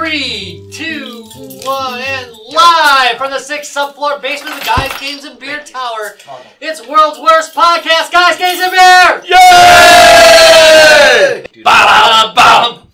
Three, 0.00 0.64
two, 0.72 1.24
one, 1.62 2.00
and 2.00 2.32
live 2.48 3.18
from 3.18 3.30
the 3.32 3.38
sixth 3.38 3.74
subfloor 3.76 4.18
basement 4.22 4.54
of 4.54 4.60
the 4.60 4.66
Guys 4.66 4.98
Games 4.98 5.24
and 5.24 5.38
Beer 5.38 5.62
Tower. 5.62 6.16
It's 6.58 6.80
world's 6.88 7.18
worst 7.20 7.54
podcast, 7.54 8.10
Guys 8.10 8.38
Games 8.38 8.60
and 8.62 8.72
Beer. 8.72 9.20
Yay! 9.26 11.44
Ba-da-bum. 11.62 12.88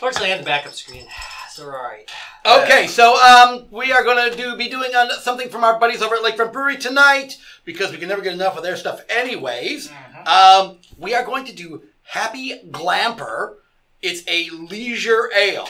Fortunately, 0.02 0.30
I 0.32 0.34
had 0.36 0.40
the 0.40 0.44
backup 0.46 0.72
screen, 0.72 1.06
so 1.52 1.66
all 1.66 1.70
right. 1.70 2.10
Okay, 2.44 2.86
so 2.86 3.14
um, 3.22 3.66
we 3.70 3.92
are 3.92 4.02
going 4.02 4.30
to 4.30 4.36
do 4.36 4.56
be 4.56 4.68
doing 4.68 4.90
uh, 4.94 5.10
something 5.20 5.48
from 5.48 5.64
our 5.64 5.78
buddies 5.78 6.02
over 6.02 6.14
at 6.14 6.22
Lakefront 6.22 6.52
Brewery 6.52 6.76
tonight 6.76 7.38
because 7.64 7.92
we 7.92 7.98
can 7.98 8.08
never 8.08 8.22
get 8.22 8.32
enough 8.32 8.56
of 8.56 8.62
their 8.62 8.76
stuff, 8.76 9.02
anyways. 9.08 9.90
Um, 10.26 10.78
we 10.98 11.14
are 11.14 11.24
going 11.24 11.44
to 11.46 11.54
do 11.54 11.82
Happy 12.02 12.60
Glamper. 12.70 13.54
It's 14.00 14.22
a 14.26 14.50
leisure 14.50 15.30
ale. 15.36 15.68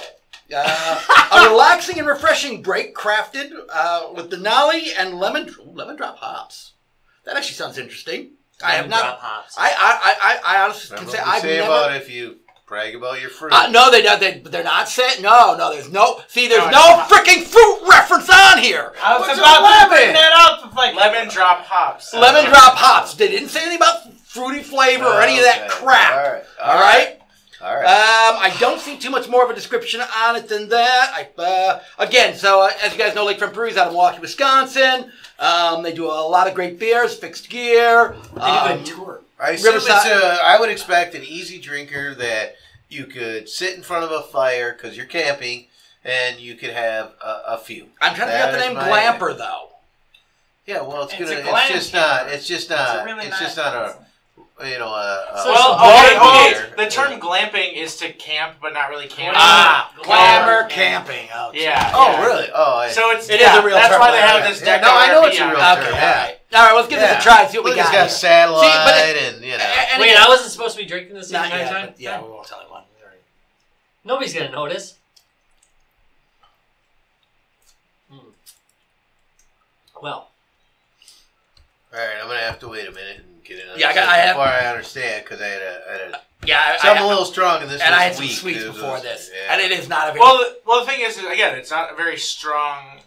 Uh, 0.54 1.00
a 1.32 1.48
relaxing 1.50 1.98
and 1.98 2.06
refreshing 2.06 2.62
break 2.62 2.94
crafted 2.94 3.50
uh, 3.72 4.08
with 4.14 4.30
Denali 4.30 4.88
and 4.98 5.14
lemon 5.18 5.48
ooh, 5.60 5.70
lemon 5.72 5.96
drop 5.96 6.18
hops. 6.18 6.72
That 7.24 7.36
actually 7.36 7.54
sounds 7.54 7.78
interesting. 7.78 8.32
I 8.62 8.72
have 8.72 8.84
Lemon 8.84 8.98
drop 8.98 9.04
not. 9.04 9.18
hops. 9.20 9.54
I, 9.58 9.70
I, 9.70 10.14
I, 10.22 10.56
I 10.58 10.64
honestly 10.64 10.96
can 10.96 11.08
say 11.08 11.18
what 11.18 11.26
we 11.26 11.32
I've 11.32 11.42
say 11.42 11.56
never. 11.56 11.66
about 11.66 11.96
if 11.96 12.10
you 12.10 12.36
brag 12.72 12.94
about 12.94 13.20
your 13.20 13.28
fruit. 13.28 13.52
Uh, 13.52 13.68
no, 13.68 13.90
they 13.90 14.00
don't. 14.00 14.18
They, 14.18 14.38
they're 14.38 14.64
not 14.64 14.88
saying. 14.88 15.20
No, 15.20 15.54
no. 15.58 15.70
There's 15.70 15.92
no. 15.92 16.22
See, 16.28 16.48
there's 16.48 16.62
No, 16.72 17.02
it's 17.04 17.10
no 17.10 17.16
freaking 17.16 17.42
fruit 17.42 17.86
reference 17.86 18.30
on 18.30 18.62
here. 18.62 18.94
I 19.04 19.18
was 19.18 19.28
What's 19.28 19.38
about 19.38 19.84
to 19.84 19.88
bring 19.90 20.00
lemon? 20.00 20.14
that 20.14 20.32
up. 20.32 20.70
If 20.70 20.74
like 20.74 20.94
lemon 20.94 21.28
drop 21.28 21.66
hops. 21.66 22.14
Lemon 22.14 22.48
drop 22.48 22.74
hops. 22.74 23.12
They 23.12 23.28
didn't 23.28 23.50
say 23.50 23.60
anything 23.60 23.76
about 23.76 24.14
fruity 24.24 24.62
flavor 24.62 25.04
or 25.04 25.20
any 25.20 25.36
of 25.36 25.44
that 25.44 25.68
crap. 25.68 26.12
All 26.12 26.32
right. 26.32 26.44
All 26.62 26.80
right. 26.80 27.18
All 27.60 27.76
right. 27.76 27.84
Um, 27.84 28.40
I 28.40 28.56
don't 28.58 28.80
see 28.80 28.96
too 28.96 29.10
much 29.10 29.28
more 29.28 29.44
of 29.44 29.50
a 29.50 29.54
description 29.54 30.00
on 30.00 30.36
it 30.36 30.48
than 30.48 30.70
that. 30.70 31.28
I, 31.38 31.42
uh, 31.42 31.80
again, 31.98 32.34
so 32.34 32.62
uh, 32.62 32.70
as 32.82 32.92
you 32.94 32.98
guys 32.98 33.14
know, 33.14 33.26
Lakefront 33.26 33.52
Brewery's 33.52 33.76
out 33.76 33.88
of 33.88 33.92
Milwaukee, 33.92 34.20
Wisconsin. 34.20 35.12
Um, 35.38 35.82
they 35.82 35.92
do 35.92 36.06
a 36.06 36.24
lot 36.26 36.48
of 36.48 36.54
great 36.54 36.78
beers, 36.78 37.14
fixed 37.18 37.50
gear. 37.50 38.16
They 38.32 38.40
do 38.40 38.46
um, 38.46 38.80
a 38.80 38.82
tour. 38.82 39.20
I 39.38 39.50
assume 39.50 39.74
it's 39.76 39.88
a. 39.88 40.38
I 40.42 40.58
would 40.58 40.70
expect 40.70 41.14
an 41.14 41.24
easy 41.24 41.60
drinker 41.60 42.14
that 42.14 42.56
you 42.92 43.06
could 43.06 43.48
sit 43.48 43.74
in 43.76 43.82
front 43.82 44.04
of 44.04 44.10
a 44.12 44.22
fire 44.22 44.72
because 44.72 44.96
you're 44.96 45.06
camping, 45.06 45.66
and 46.04 46.38
you 46.38 46.54
could 46.54 46.70
have 46.70 47.12
a, 47.24 47.42
a 47.54 47.58
few. 47.58 47.86
I'm 48.00 48.14
trying 48.14 48.28
to 48.28 48.32
get 48.34 48.52
the 48.52 48.58
name 48.58 48.70
is 48.72 48.76
my- 48.76 48.88
Glamper 48.90 49.36
though. 49.36 49.68
Yeah, 50.66 50.82
well, 50.82 51.02
it's, 51.04 51.14
It's 51.14 51.28
gonna. 51.30 51.40
It's 51.58 51.68
just 51.72 51.92
camper. 51.92 52.24
not. 52.24 52.32
It's 52.32 52.46
just 52.46 52.70
not. 52.70 52.96
It's 52.96 53.04
really 53.06 53.26
it's 53.26 53.38
just 53.40 53.56
not 53.56 53.74
a. 53.74 53.96
You 54.68 54.78
know, 54.78 54.88
a. 54.94 55.26
a 55.34 55.38
So 55.42 55.50
Well, 55.50 55.74
it's 56.04 56.60
okay, 56.60 56.64
okay. 56.76 56.84
The 56.84 56.88
term 56.90 57.18
glamping 57.20 57.74
is 57.74 57.96
to 57.96 58.12
camp, 58.12 58.56
but 58.62 58.72
not 58.72 58.90
really 58.90 59.08
camping. 59.08 59.34
Ah, 59.34 59.92
Glamour 60.04 60.68
Glamour 60.68 60.68
camping. 60.68 61.28
Oh, 61.34 61.50
Yeah. 61.52 61.90
Oh, 61.92 62.22
really? 62.24 62.46
Oh, 62.54 62.76
I, 62.78 62.88
So 62.90 63.10
it's 63.10 63.28
It 63.28 63.36
is 63.36 63.40
yeah, 63.40 63.60
a 63.60 63.64
real 63.66 63.74
That's 63.74 63.88
term, 63.90 64.00
why 64.00 64.12
they 64.12 64.18
have 64.20 64.44
this 64.48 64.60
Yeah, 64.60 64.66
deck. 64.78 64.82
no, 64.82 64.88
I 64.92 65.06
know 65.08 65.24
it's 65.24 65.36
a 65.38 65.40
RP 65.42 65.50
real 65.50 65.60
on 65.60 65.78
Okay, 65.78 65.88
it. 65.88 65.90
term, 65.90 65.94
yeah. 65.98 66.30
Right. 66.52 66.60
All 66.60 66.66
right, 66.66 66.74
let's 66.76 66.88
give 66.88 67.00
this 67.00 67.10
a 67.18 67.20
try 67.22 67.46
see 67.46 67.58
what 67.58 67.66
Look, 67.66 67.74
we 67.74 67.80
it's 67.80 67.90
got. 67.90 67.92
got 67.94 68.00
here. 68.00 68.08
satellite 68.08 69.16
See, 69.16 69.26
and 69.26 69.44
you 69.44 69.58
know. 69.58 69.64
And 69.64 70.00
Wait, 70.00 70.10
again- 70.10 70.22
I 70.22 70.28
wasn't 70.28 70.50
supposed 70.52 70.76
to 70.76 70.82
be 70.82 70.88
drinking 70.88 71.14
this 71.16 71.30
Not 71.30 71.42
the 71.42 71.46
entire 71.46 71.60
yet, 71.60 71.70
time. 71.72 71.86
but 71.88 72.00
yeah, 72.00 72.22
we 72.22 72.28
won't 72.28 72.46
tell 72.46 72.60
anyone. 72.60 72.82
Nobody's 74.04 74.34
gonna 74.34 74.50
notice. 74.50 74.94
Hmm. 78.10 78.18
Well, 80.02 80.28
All 81.92 81.98
right, 81.98 82.16
I'm 82.20 82.26
gonna 82.26 82.40
have 82.40 82.58
to 82.60 82.68
wait 82.68 82.88
a 82.88 82.90
minute 82.90 83.18
and 83.18 83.44
get 83.44 83.58
in. 83.60 83.68
on 83.70 83.78
Yeah, 83.78 83.90
I 83.90 83.92
this 83.92 84.00
got- 84.02 84.08
I 84.08 84.16
have- 84.18 84.36
before 84.36 84.48
I 84.48 84.66
understand 84.66 85.24
because 85.24 85.40
I 85.42 85.46
had 85.46 85.62
a, 85.62 85.82
I 85.88 85.92
had 85.92 86.00
a 86.14 86.20
Yeah, 86.44 86.60
I, 86.66 86.76
So 86.82 86.88
I'm 86.90 87.02
a 87.02 87.06
little 87.06 87.24
strong 87.26 87.62
in 87.62 87.68
this. 87.68 87.80
and 87.80 87.94
I 87.94 88.02
had 88.04 88.10
this 88.12 88.16
some 88.18 88.26
week, 88.26 88.36
sweets 88.36 88.58
dude. 88.64 88.74
before 88.74 88.98
this, 89.00 89.30
Yeah. 89.32 89.52
and 89.52 89.60
it 89.60 89.70
is 89.70 89.88
not 89.88 90.08
a 90.08 90.12
very. 90.12 90.20
Well, 90.20 90.38
the, 90.38 90.58
well, 90.66 90.80
the 90.84 90.90
thing 90.90 91.02
is, 91.02 91.16
again, 91.18 91.54
it's 91.54 91.70
not 91.70 91.92
a 91.92 91.94
very 91.94 92.16
strong 92.18 93.00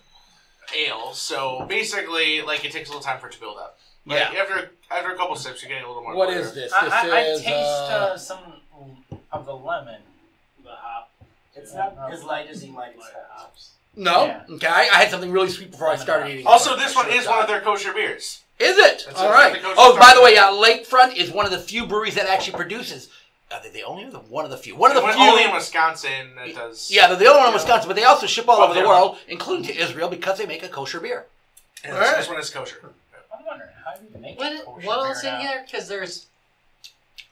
ale, 0.76 1.14
so 1.14 1.66
basically, 1.68 2.42
like, 2.42 2.64
it 2.66 2.72
takes 2.72 2.90
a 2.90 2.92
little 2.92 3.04
time 3.04 3.20
for 3.20 3.28
it 3.28 3.34
to 3.34 3.40
build 3.40 3.58
up. 3.58 3.78
Like, 4.06 4.20
Yeah. 4.20 4.42
after 4.42 4.72
after 4.92 5.12
a 5.12 5.18
couple 5.18 5.36
sips, 5.36 5.62
you're 5.62 5.70
getting 5.70 5.84
a 5.84 5.88
little 5.88 6.04
more. 6.04 6.16
what 6.16 6.30
flavor. 6.30 6.42
is 6.42 6.54
this? 6.54 6.72
I, 6.72 6.84
This 6.86 6.94
I, 6.94 7.10
I 7.10 7.20
is 7.22 7.42
taste 7.42 7.52
uh, 7.54 8.10
uh, 8.14 8.18
some 8.18 8.40
of 9.32 9.46
the 9.46 9.56
lemon, 9.56 10.02
the 10.64 10.70
hop. 10.72 11.12
It's 11.56 11.74
not 11.74 11.98
as 12.12 12.24
light 12.24 12.48
as 12.48 12.64
you 12.64 12.72
might 12.72 12.96
expect. 12.96 13.16
no. 13.96 14.26
yeah. 14.26 14.44
Okay, 14.50 14.68
I, 14.68 14.82
I 14.82 14.98
had 15.02 15.10
something 15.10 15.32
really 15.32 15.50
sweet 15.50 15.72
before 15.72 15.88
I 15.90 15.96
started 15.96 16.32
eating. 16.32 16.46
Also, 16.46 16.76
this 16.76 16.96
one 16.96 17.10
is 17.12 17.28
one 17.28 17.42
of 17.42 17.48
their 17.48 17.62
kosher 17.62 17.94
beers. 17.94 18.44
Is 18.60 18.78
it? 18.78 19.04
That's 19.08 19.20
All 19.20 19.30
a- 19.30 19.32
right. 19.34 19.54
that's 19.54 19.64
a 19.66 19.68
kosher 19.68 19.76
Oh, 19.80 19.98
by 20.00 20.14
the 20.14 20.22
way, 20.22 20.36
starter. 20.36 20.56
yeah, 20.56 20.64
Lakefront 20.84 21.16
is 21.18 21.32
one 21.32 21.46
of 21.46 21.52
the 21.52 21.60
few 21.60 21.86
breweries 21.88 22.16
that 22.16 22.28
actually 22.28 22.56
produces. 22.58 23.10
Are 23.52 23.62
they 23.62 23.70
the 23.70 23.84
only 23.84 24.06
or 24.06 24.10
the 24.12 24.20
one 24.20 24.44
of 24.44 24.52
the 24.52 24.58
few? 24.58 24.76
One 24.76 24.90
of 24.92 24.96
the 24.98 25.04
One- 25.04 25.14
few. 25.14 25.22
only 25.24 25.44
in 25.44 25.54
Wisconsin 25.54 26.34
that 26.36 26.54
does. 26.56 26.90
yeah, 26.92 27.08
they're 27.08 27.16
the 27.18 27.28
only 27.28 27.40
one 27.40 27.48
in 27.48 27.52
Yeah. 27.54 27.58
Wisconsin, 27.58 27.88
but 27.88 27.96
they 27.96 28.04
also 28.04 28.26
ship 28.26 28.50
all 28.50 28.60
Oh, 28.60 28.64
over 28.66 28.74
the 28.74 28.80
they're- 28.80 28.88
world, 28.90 29.18
including 29.28 29.66
to 29.68 29.76
Israel, 29.78 30.10
because 30.10 30.38
they 30.40 30.46
make 30.48 30.64
a 30.64 30.68
kosher 30.70 31.00
beer. 31.00 31.28
And 31.84 31.94
All 31.94 32.00
this, 32.00 32.08
right. 32.10 32.18
this 32.18 32.28
one 32.28 32.40
is 32.40 32.50
kosher. 32.50 32.92
I'm 33.32 33.46
wondering 33.46 33.70
how 33.86 33.94
do 33.94 34.06
you 34.12 34.20
make 34.20 34.40
what, 34.40 34.52
a 34.54 34.60
kosher 34.66 34.88
what 34.88 34.98
else 35.08 35.24
in 35.24 35.40
here? 35.40 35.64
Because 35.66 35.88
there's, 35.88 36.26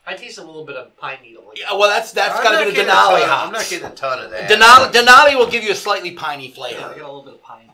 I 0.06 0.14
taste 0.14 0.38
a 0.38 0.44
little 0.44 0.64
bit 0.64 0.76
of 0.76 0.96
pine 0.98 1.18
needle. 1.22 1.50
Yeah, 1.56 1.72
well, 1.72 1.88
that's 1.88 2.12
that's 2.12 2.36
I'm 2.38 2.44
got 2.44 2.60
to 2.60 2.66
be 2.66 2.70
the 2.76 2.82
Denali 2.82 3.20
ton- 3.20 3.28
hops. 3.28 3.46
I'm 3.46 3.52
not 3.52 3.66
getting 3.68 3.86
a 3.86 3.90
ton 3.90 4.18
of 4.20 4.30
that. 4.30 4.48
Denali, 4.48 4.92
Denali 4.92 5.36
will 5.36 5.48
give 5.50 5.64
you 5.64 5.72
a 5.72 5.74
slightly 5.74 6.12
piney 6.12 6.44
Yeah, 6.46 6.52
I 6.52 6.54
flavor. 6.54 6.80
got 6.80 6.92
a 6.92 6.94
little 6.98 7.22
bit 7.22 7.34
of 7.34 7.42
pine. 7.42 7.70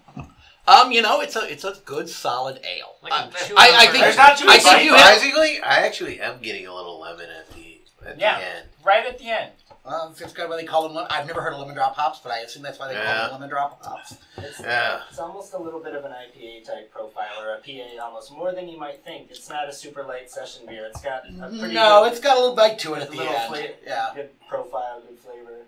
Um, 0.68 0.92
you 0.92 1.02
know, 1.02 1.20
it's 1.20 1.34
a 1.34 1.50
it's 1.50 1.64
a 1.64 1.74
good 1.84 2.08
solid 2.08 2.60
ale. 2.64 2.94
Like 3.02 3.12
Uh, 3.12 3.16
I'm 3.16 3.30
chewing 3.32 3.58
I, 3.58 3.70
on 3.70 3.80
think 3.92 4.04
There's 4.04 4.16
not 4.16 4.38
too 4.38 4.44
I 4.44 4.56
much 4.56 4.62
think 4.62 4.84
you 4.84 4.94
have. 4.94 5.00
Surprisingly, 5.18 5.60
I 5.60 5.74
actually 5.86 6.20
am 6.20 6.38
getting 6.40 6.66
a 6.68 6.72
little 6.74 7.00
lemon 7.00 7.26
at 7.28 7.50
the 7.50 7.59
at 8.06 8.18
Yeah. 8.18 8.38
the 8.38 8.46
end. 8.46 8.68
Right 8.84 9.06
at 9.06 9.18
the 9.18 9.28
end. 9.30 9.52
Well, 9.84 10.14
that's 10.18 10.32
kind 10.34 10.44
of 10.44 10.50
why 10.50 10.56
they 10.56 10.64
call 10.64 10.82
them. 10.82 10.94
lem- 10.94 11.06
I've 11.08 11.26
never 11.26 11.40
heard 11.40 11.54
of 11.54 11.58
lemon 11.58 11.74
drop 11.74 11.96
hops, 11.96 12.18
but 12.22 12.32
I 12.32 12.40
assume 12.40 12.62
that's 12.62 12.78
why 12.78 12.88
they 12.88 12.94
call 12.94 13.02
Yeah. 13.04 13.22
them 13.22 13.32
lemon 13.32 13.48
drop 13.48 13.82
hops. 13.84 14.14
It's, 14.36 14.60
Yeah. 14.60 15.00
it's 15.08 15.18
almost 15.18 15.54
a 15.54 15.58
little 15.58 15.80
bit 15.80 15.94
of 15.94 16.04
an 16.04 16.12
IPA 16.12 16.60
type 16.66 16.92
profile 16.92 17.40
or 17.40 17.54
a 17.54 17.58
PA 17.60 17.98
almost 17.98 18.30
more 18.30 18.52
than 18.52 18.68
you 18.68 18.78
might 18.78 19.02
think. 19.04 19.30
It's 19.30 19.48
not 19.48 19.68
a 19.68 19.72
super 19.72 20.02
light 20.02 20.30
session 20.30 20.66
beer. 20.66 20.84
It's 20.86 21.00
got 21.00 21.24
a 21.28 21.32
pretty 21.32 21.72
No, 21.74 22.02
good, 22.04 22.12
it's 22.12 22.20
got 22.20 22.36
a 22.36 22.40
little 22.40 22.54
bite 22.56 22.78
to 22.80 22.94
it 22.94 23.02
at 23.02 23.08
a 23.08 23.10
the 23.10 23.16
little 23.16 23.34
end. 23.34 23.48
flavor, 23.54 23.74
Yeah. 23.86 24.10
good 24.14 24.48
profile, 24.48 25.00
good 25.00 25.18
flavor. 25.18 25.60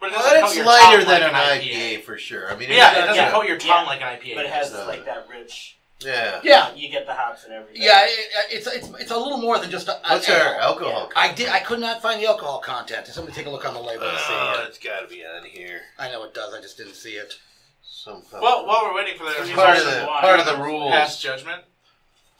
But 0.00 0.06
it 0.06 0.12
Well, 0.12 0.22
doesn't 0.22 0.40
coat 0.40 0.46
it's 0.46 0.56
your 0.56 0.64
lighter 0.66 0.96
tongue 0.98 1.06
than 1.08 1.20
like 1.22 1.22
an 1.22 1.34
an 1.34 1.58
IPA 1.60 2.02
for 2.02 2.16
sure. 2.16 2.52
I 2.52 2.54
mean, 2.54 2.70
Yeah, 2.70 2.90
it's 2.90 2.98
it 2.98 3.00
doesn't 3.06 3.16
gonna- 3.16 3.30
coat 3.32 3.46
your 3.48 3.58
tongue 3.58 3.68
Yeah. 3.84 3.90
like 3.90 4.00
an 4.00 4.06
IPA. 4.08 4.34
But 4.36 4.44
it 4.44 4.52
has 4.52 4.72
Uh, 4.72 4.84
like 4.86 5.04
that 5.06 5.26
rich. 5.28 5.77
Yeah. 6.00 6.40
Yeah. 6.44 6.74
You 6.74 6.88
get 6.90 7.06
the 7.06 7.12
hops 7.14 7.44
and 7.44 7.52
everything. 7.52 7.82
Yeah, 7.82 8.04
it, 8.04 8.28
it's 8.50 8.66
it's 8.68 8.88
it's 9.00 9.10
a 9.10 9.16
little 9.18 9.38
more 9.38 9.58
than 9.58 9.70
just 9.70 9.88
a. 9.88 9.98
What's 10.08 10.28
our 10.30 10.36
ale. 10.54 10.60
alcohol? 10.60 11.10
I 11.16 11.32
did. 11.32 11.48
I 11.48 11.58
could 11.58 11.80
not 11.80 12.00
find 12.00 12.22
the 12.22 12.26
alcohol 12.26 12.60
content. 12.60 13.06
Somebody 13.08 13.34
take 13.36 13.46
a 13.46 13.50
look 13.50 13.66
on 13.66 13.74
the 13.74 13.80
label 13.80 14.04
and 14.08 14.18
see. 14.18 14.24
Oh, 14.30 14.60
it. 14.64 14.68
it's 14.68 14.78
got 14.78 15.00
to 15.00 15.08
be 15.08 15.24
on 15.24 15.44
here. 15.44 15.80
I 15.98 16.08
know 16.10 16.22
it 16.24 16.34
does. 16.34 16.54
I 16.54 16.60
just 16.60 16.76
didn't 16.76 16.94
see 16.94 17.12
it. 17.14 17.34
Some 17.82 18.22
Well, 18.32 18.64
while 18.66 18.84
we're 18.84 18.94
waiting 18.94 19.18
for 19.18 19.24
that, 19.24 19.36
It's 19.40 19.50
part 19.52 19.76
of 19.78 19.86
of 19.86 19.92
the 19.94 20.06
wine. 20.06 20.20
part 20.20 20.38
of 20.40 20.46
the 20.46 20.56
rules. 20.62 20.92
past 20.92 21.20
judgment, 21.20 21.62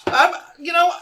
Um, 0.06 0.32
you 0.58 0.72
know, 0.72 0.92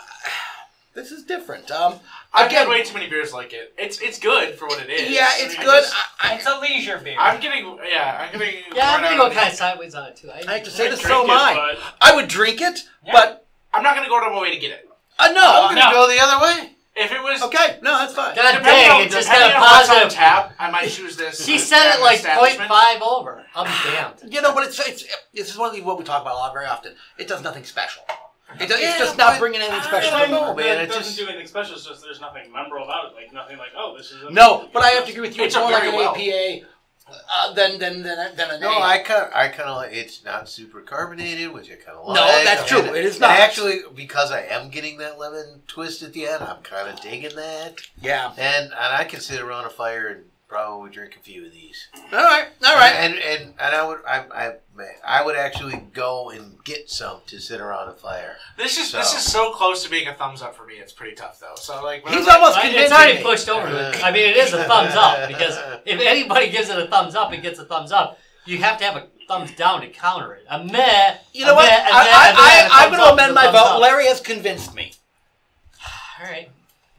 this 0.96 1.12
is 1.12 1.22
different. 1.22 1.70
Um, 1.70 2.00
I've 2.34 2.46
Again- 2.48 2.58
had 2.60 2.68
way 2.68 2.82
too 2.82 2.94
many 2.94 3.08
beers 3.08 3.32
like 3.32 3.52
it. 3.52 3.72
It's 3.78 4.00
it's 4.00 4.18
good 4.18 4.56
for 4.58 4.66
what 4.66 4.80
it 4.82 4.90
is. 4.90 5.10
yeah, 5.10 5.28
it's 5.36 5.54
I 5.56 5.62
good. 5.62 5.82
just- 5.84 5.94
I, 6.20 6.32
I, 6.32 6.34
It's 6.34 6.46
a 6.46 6.58
leisure 6.58 6.98
beer. 6.98 7.16
I'm 7.18 7.40
getting 7.40 7.78
yeah, 7.88 8.28
I'm 8.32 8.38
getting. 8.38 8.62
Yeah, 8.74 8.90
I'm 8.90 9.02
run 9.02 9.16
gonna 9.16 9.30
go 9.30 9.34
kind 9.34 9.52
of 9.52 9.54
sideways 9.54 9.94
on 9.94 10.08
it 10.08 10.16
too. 10.16 10.30
I, 10.30 10.42
I 10.48 10.54
have 10.54 10.64
to 10.64 10.70
say 10.70 10.90
this. 10.90 11.00
So 11.02 11.20
it, 11.20 11.24
am 11.24 11.30
I. 11.30 11.76
I 12.00 12.16
would 12.16 12.26
drink 12.28 12.60
it, 12.60 12.80
Yeah. 13.04 13.12
but 13.12 13.46
I'm 13.72 13.82
not 13.84 13.94
gonna 13.94 14.08
go 14.08 14.16
out 14.18 14.26
of 14.26 14.32
my 14.32 14.40
way 14.40 14.52
to 14.52 14.58
get 14.60 14.72
it. 14.72 14.88
uh, 15.20 15.28
no. 15.32 15.40
I'm 15.68 15.74
gonna 15.76 15.86
No. 15.92 15.92
go 15.92 16.08
the 16.12 16.18
other 16.20 16.42
way. 16.42 16.72
If 16.98 17.12
it 17.12 17.22
was 17.22 17.42
Okay, 17.42 17.78
no, 17.82 17.98
that's 17.98 18.14
fine. 18.14 18.34
God 18.34 18.52
depending 18.52 18.64
dang, 18.64 18.90
on, 18.90 19.00
it 19.02 19.10
just 19.10 19.28
depending 19.28 19.50
got 19.50 19.56
a 19.62 19.66
on 19.66 19.70
what's 19.76 19.88
on 19.90 19.94
positive. 19.96 20.12
tap, 20.14 20.54
I 20.58 20.70
might 20.70 20.88
choose 20.88 21.14
this. 21.14 21.44
She 21.44 21.58
said 21.58 21.94
it 21.94 22.00
like 22.00 22.16
establishment. 22.16 22.70
0.5 22.70 23.00
over. 23.02 23.44
I'm 23.54 23.66
damned. 23.92 24.32
You 24.32 24.40
know, 24.40 24.54
but 24.54 24.66
it's 24.66 24.78
it's 24.80 25.04
this 25.34 25.50
is 25.50 25.58
one 25.58 25.68
of 25.68 25.74
the 25.76 25.82
what 25.82 25.98
we 25.98 26.04
talk 26.04 26.22
about 26.22 26.32
a 26.32 26.38
lot 26.38 26.54
very 26.54 26.64
often. 26.64 26.94
It 27.18 27.28
does 27.28 27.42
nothing 27.42 27.64
special. 27.64 28.02
It 28.60 28.68
does, 28.68 28.80
Yeah, 28.80 28.90
it's 28.90 28.98
just 28.98 29.18
not 29.18 29.38
bringing 29.40 29.60
anything 29.60 29.80
I 29.80 29.82
special. 29.84 30.10
don't 30.12 30.30
know, 30.30 30.40
moment. 30.40 30.58
man. 30.58 30.78
It 30.78 30.82
It 30.84 30.86
doesn't 30.86 31.02
just 31.02 31.18
do 31.18 31.26
anything 31.28 31.46
special. 31.46 31.74
It's 31.74 31.84
just 31.86 32.02
there's 32.02 32.20
nothing 32.20 32.50
memorable 32.52 32.84
about 32.84 33.06
it. 33.12 33.14
Like 33.16 33.32
nothing 33.32 33.58
like 33.58 33.70
oh 33.76 33.96
this 33.96 34.12
is 34.12 34.22
a 34.22 34.30
No, 34.30 34.68
but 34.72 34.82
I 34.82 34.90
have 34.90 35.04
to 35.06 35.10
agree 35.10 35.22
with 35.28 35.36
you. 35.36 35.44
It's, 35.44 35.54
It's 35.54 35.56
a 35.56 35.60
more 35.60 35.72
like 35.72 35.82
very 35.82 35.92
an 35.96 35.98
well. 35.98 36.14
APA 36.14 36.66
uh, 37.08 37.52
than 37.54 37.78
than 37.78 38.02
than 38.02 38.36
than 38.36 38.50
an 38.50 38.60
no. 38.60 38.70
ale. 38.72 38.82
I 38.82 38.98
kind 38.98 39.30
I 39.34 39.48
kind 39.48 39.68
of 39.68 39.76
like 39.76 39.92
it's 39.92 40.24
not 40.24 40.48
super 40.48 40.80
carbonated, 40.80 41.52
which 41.52 41.66
I 41.70 41.74
kind 41.74 41.98
of 41.98 42.06
like. 42.08 42.16
No, 42.16 42.44
that's 42.44 42.66
true. 42.68 42.80
And- 42.80 42.96
It 42.96 43.04
is 43.04 43.14
and 43.16 43.22
not. 43.22 43.30
actually 43.38 43.80
because 43.94 44.30
I 44.32 44.42
am 44.42 44.70
getting 44.70 44.98
that 44.98 45.18
lemon 45.18 45.62
twist 45.66 46.02
at 46.02 46.12
the 46.12 46.26
end. 46.28 46.42
I'm 46.42 46.62
kind 46.62 46.88
of 46.88 47.00
digging 47.00 47.34
that, 47.36 47.74
yeah. 48.00 48.32
and 48.38 48.66
and 48.66 48.74
I 48.74 49.04
can 49.04 49.20
sit 49.20 49.40
around 49.40 49.66
a 49.66 49.70
fire 49.70 50.06
and 50.08 50.24
probably 50.48 50.90
drink 50.90 51.16
a 51.16 51.18
few 51.20 51.44
of 51.46 51.52
these. 51.52 51.88
All 52.12 52.18
right. 52.18 52.46
All 52.64 52.74
right. 52.74 52.94
And 52.94 53.14
and, 53.14 53.54
and 53.58 53.74
I 53.74 53.86
would 53.86 53.98
I, 54.06 54.24
I 54.32 54.52
I 55.04 55.24
would 55.24 55.36
actually 55.36 55.82
go 55.92 56.30
and 56.30 56.62
get 56.64 56.88
some 56.90 57.20
to 57.26 57.40
sit 57.40 57.60
around 57.60 57.88
a 57.88 57.92
fire. 57.94 58.36
This 58.56 58.78
is 58.78 58.92
this 58.92 59.12
is 59.14 59.22
so 59.22 59.52
close 59.52 59.82
to 59.84 59.90
being 59.90 60.06
a 60.08 60.14
thumbs 60.14 60.42
up 60.42 60.54
for 60.56 60.64
me. 60.66 60.74
It's 60.74 60.92
pretty 60.92 61.16
tough 61.16 61.40
though. 61.40 61.54
So 61.56 61.82
like 61.84 62.04
when 62.04 62.14
He's 62.14 62.22
I'm 62.22 62.26
like- 62.28 62.36
almost 62.36 62.58
I- 62.58 62.62
convinced 62.62 62.84
it's 62.84 62.92
already 62.92 63.22
pushed 63.22 63.48
over. 63.48 63.66
I 64.04 64.10
mean, 64.12 64.28
it 64.30 64.36
is 64.36 64.52
a 64.52 64.64
thumbs 64.64 64.94
up 64.94 65.28
because 65.28 65.58
if 65.84 66.00
anybody 66.00 66.50
gives 66.50 66.68
it 66.68 66.78
a 66.78 66.86
thumbs 66.86 67.14
up, 67.14 67.32
it 67.32 67.42
gets 67.42 67.58
a 67.58 67.64
thumbs 67.64 67.92
up. 67.92 68.18
you 68.44 68.58
have 68.58 68.78
to 68.78 68.84
have 68.84 68.96
a 68.96 69.06
thumbs 69.26 69.50
down 69.56 69.80
to 69.80 69.88
counter 69.88 70.34
it. 70.34 70.44
A 70.48 70.62
meh. 70.62 71.16
You 71.32 71.44
know 71.46 71.52
a 71.52 71.56
what? 71.56 71.68
meh, 71.68 71.76
a 71.76 71.82
I, 71.82 71.82
meh, 71.82 71.90
a 71.90 71.92
meh, 71.92 72.12
I, 72.14 72.28
and 72.28 72.68
a 72.70 72.74
I, 72.74 72.84
I'm 72.84 72.90
going 72.92 73.02
to 73.02 73.12
amend 73.12 73.34
my 73.34 73.50
vote. 73.50 73.80
Larry 73.80 74.06
has 74.06 74.20
convinced 74.20 74.72
me. 74.72 74.92
All 76.20 76.26
right, 76.30 76.48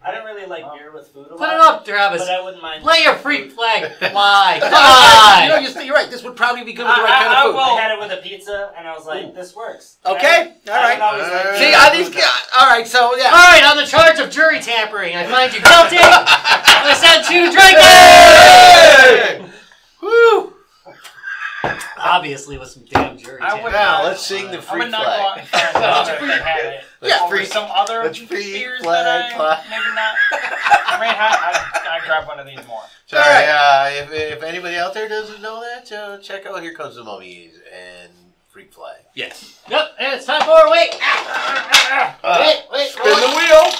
I 0.07 0.11
don't 0.15 0.25
really 0.25 0.45
like 0.47 0.63
beer 0.73 0.91
with 0.93 1.07
food 1.09 1.27
a 1.27 1.35
lot. 1.35 1.37
put 1.39 1.49
it 1.49 1.59
up, 1.59 1.85
Travis. 1.85 2.21
But 2.21 2.31
I 2.31 2.41
wouldn't 2.43 2.61
mind. 2.63 2.83
Lay 2.83 2.99
your 3.03 3.15
freak 3.15 3.51
flag 3.51 3.91
fly. 3.99 4.57
Come 4.61 5.43
You 5.43 5.49
know, 5.49 5.55
on. 5.57 5.63
you're, 5.63 5.83
you're 5.83 5.95
right. 5.95 6.09
This 6.09 6.23
would 6.23 6.35
probably 6.35 6.63
be 6.63 6.73
good 6.73 6.85
with 6.87 6.95
the 6.95 7.01
I- 7.01 7.05
right 7.05 7.19
kind 7.19 7.33
I- 7.33 7.45
of 7.45 7.51
food. 7.51 7.59
I 7.59 7.77
I 7.77 7.81
had 7.81 7.91
it 7.91 7.99
with 7.99 8.11
a 8.17 8.21
pizza, 8.21 8.71
and 8.77 8.87
I 8.87 8.93
was 8.93 9.05
like, 9.05 9.33
"This 9.35 9.55
works." 9.55 9.97
Okay, 10.05 10.53
all 10.67 10.73
I 10.73 10.79
right. 10.79 10.97
don't 10.99 11.07
always 11.07 11.23
like 11.23 11.45
Alright. 11.45 11.59
See, 11.59 11.65
beer 11.65 11.77
I, 11.77 11.97
with 11.97 12.13
these. 12.15 12.23
All 12.59 12.67
right, 12.69 12.87
so 12.87 13.15
yeah. 13.17 13.25
All 13.25 13.51
right, 13.51 13.63
on 13.69 13.77
the 13.77 13.85
charge 13.85 14.19
of 14.19 14.29
jury 14.29 14.59
tampering, 14.59 15.15
I 15.15 15.25
find 15.27 15.51
you 15.53 15.59
guilty. 15.61 15.97
I 16.01 16.93
sent 16.97 17.29
you 17.29 17.51
drinking. 19.37 19.51
Woo! 20.01 20.53
Obviously, 21.99 22.57
with 22.57 22.69
some 22.69 22.83
damn 22.85 23.17
jury 23.17 23.39
I 23.41 23.61
would 23.61 23.71
Now 23.73 24.03
let's 24.03 24.25
sing 24.25 24.51
the 24.51 24.57
I 24.59 24.61
free 24.61 24.79
would 24.79 24.91
not 24.91 25.03
go 25.05 25.09
out 25.09 25.33
flag. 25.33 25.39
and 25.39 25.47
find 25.73 25.83
out 25.85 26.07
if 26.09 26.19
had 26.43 26.65
it. 26.65 26.83
Let's 27.01 27.21
Over 27.21 27.35
free- 27.37 27.45
some 27.45 27.69
other 27.73 28.03
let's 28.03 28.17
free 28.17 28.53
beers 28.53 28.81
flag, 28.81 29.05
that 29.05 29.33
I 29.33 29.35
flag. 29.37 29.63
maybe 29.69 29.95
not. 29.95 30.15
I 30.89 30.99
mean, 31.01 31.15
I, 31.15 31.89
I, 31.89 31.97
I 32.01 32.05
grab 32.05 32.27
one 32.27 32.39
of 32.39 32.45
these 32.47 32.65
more. 32.67 32.81
Sorry, 33.07 33.23
All 33.23 33.29
right. 33.29 33.47
uh, 33.47 34.03
if, 34.03 34.11
if 34.11 34.43
anybody 34.43 34.75
out 34.75 34.93
there 34.93 35.07
doesn't 35.07 35.41
know 35.41 35.61
that, 35.61 35.91
uh, 35.91 36.17
check 36.19 36.45
out 36.45 36.61
Here 36.61 36.73
Comes 36.73 36.95
the 36.95 37.03
Mummies 37.03 37.53
and 37.73 38.11
Freak 38.49 38.73
Flag. 38.73 38.97
Yes. 39.13 39.61
Yep, 39.69 39.91
and 39.99 40.13
it's 40.15 40.25
time 40.25 40.41
for 40.41 40.69
wait. 40.71 40.95
Uh, 41.01 42.13
Wait, 42.45 42.63
wait, 42.71 42.89
Spin 42.89 43.03
the 43.05 43.33
wait. 43.35 43.49
wheel. 43.49 43.71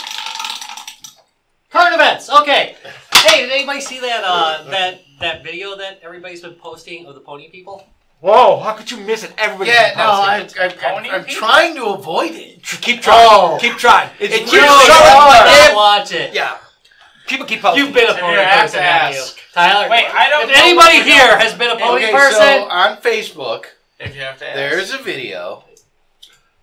Current 1.70 1.96
events. 1.96 2.30
Okay. 2.30 2.76
Hey, 3.14 3.42
did 3.42 3.52
anybody 3.52 3.82
see 3.82 4.00
that 4.00 4.24
uh, 4.26 4.64
that 4.70 5.02
that 5.20 5.44
video 5.44 5.76
that 5.76 6.00
everybody's 6.02 6.42
been 6.42 6.54
posting 6.54 7.06
of 7.06 7.16
the 7.16 7.22
pony 7.22 7.50
people? 7.50 7.86
Whoa! 8.20 8.60
How 8.60 8.74
could 8.74 8.90
you 8.90 8.98
miss 8.98 9.24
it? 9.24 9.32
Everybody. 9.38 9.70
yeah, 9.70 9.94
no, 9.96 10.22
I'm, 10.22 10.48
I'm, 10.60 10.72
Pony 10.72 11.10
I'm, 11.10 11.16
I'm 11.22 11.26
people? 11.26 11.40
trying 11.40 11.76
to 11.76 11.86
avoid 11.86 12.32
it. 12.32 12.64
keep 12.64 13.02
trying. 13.02 13.28
Oh. 13.30 13.58
Keep 13.62 13.74
trying. 13.78 14.10
It's 14.20 14.34
It's 14.34 14.50
keep 14.52 14.60
really 14.62 14.86
showing 14.86 15.00
hard. 15.06 15.46
my 15.46 15.68
Don't 15.68 15.76
watch 15.76 16.12
it. 16.14 16.34
Yeah. 16.34 16.58
People 17.28 17.46
keep 17.46 17.62
posting. 17.62 17.86
You've 17.86 17.94
been 17.94 18.08
a 18.10 18.14
If 18.14 18.20
pony 18.20 18.34
you 18.34 18.40
have 18.40 18.62
person, 18.62 18.80
to 18.80 18.84
haven't 18.86 19.14
you? 19.16 19.22
ask. 19.22 19.40
Tyler. 19.54 19.90
Wait, 19.90 20.06
I 20.08 20.30
don't 20.30 20.50
If 20.50 20.56
know 20.56 20.64
anybody 20.64 20.98
what 20.98 21.06
we're 21.06 21.14
here 21.14 21.28
doing. 21.28 21.40
has 21.42 21.54
been 21.54 21.70
a 21.70 21.76
pony 21.80 22.04
okay, 22.06 22.12
person, 22.12 22.40
so 22.42 22.70
on 22.70 22.98
Facebook, 22.98 23.66
If 24.00 24.16
you 24.16 24.22
have 24.22 24.38
to 24.40 24.48
ask. 24.48 24.56
there's 24.56 24.94
a 24.94 24.98
video 25.04 25.64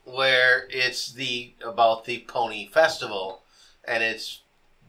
where 0.04 0.66
it's 0.70 1.12
the 1.12 1.52
about 1.64 2.04
the 2.04 2.24
Pony 2.26 2.66
Festival, 2.66 3.42
and 3.86 4.02
it's 4.02 4.40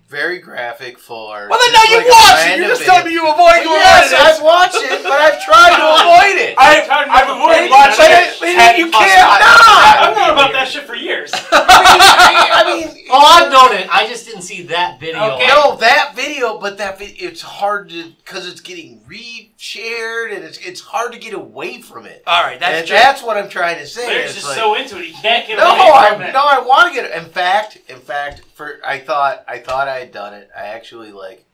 very 0.07 0.40
graphic 0.40 1.00
for. 1.00 1.48
Well, 1.50 1.60
then 1.60 1.74
just 1.74 1.74
now 1.74 1.92
you 1.92 1.98
like 1.98 2.06
a 2.06 2.10
watch 2.10 2.46
it. 2.46 2.60
You're 2.60 2.68
just 2.69 2.81
video. 2.81 2.94
telling 2.94 3.07
me 3.07 3.13
you 3.13 3.24
avoid 3.25 3.38
Well, 3.38 3.63
you 3.63 3.69
yes, 3.72 4.13
avoided 4.13 4.25
I've 4.25 4.42
watched 4.44 4.75
it, 4.86 5.04
but 5.04 5.18
I've 5.18 5.40
tried 5.44 5.74
to 5.75 5.86
avoid 6.06 6.36
it. 6.46 6.56
I've, 6.57 6.86
I've 6.90 7.30
avoided 7.36 7.69
watching 7.74 8.06
it- 8.06 8.30
it. 8.30 8.40
but 8.40 8.50
it- 8.50 8.56
10 8.56 8.78
you 8.78 8.92
can't 8.92 9.10
times. 9.10 9.42
not. 9.42 9.98
I've 10.06 10.16
known 10.16 10.30
about 10.38 10.52
that 10.54 10.68
shit 10.69 10.84
for 10.86 10.96
years. 10.96 11.31
I 11.52 12.63
mean, 12.69 12.94
oh, 13.10 13.18
I've 13.18 13.52
known 13.52 13.78
it. 13.80 13.88
I 13.94 14.07
just 14.07 14.25
didn't 14.25 14.42
see 14.44 14.63
that 14.63 15.00
video. 15.00 15.22
Okay. 15.36 15.48
No, 15.48 15.75
that 15.78 16.13
video, 16.16 16.57
but 16.60 16.78
that 16.80 16.98
vi- 17.00 17.16
it's 17.19 17.42
hard 17.42 17.90
to 17.90 18.12
because 18.24 18.48
it's 18.48 18.62
getting 18.62 19.02
re-shared 19.07 20.31
and 20.31 20.44
it's 20.44 20.57
it's 20.60 20.81
hard 20.81 21.12
to 21.13 21.19
get 21.19 21.34
away 21.34 21.81
from 21.81 22.06
it. 22.06 22.24
All 22.28 22.44
right, 22.44 22.60
that's 22.60 22.80
and 22.80 22.88
true. 22.88 22.96
that's 22.98 23.22
what 23.24 23.38
I'm 23.38 23.50
trying 23.50 23.78
to 23.80 23.88
say. 23.88 24.07
Larry's 24.07 24.25
It's 24.25 24.34
just 24.36 24.48
like- 24.48 24.57
so 24.57 24.75
into 24.75 24.98
it, 25.00 25.06
he 25.06 25.13
can't 25.13 25.48
get 25.48 25.57
no, 25.57 25.66
away 25.69 25.92
I 25.94 26.13
from 26.13 26.22
it. 26.24 26.34
no, 26.34 26.40
I 26.44 26.60
want 26.66 26.94
to 26.94 27.02
get. 27.02 27.10
It. 27.12 27.24
In 27.24 27.30
fact, 27.30 27.78
in 27.90 28.00
fact, 28.00 28.42
for 28.56 28.80
I 28.86 29.00
thought 29.00 29.44
I 29.48 29.60
thought 29.60 29.88
I 29.88 30.00
had 30.00 30.12
done 30.12 30.34
it. 30.34 30.50
I 30.56 30.66
actually 30.68 31.12
like 31.12 31.46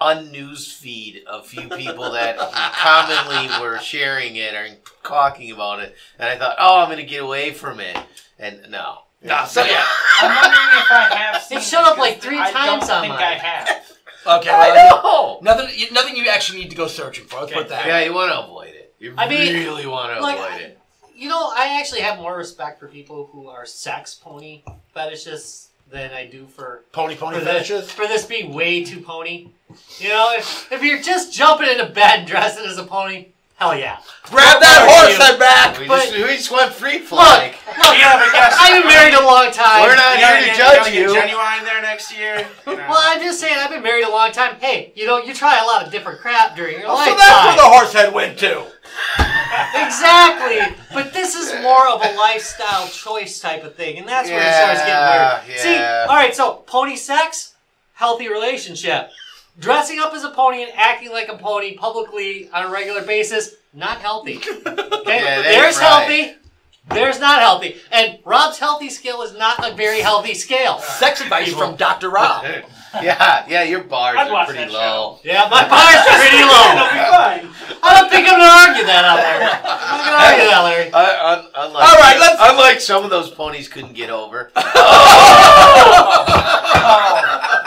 unnews 0.00 0.72
feed 0.72 1.22
a 1.28 1.42
few 1.42 1.68
people 1.68 2.12
that 2.12 2.38
commonly 2.38 3.48
were 3.60 3.78
sharing 3.78 4.36
it 4.36 4.54
or 4.54 4.66
talking 5.02 5.50
about 5.50 5.80
it, 5.80 5.94
and 6.18 6.28
I 6.28 6.36
thought, 6.38 6.56
oh, 6.58 6.78
I'm 6.80 6.86
going 6.88 6.98
to 6.98 7.04
get 7.04 7.22
away 7.22 7.52
from 7.52 7.80
it, 7.80 7.96
and 8.38 8.70
no. 8.70 9.00
Nah, 9.24 9.44
so 9.44 9.64
yeah. 9.64 9.82
I'm 10.20 10.28
wondering 10.36 10.68
if 10.78 10.90
I 10.90 11.16
have 11.16 11.42
seen. 11.42 11.60
showed 11.60 11.80
this, 11.80 11.88
up 11.92 11.98
like 11.98 12.20
three 12.20 12.38
I 12.38 12.50
times 12.52 12.86
don't 12.88 12.90
on 12.96 13.00
think 13.02 13.14
mine. 13.14 13.22
I 13.22 13.34
have. 13.38 13.68
Okay. 14.26 14.50
I 14.50 14.90
Well, 15.02 15.40
know. 15.42 15.54
nothing. 15.54 15.68
You, 15.78 15.90
nothing 15.92 16.16
you 16.16 16.28
actually 16.28 16.60
need 16.60 16.70
to 16.70 16.76
go 16.76 16.86
searching 16.86 17.24
for. 17.26 17.40
Let's 17.40 17.52
put 17.52 17.68
that. 17.70 17.86
Yeah, 17.86 18.00
you 18.04 18.14
want 18.14 18.32
to 18.32 18.40
avoid 18.40 18.68
it. 18.68 18.94
You 18.98 19.14
I 19.16 19.28
mean, 19.28 19.54
really 19.54 19.86
want 19.86 20.14
to 20.16 20.22
like, 20.22 20.38
avoid 20.38 20.60
it. 20.62 20.78
You 21.16 21.28
know, 21.28 21.52
I 21.54 21.78
actually 21.80 22.00
have 22.02 22.18
more 22.18 22.36
respect 22.36 22.80
for 22.80 22.88
people 22.88 23.28
who 23.32 23.48
are 23.48 23.64
sex 23.66 24.14
pony 24.14 24.62
fetishists 24.96 25.68
than 25.90 26.10
I 26.12 26.26
do 26.26 26.46
for 26.46 26.84
Pony, 26.92 27.14
pony 27.14 27.38
for 27.38 27.44
this, 27.44 27.68
fetishes. 27.68 27.90
for 27.92 28.06
this 28.06 28.24
being 28.26 28.52
way 28.52 28.82
too 28.84 29.00
pony. 29.00 29.50
You 29.98 30.08
know, 30.08 30.32
if, 30.36 30.70
if 30.72 30.82
you're 30.82 31.00
just 31.02 31.32
jumping 31.32 31.68
into 31.68 31.86
bed 31.86 32.20
and 32.20 32.28
dressing 32.34 32.64
as 32.64 32.78
a 32.78 32.84
pony, 32.84 33.28
hell 33.56 33.76
yeah. 33.76 33.98
Grab 34.24 34.60
that 34.60 34.84
Fuck 34.84 34.90
horse 34.90 35.16
you. 35.18 35.24
head 35.24 35.38
back. 35.38 35.78
We 35.78 35.86
just, 35.86 36.12
we 36.12 36.36
just 36.36 36.50
went 36.50 36.72
free 36.72 36.98
Look, 36.98 37.08
flag. 37.08 37.54
look, 37.78 37.92
We 37.92 38.00
have 38.00 38.20
a 38.20 38.32
guest. 38.32 38.56
I've 38.60 38.82
been 38.82 38.88
married 38.88 39.14
a 39.14 39.22
long 39.24 39.52
time. 39.52 39.82
We're 39.84 39.96
not 39.96 40.16
You 40.16 40.20
gotta 40.24 40.36
here 40.36 40.40
to 40.40 40.46
get- 40.46 40.56
judge 40.56 40.76
gotta 40.76 40.90
get 40.90 41.00
you. 41.08 41.14
Genuine 41.14 41.64
there 41.64 41.82
next 41.82 42.16
year. 42.16 42.46
You 42.66 42.76
know. 42.76 42.86
Well, 42.88 42.98
I'm 43.00 43.20
just 43.20 43.38
saying, 43.40 43.56
I've 43.58 43.70
been 43.70 43.82
married 43.82 44.04
a 44.04 44.10
long 44.10 44.32
time. 44.32 44.56
Hey, 44.60 44.92
you 44.96 45.06
know, 45.06 45.18
you 45.18 45.34
try 45.34 45.60
a 45.62 45.66
lot 45.66 45.84
of 45.84 45.92
different 45.92 46.20
crap 46.20 46.56
during 46.56 46.80
your 46.80 46.88
Oh, 46.88 46.96
so 47.04 47.14
that's 47.16 47.44
where 47.46 47.56
the 47.56 47.70
horse 47.70 47.92
head 47.92 48.12
went 48.12 48.38
to. 48.40 48.64
Exactly. 49.74 50.58
But 50.92 51.12
this 51.12 51.34
is 51.34 51.52
more 51.62 51.88
of 51.88 52.00
a 52.02 52.14
lifestyle 52.16 52.88
choice 52.88 53.40
type 53.40 53.64
of 53.64 53.74
thing, 53.76 53.98
and 53.98 54.08
that's 54.08 54.28
where 54.28 54.40
it 54.40 54.52
starts 54.54 54.80
getting 54.84 55.54
weird. 55.54 55.60
See, 55.60 55.76
all 55.76 56.16
right, 56.16 56.34
so 56.34 56.64
pony 56.66 56.96
sex, 56.96 57.54
healthy 57.94 58.28
relationship. 58.28 59.10
Dressing 59.58 59.98
up 60.00 60.12
as 60.14 60.24
a 60.24 60.30
pony 60.30 60.62
and 60.64 60.72
acting 60.74 61.10
like 61.12 61.28
a 61.28 61.36
pony 61.36 61.76
publicly 61.76 62.50
on 62.52 62.64
a 62.66 62.70
regular 62.70 63.02
basis, 63.02 63.54
not 63.72 63.98
healthy. 64.00 64.40
Okay? 65.04 65.20
Yeah, 65.22 65.42
There's 65.42 65.76
right. 65.76 65.84
healthy. 65.86 66.34
There's 66.88 67.18
not 67.20 67.40
healthy. 67.40 67.76
And 67.92 68.18
Rob's 68.24 68.58
healthy 68.58 68.88
scale 68.90 69.20
is 69.22 69.34
not 69.36 69.70
a 69.70 69.74
very 69.74 70.00
healthy 70.00 70.32
scale. 70.34 70.78
Sex 70.98 71.20
advice 71.20 71.52
from 71.52 71.76
Dr. 71.76 72.10
Rob. 72.10 72.44
Yeah, 73.02 73.44
yeah, 73.48 73.64
your 73.64 73.82
bars 73.82 74.16
I'd 74.16 74.30
are 74.30 74.46
pretty 74.46 74.60
that 74.66 74.70
low. 74.70 75.18
Yeah, 75.24 75.48
my 75.50 75.66
bar's 75.68 75.96
are 75.96 76.16
pretty 76.16 76.36
It'll 76.36 76.46
low. 76.46 76.78
be 76.78 77.02
fine. 77.10 77.50
I 77.82 77.98
don't 77.98 78.08
think 78.08 78.28
I'm 78.28 78.38
gonna 78.38 78.70
argue 78.70 78.84
that 78.86 79.04
out 79.04 79.16
there. 79.16 79.40
I'm 79.42 79.98
not 79.98 80.04
gonna 80.06 80.22
argue 80.22 80.46
that, 80.46 80.62
Larry. 80.62 80.92
Uh, 80.92 81.26
un- 81.26 81.46
unlike, 81.56 81.88
All 81.88 81.96
right, 81.98 82.18
let's- 82.20 82.38
Unlike 82.40 82.80
some 82.80 83.02
of 83.02 83.10
those 83.10 83.30
ponies 83.30 83.66
couldn't 83.66 83.94
get 83.94 84.10
over. 84.10 84.52
Oh. 84.54 84.62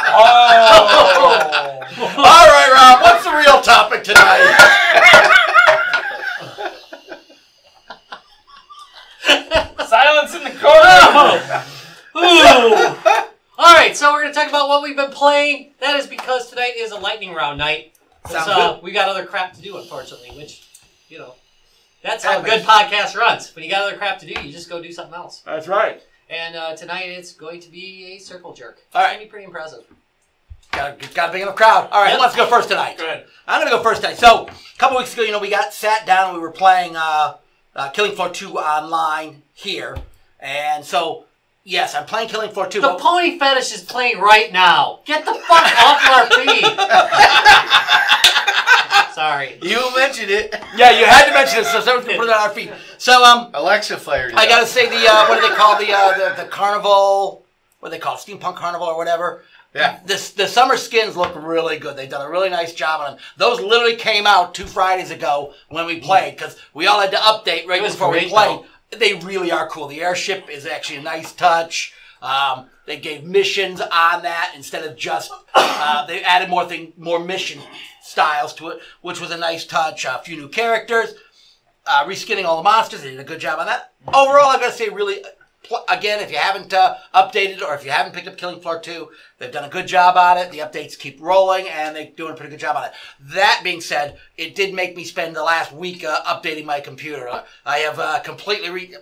Oh. 0.10 1.80
Oh. 2.00 2.14
All 2.18 2.48
right, 2.48 2.72
Rob. 2.74 3.02
What's 3.02 3.24
the 3.24 3.32
real 3.36 3.62
topic 3.62 4.04
tonight? 4.04 4.54
Silence 9.88 10.36
in 10.36 10.44
the 10.44 10.52
corner. 10.52 11.64
Ooh. 12.18 12.96
All 13.60 13.74
right, 13.74 13.96
so 13.96 14.12
we're 14.14 14.22
gonna 14.22 14.34
talk 14.34 14.50
about 14.50 14.68
what 14.68 14.84
we've 14.84 14.96
been 14.96 15.12
playing. 15.12 15.72
That 15.80 16.00
is 16.00 16.08
because 16.08 16.50
tonight 16.50 16.74
is 16.78 16.92
a 16.92 16.98
lightning 16.98 17.34
round 17.34 17.58
night. 17.58 17.94
Sounds 18.30 18.46
so 18.46 18.80
we 18.84 18.92
got 18.92 19.08
other 19.10 19.26
crap 19.26 19.54
to 19.54 19.62
do, 19.62 19.78
unfortunately. 19.78 20.32
Which, 20.38 20.68
you 21.10 21.18
know, 21.20 21.36
that's 22.04 22.24
how 22.24 22.40
a 22.40 22.44
good 22.44 22.64
podcast 22.64 23.16
runs. 23.16 23.56
When 23.56 23.64
you 23.64 23.72
got 23.72 23.84
other 23.84 23.98
crap 23.98 24.20
to 24.20 24.26
do, 24.26 24.40
you 24.42 24.52
just 24.52 24.70
go 24.70 24.82
do 24.82 24.92
something 24.92 25.16
else. 25.16 25.42
That's 25.46 25.68
right. 25.68 26.02
And 26.30 26.56
uh, 26.56 26.76
tonight 26.76 27.06
it's 27.10 27.34
going 27.34 27.60
to 27.62 27.70
be 27.72 28.16
a 28.16 28.20
circle 28.20 28.54
jerk. 28.54 28.80
All 28.94 29.02
right. 29.02 29.12
It's 29.12 29.16
gonna 29.16 29.26
be 29.26 29.30
pretty 29.30 29.46
impressive. 29.46 29.84
Got 30.74 31.02
a, 31.02 31.14
got 31.14 31.30
a 31.30 31.32
big 31.32 31.42
enough 31.44 31.56
crowd. 31.56 31.88
All 31.92 32.02
right, 32.02 32.10
Yep. 32.10 32.16
who 32.18 32.20
wants 32.20 32.36
to 32.36 32.42
go 32.42 32.48
first 32.48 32.68
tonight? 32.68 32.98
Go 32.98 33.06
ahead. 33.06 33.26
I'm 33.48 33.62
gonna 33.62 33.72
go 33.72 33.82
first 33.82 34.02
tonight. 34.02 34.18
So, 34.18 34.48
a 34.48 34.78
couple 34.78 34.98
weeks 34.98 35.14
ago, 35.14 35.24
you 35.24 35.32
know, 35.32 35.40
we 35.40 35.50
got 35.50 35.74
sat 35.74 36.06
down. 36.06 36.34
We 36.34 36.42
were 36.42 36.52
playing 36.52 36.96
uh, 36.98 37.38
uh, 37.76 37.90
Killing 37.92 38.12
Floor 38.12 38.30
Two 38.30 38.58
online 38.60 39.44
here, 39.54 39.98
and 40.42 40.84
so 40.84 41.24
yes, 41.68 41.94
I'm 41.94 42.06
playing 42.06 42.30
Killing 42.30 42.50
Floor 42.52 42.68
Two. 42.68 42.82
The 42.82 42.88
but- 42.88 43.00
pony 43.00 43.38
fetish 43.38 43.74
is 43.74 43.82
playing 43.84 44.20
right 44.20 44.52
now. 44.52 45.02
Get 45.06 45.26
the 45.26 45.34
fuck 45.34 45.66
off 45.84 46.10
our 46.10 46.26
feed. 46.38 46.64
Sorry. 49.14 49.58
You 49.64 49.80
mentioned 49.96 50.30
it. 50.30 50.54
yeah, 50.76 50.92
you 50.92 51.06
had 51.06 51.26
to 51.26 51.34
mention 51.34 51.60
it, 51.62 51.66
so 51.66 51.82
someone's 51.82 52.06
gonna 52.06 52.20
put 52.20 52.28
it 52.28 52.34
on 52.34 52.42
our 52.42 52.50
feet. 52.54 52.72
So, 53.00 53.24
um, 53.24 53.50
Alexa 53.56 53.98
fired 53.98 54.34
I 54.36 54.44
up. 54.44 54.50
gotta 54.50 54.68
say 54.68 54.88
the 54.90 55.08
uh, 55.10 55.26
what 55.28 55.42
do 55.42 55.48
they 55.50 55.56
call 55.56 55.78
the 55.80 55.92
uh, 55.92 56.18
the, 56.36 56.44
the 56.44 56.50
carnival? 56.50 57.44
What 57.80 57.90
do 57.90 57.96
they 57.96 58.00
call 58.00 58.16
it? 58.16 58.20
steampunk 58.20 58.56
carnival 58.58 58.88
or 58.88 58.96
whatever? 58.98 59.44
Yeah. 59.74 60.00
This 60.06 60.32
the 60.32 60.48
summer 60.48 60.78
skins 60.78 61.18
look 61.18 61.34
really 61.36 61.78
good. 61.80 61.98
They've 61.98 62.10
done 62.10 62.26
a 62.26 62.30
really 62.30 62.50
nice 62.50 62.74
job 62.74 63.02
on 63.02 63.12
them. 63.14 63.20
Those 63.38 63.60
literally 63.60 63.96
came 63.96 64.28
out 64.28 64.54
two 64.54 64.66
Fridays 64.68 65.10
ago 65.12 65.54
when 65.70 65.86
we 65.88 66.00
played 66.00 66.36
because 66.36 66.56
we 66.76 66.86
all 66.88 67.00
had 67.02 67.12
to 67.12 67.18
update 67.18 67.68
right 67.68 67.80
It 67.80 67.84
was 67.84 67.94
before 67.94 68.12
we 68.12 68.20
great, 68.20 68.30
played. 68.30 68.60
They 68.92 69.14
really 69.16 69.52
are 69.52 69.68
cool. 69.68 69.88
The 69.88 70.02
airship 70.02 70.50
is 70.50 70.66
actually 70.66 71.00
a 71.00 71.04
nice 71.04 71.34
touch. 71.34 71.94
Um, 72.22 72.70
they 72.86 72.98
gave 72.98 73.24
missions 73.24 73.80
on 73.82 74.24
that 74.24 74.54
instead 74.56 74.84
of 74.84 74.98
just 74.98 75.32
uh, 75.54 76.06
they 76.08 76.24
added 76.24 76.50
more 76.50 76.66
thing 76.66 76.94
more 76.98 77.20
mission 77.20 77.62
styles 78.02 78.54
to 78.56 78.70
it, 78.70 78.80
which 79.02 79.20
was 79.20 79.30
a 79.30 79.38
nice 79.38 79.66
touch. 79.66 80.06
a 80.06 80.20
few 80.24 80.38
new 80.38 80.48
characters, 80.48 81.14
uh, 81.86 82.06
reskinning 82.06 82.46
all 82.46 82.58
the 82.58 82.64
monsters. 82.64 83.02
They 83.04 83.12
did 83.12 83.20
a 83.20 83.24
good 83.26 83.40
job 83.40 83.60
on 83.60 83.66
that. 83.68 83.92
Overall, 84.08 84.50
I 84.50 84.58
gotta 84.60 84.72
say, 84.72 84.90
really 84.90 85.24
pl- 85.68 85.86
again, 85.90 86.20
if 86.20 86.32
you 86.32 86.38
haven't 86.38 86.74
uh, 86.74 86.96
updated 87.14 87.62
or 87.62 87.76
if 87.76 87.84
you 87.86 87.92
haven't 87.92 88.14
picked 88.14 88.28
up 88.28 88.38
Killing 88.38 88.60
Floor 88.60 88.80
2, 88.80 89.10
they've 89.38 89.52
done 89.52 89.66
a 89.66 89.70
good 89.70 89.88
job 89.88 90.18
on 90.18 90.38
it. 90.38 90.52
The 90.52 90.60
updates 90.60 90.98
keep 90.98 91.22
rolling 91.22 91.68
and 91.68 91.96
they're 91.96 92.12
doing 92.16 92.34
a 92.34 92.36
pretty 92.36 92.52
good 92.52 92.60
job 92.60 92.76
on 92.76 92.86
it. 92.86 92.92
That 93.20 93.62
being 93.64 93.82
said, 93.82 94.18
it 94.38 94.56
did 94.56 94.74
make 94.74 94.96
me 94.96 95.04
spend 95.04 95.36
the 95.36 95.44
last 95.44 95.72
week 95.72 96.04
uh, 96.04 96.22
updating 96.24 96.66
my 96.66 96.80
computer. 96.80 97.44
I 97.66 97.80
have 97.80 98.00
uh, 98.00 98.20
completely 98.20 98.70
re. 98.70 98.96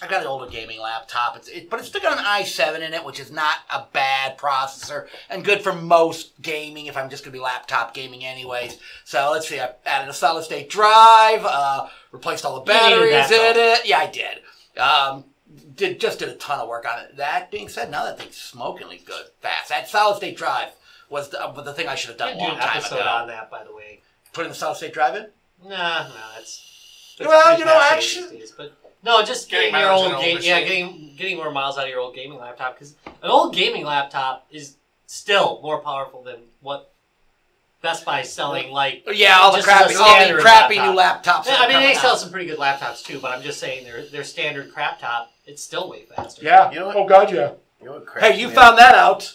I 0.00 0.06
got 0.06 0.20
an 0.20 0.28
older 0.28 0.48
gaming 0.48 0.80
laptop, 0.80 1.36
it's, 1.36 1.48
it, 1.48 1.68
but 1.68 1.80
it's 1.80 1.88
still 1.88 2.00
got 2.00 2.18
an 2.18 2.24
i7 2.24 2.86
in 2.86 2.94
it, 2.94 3.04
which 3.04 3.18
is 3.18 3.32
not 3.32 3.56
a 3.68 3.84
bad 3.92 4.38
processor 4.38 5.08
and 5.28 5.44
good 5.44 5.60
for 5.60 5.72
most 5.72 6.40
gaming 6.40 6.86
if 6.86 6.96
I'm 6.96 7.10
just 7.10 7.24
going 7.24 7.32
to 7.32 7.36
be 7.36 7.42
laptop 7.42 7.94
gaming 7.94 8.24
anyways. 8.24 8.78
So 9.04 9.30
let's 9.32 9.48
see, 9.48 9.58
I 9.58 9.72
added 9.84 10.08
a 10.08 10.12
solid 10.12 10.44
state 10.44 10.70
drive, 10.70 11.44
uh, 11.44 11.88
replaced 12.12 12.44
all 12.44 12.54
the 12.60 12.60
batteries 12.60 13.28
in 13.32 13.56
it. 13.56 13.86
Yeah, 13.86 13.98
I 13.98 14.06
did. 14.06 14.38
Um, 14.80 15.24
did 15.76 16.00
just 16.00 16.18
did 16.18 16.28
a 16.28 16.34
ton 16.34 16.60
of 16.60 16.68
work 16.68 16.86
on 16.86 16.98
it. 17.04 17.16
That 17.16 17.50
being 17.50 17.68
said, 17.68 17.90
now 17.90 18.04
that 18.04 18.18
thing's 18.18 18.36
smokingly 18.36 19.00
good, 19.04 19.26
fast. 19.40 19.68
That 19.70 19.88
solid 19.88 20.16
state 20.16 20.36
drive 20.36 20.70
was 21.08 21.30
the, 21.30 21.42
uh, 21.42 21.52
the 21.62 21.72
thing 21.72 21.88
I 21.88 21.94
should 21.94 22.10
have 22.10 22.18
done 22.18 22.30
a 22.30 22.34
do 22.34 22.40
long 22.40 22.50
an 22.52 22.58
time 22.58 22.76
episode 22.76 22.96
ago. 22.96 23.08
on 23.08 23.28
that, 23.28 23.50
by 23.50 23.64
the 23.64 23.74
way. 23.74 24.00
Putting 24.32 24.50
the 24.50 24.56
solid 24.56 24.76
state 24.76 24.92
drive 24.92 25.16
in. 25.16 25.26
Nah, 25.64 25.68
nah, 25.70 26.10
that's, 26.36 27.14
it's 27.18 27.26
Well, 27.26 27.58
you 27.58 27.64
know, 27.64 27.80
actually- 27.90 28.38
days, 28.38 28.52
but 28.56 28.72
no, 29.02 29.22
just 29.24 29.48
Getting 29.48 29.72
getting, 29.72 29.80
your 29.80 29.90
miles 29.92 30.12
old 30.12 30.22
game, 30.22 30.38
yeah, 30.42 30.60
getting 30.60 31.14
getting 31.16 31.36
more 31.36 31.50
miles 31.52 31.78
out 31.78 31.84
of 31.84 31.90
your 31.90 32.00
old 32.00 32.14
gaming 32.16 32.38
laptop 32.38 32.74
because 32.74 32.94
an 33.06 33.30
old 33.30 33.54
gaming 33.54 33.84
laptop 33.84 34.46
is 34.50 34.76
still 35.06 35.60
more 35.62 35.78
powerful 35.80 36.22
than 36.22 36.36
what 36.60 36.92
Best 37.80 38.04
Buy's 38.04 38.30
selling. 38.32 38.72
Like, 38.72 39.04
Yeah, 39.12 39.38
all 39.38 39.52
the 39.52 39.58
just 39.58 39.68
as 39.68 39.92
a 39.92 39.94
crappy, 39.94 39.96
all 40.00 40.36
the 40.36 40.42
crappy 40.42 40.76
laptop. 40.94 41.44
new 41.46 41.50
laptops. 41.52 41.54
Yeah, 41.54 41.64
I 41.64 41.68
mean, 41.68 41.80
they 41.80 41.94
sell 41.94 42.12
out. 42.14 42.18
some 42.18 42.30
pretty 42.32 42.46
good 42.46 42.58
laptops 42.58 43.04
too, 43.04 43.20
but 43.20 43.30
I'm 43.30 43.40
just 43.42 43.60
saying 43.60 43.84
their 43.84 44.04
their 44.06 44.24
standard 44.24 44.72
crap 44.74 44.98
top, 44.98 45.30
it's 45.48 45.62
still 45.62 45.88
way 45.90 46.04
faster. 46.04 46.44
Yeah. 46.44 46.70
You 46.70 46.78
know 46.80 46.86
what? 46.86 46.96
oh 46.96 47.06
God, 47.08 47.32
yeah. 47.32 47.52
You 47.80 47.86
know 47.86 47.92
what 47.94 48.06
cracks 48.06 48.26
Hey, 48.28 48.40
you 48.40 48.48
me 48.48 48.54
found 48.54 48.78
that 48.78 48.94
out. 48.94 49.34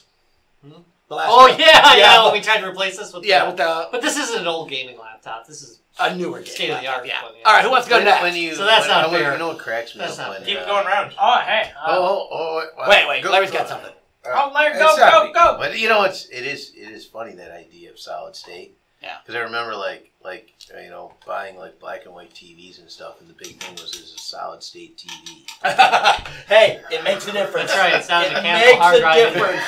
Hmm? 0.65 0.71
The 1.09 1.15
last 1.15 1.29
Oh 1.31 1.47
time. 1.49 1.59
yeah, 1.59 1.65
yeah. 1.65 1.95
Yeah, 1.97 2.23
when 2.25 2.33
we 2.33 2.41
tried 2.41 2.61
to 2.61 2.67
replace 2.67 2.97
this 2.97 3.11
with 3.13 3.25
Yeah, 3.25 3.41
the- 3.43 3.47
with 3.47 3.57
the 3.57 3.89
but 3.91 4.01
this 4.01 4.15
isn't 4.17 4.39
an 4.41 4.47
old 4.47 4.69
gaming 4.69 4.97
laptop. 4.97 5.45
This 5.47 5.61
is 5.61 5.79
a 5.99 6.15
newer 6.15 6.39
game. 6.39 6.47
State 6.47 6.69
of 6.71 6.81
the 6.81 6.87
art 6.87 7.05
Yeah. 7.05 7.23
one, 7.23 7.33
yeah. 7.37 7.45
All 7.47 7.53
right, 7.53 7.63
who 7.63 7.69
wants 7.71 7.85
to 7.87 7.89
go 7.91 7.97
when, 7.97 8.05
next? 8.05 8.21
when 8.23 8.35
you, 8.35 8.55
So 8.55 8.65
that's 8.65 8.87
when, 8.87 8.89
not 8.97 9.11
when- 9.11 9.21
fair. 9.21 9.33
You 9.33 9.39
know 9.39 9.47
what 9.49 9.59
cracks 9.59 9.93
me 9.95 9.99
That's 9.99 10.17
up 10.19 10.27
not 10.29 10.37
when, 10.39 10.45
Keep 10.47 10.59
uh, 10.59 10.65
going 10.65 10.85
round. 10.87 11.13
Oh, 11.19 11.39
hey. 11.45 11.71
Uh, 11.77 11.85
Oh, 11.87 12.27
oh, 12.31 12.67
oh, 12.77 12.89
wait, 12.89 12.89
wait, 12.89 13.07
wait. 13.09 13.23
Go- 13.23 13.31
Larry's 13.31 13.51
go- 13.51 13.59
got 13.59 13.67
something. 13.69 13.91
Oh, 14.25 14.51
Larry, 14.55 14.71
It's 14.71 14.79
go, 14.79 14.95
not 14.95 15.11
go, 15.11 15.23
big, 15.25 15.33
go. 15.33 15.57
But 15.59 15.77
you 15.77 15.89
know, 15.89 16.03
it's 16.03 16.25
it 16.29 16.45
is 16.45 16.71
it 16.75 16.89
is 16.89 17.05
funny 17.05 17.33
that 17.33 17.51
idea 17.51 17.91
of 17.91 17.99
solid 17.99 18.35
state. 18.37 18.77
Yeah. 19.01 19.17
Because 19.21 19.35
I 19.35 19.39
remember 19.39 19.75
like 19.75 20.11
like 20.23 20.53
you 20.83 20.89
know 20.89 21.13
buying 21.25 21.57
like 21.57 21.79
black 21.79 22.05
and 22.05 22.13
white 22.13 22.33
TVs 22.33 22.79
and 22.79 22.89
stuff, 22.89 23.19
and 23.19 23.29
the 23.29 23.33
big 23.33 23.59
thing 23.61 23.73
was 23.75 23.93
is 23.95 24.13
a 24.15 24.17
solid 24.19 24.63
state 24.63 24.97
TV. 24.97 25.45
hey, 26.47 26.81
it 26.91 27.03
makes 27.03 27.27
a 27.27 27.31
difference. 27.31 27.71
That's 27.73 27.79
right, 27.79 27.93
it's 27.99 28.09
not 28.09 28.25
a 28.25 28.27
it 28.31 28.33
mechanical 28.33 28.67
makes 28.71 28.79
hard 28.81 28.95
a 28.95 28.99
drive. 28.99 29.33
difference. 29.33 29.63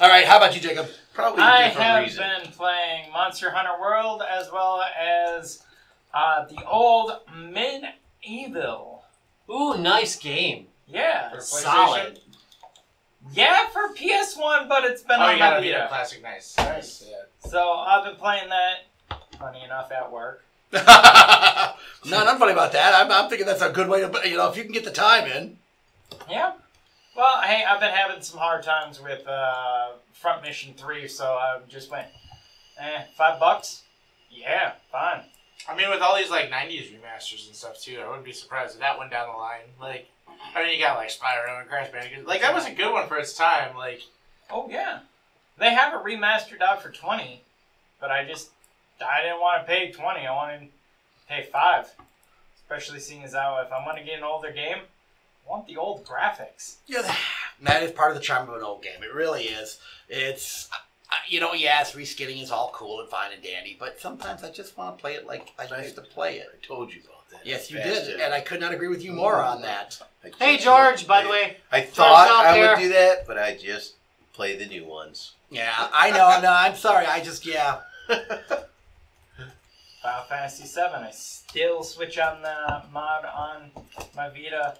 All 0.00 0.08
right, 0.08 0.24
how 0.26 0.36
about 0.36 0.54
you, 0.54 0.60
Jacob? 0.60 0.86
Probably 1.12 1.42
a 1.42 1.46
I 1.46 1.64
different 1.68 1.82
have 1.86 2.02
reason. 2.04 2.24
been 2.44 2.52
playing 2.52 3.10
Monster 3.12 3.50
Hunter 3.50 3.80
World 3.80 4.22
as 4.28 4.48
well 4.52 4.80
as 4.82 5.64
uh, 6.14 6.44
the 6.46 6.64
old 6.66 7.12
MediEvil. 7.34 9.00
ooh, 9.50 9.76
nice 9.78 10.16
game. 10.16 10.66
Yeah. 10.86 11.30
For 11.30 11.40
Solid. 11.40 12.20
Yeah, 13.32 13.68
for 13.70 13.92
PS1, 13.94 14.68
but 14.68 14.84
it's 14.84 15.02
been 15.02 15.18
Oh, 15.20 15.24
on 15.24 15.32
you 15.34 15.40
my 15.40 15.50
gotta 15.50 15.60
be 15.60 15.70
a 15.70 15.74
Vita. 15.78 15.88
classic 15.88 16.22
nice. 16.22 16.56
Nice. 16.56 17.04
Yeah. 17.08 17.16
So 17.40 17.72
I've 17.72 18.04
been 18.04 18.16
playing 18.16 18.48
that, 18.48 19.18
funny 19.38 19.62
enough, 19.64 19.90
at 19.92 20.10
work. 20.10 20.44
no, 20.72 20.80
not 20.80 22.38
funny 22.38 22.52
about 22.52 22.72
that. 22.72 22.94
I'm, 22.94 23.10
I'm 23.10 23.28
thinking 23.28 23.46
that's 23.46 23.62
a 23.62 23.70
good 23.70 23.88
way 23.88 24.00
to, 24.00 24.28
you 24.28 24.36
know, 24.36 24.50
if 24.50 24.56
you 24.56 24.64
can 24.64 24.72
get 24.72 24.84
the 24.84 24.90
time 24.90 25.30
in. 25.30 25.56
Yeah. 26.28 26.52
Well, 27.16 27.42
hey, 27.42 27.64
I've 27.64 27.80
been 27.80 27.92
having 27.94 28.22
some 28.22 28.38
hard 28.38 28.62
times 28.62 29.02
with 29.02 29.26
uh, 29.26 29.92
Front 30.12 30.42
Mission 30.42 30.74
3, 30.74 31.08
so 31.08 31.24
I 31.24 31.58
just 31.68 31.90
went, 31.90 32.06
eh, 32.78 33.02
five 33.16 33.40
bucks? 33.40 33.82
Yeah, 34.30 34.72
fine. 34.92 35.22
I 35.68 35.76
mean, 35.76 35.90
with 35.90 36.00
all 36.00 36.16
these 36.16 36.30
like 36.30 36.50
'90s 36.50 36.92
remasters 36.92 37.46
and 37.46 37.54
stuff 37.56 37.80
too, 37.80 37.98
I 38.02 38.06
wouldn't 38.06 38.24
be 38.24 38.32
surprised 38.32 38.74
if 38.74 38.80
that 38.80 38.98
went 38.98 39.10
down 39.10 39.28
the 39.28 39.36
line. 39.36 39.62
Like, 39.80 40.08
I 40.54 40.62
mean, 40.62 40.74
you 40.78 40.82
got 40.82 40.96
like 40.96 41.08
Spyro 41.10 41.60
and 41.60 41.68
Crash 41.68 41.90
Bandicoot. 41.90 42.26
Like, 42.26 42.40
that 42.42 42.54
was 42.54 42.66
a 42.66 42.72
good 42.72 42.92
one 42.92 43.08
for 43.08 43.18
its 43.18 43.34
time. 43.34 43.76
Like, 43.76 44.02
Oh, 44.50 44.68
yeah. 44.70 45.00
They 45.58 45.74
have 45.74 45.92
it 45.94 46.04
remastered 46.04 46.60
out 46.62 46.82
for 46.82 46.90
20, 46.90 47.42
but 48.00 48.10
I 48.10 48.24
just, 48.24 48.50
I 49.04 49.22
didn't 49.22 49.40
want 49.40 49.66
to 49.66 49.72
pay 49.72 49.90
20. 49.92 50.26
I 50.26 50.34
wanted 50.34 50.60
to 50.60 50.66
pay 51.28 51.42
5. 51.50 51.86
Especially 52.56 53.00
seeing 53.00 53.24
as 53.24 53.32
how 53.34 53.60
if 53.64 53.72
I'm 53.72 53.84
going 53.84 53.96
to 53.96 54.02
get 54.04 54.18
an 54.18 54.24
older 54.24 54.50
game, 54.52 54.78
I 55.46 55.50
want 55.50 55.66
the 55.66 55.76
old 55.78 56.04
graphics. 56.04 56.76
Yeah, 56.86 57.02
that- 57.02 57.18
that 57.62 57.82
is 57.82 57.90
part 57.90 58.12
of 58.12 58.16
the 58.16 58.22
charm 58.22 58.48
of 58.48 58.54
an 58.54 58.62
old 58.62 58.82
game. 58.82 59.02
It 59.02 59.12
really 59.12 59.44
is. 59.44 59.80
It's, 60.08 60.68
uh, 61.10 61.14
you 61.26 61.40
know, 61.40 61.54
yes, 61.54 61.92
reskinning 61.96 62.40
is 62.40 62.52
all 62.52 62.70
cool 62.72 63.00
and 63.00 63.08
fine 63.08 63.32
and 63.32 63.42
dandy, 63.42 63.76
but 63.80 63.98
sometimes 64.00 64.44
I 64.44 64.50
just 64.52 64.76
want 64.78 64.96
to 64.96 65.00
play 65.00 65.14
it 65.14 65.26
like 65.26 65.50
I 65.58 65.82
used 65.82 65.96
to 65.96 66.02
play 66.02 66.36
it. 66.38 66.46
I 66.54 66.64
told 66.64 66.92
you 66.94 67.00
about 67.04 67.28
that. 67.30 67.44
Yes, 67.44 67.68
you 67.70 67.78
Fast 67.78 68.06
did, 68.06 68.20
and 68.20 68.32
I 68.32 68.40
could 68.42 68.60
not 68.60 68.72
agree 68.72 68.86
with 68.86 69.02
you 69.02 69.12
more 69.12 69.42
on 69.42 69.62
that. 69.62 70.00
Hey 70.38 70.56
George, 70.58 71.06
by 71.08 71.22
the 71.24 71.28
way, 71.30 71.56
I 71.72 71.80
thought 71.80 72.28
out 72.28 72.46
I 72.46 72.52
there. 72.60 72.76
would 72.76 72.80
do 72.82 72.88
that, 72.90 73.26
but 73.26 73.36
I 73.38 73.56
just 73.56 73.94
play 74.34 74.56
the 74.56 74.66
new 74.66 74.84
ones. 74.84 75.32
Yeah, 75.50 75.88
I 75.92 76.10
know. 76.10 76.40
No, 76.42 76.52
I'm 76.52 76.76
sorry. 76.76 77.06
I 77.06 77.22
just, 77.22 77.46
yeah. 77.46 77.78
Final 78.08 78.24
Fantasy 80.28 80.64
VII, 80.64 80.82
I 80.94 81.10
still 81.10 81.82
switch 81.82 82.18
on 82.18 82.42
the 82.42 82.82
mod 82.92 83.24
on 83.24 83.70
my 84.16 84.28
Vita 84.28 84.76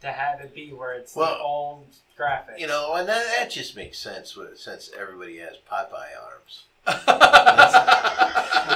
to 0.00 0.06
have 0.08 0.40
it 0.40 0.54
be 0.54 0.72
where 0.72 0.94
it's 0.94 1.14
Well, 1.14 1.34
the 1.34 1.40
old 1.40 1.86
graphics. 2.18 2.58
You 2.58 2.66
know, 2.66 2.94
and 2.94 3.06
that, 3.08 3.24
that 3.38 3.50
just 3.50 3.76
makes 3.76 3.98
sense 3.98 4.34
with, 4.36 4.58
since 4.58 4.90
everybody 4.98 5.38
has 5.38 5.56
Popeye 5.70 6.16
arms. 6.22 6.64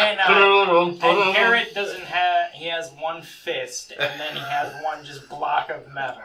And, 0.00 0.18
uh, 0.18 0.94
and 1.02 1.34
Barret 1.34 1.74
doesn't 1.74 2.04
have, 2.04 2.52
he 2.52 2.68
has 2.68 2.90
one 2.98 3.20
fist, 3.20 3.92
and 3.98 4.18
then 4.18 4.34
he 4.34 4.40
has 4.40 4.72
one 4.82 5.04
just 5.04 5.28
block 5.28 5.68
of 5.68 5.92
metal. 5.92 6.22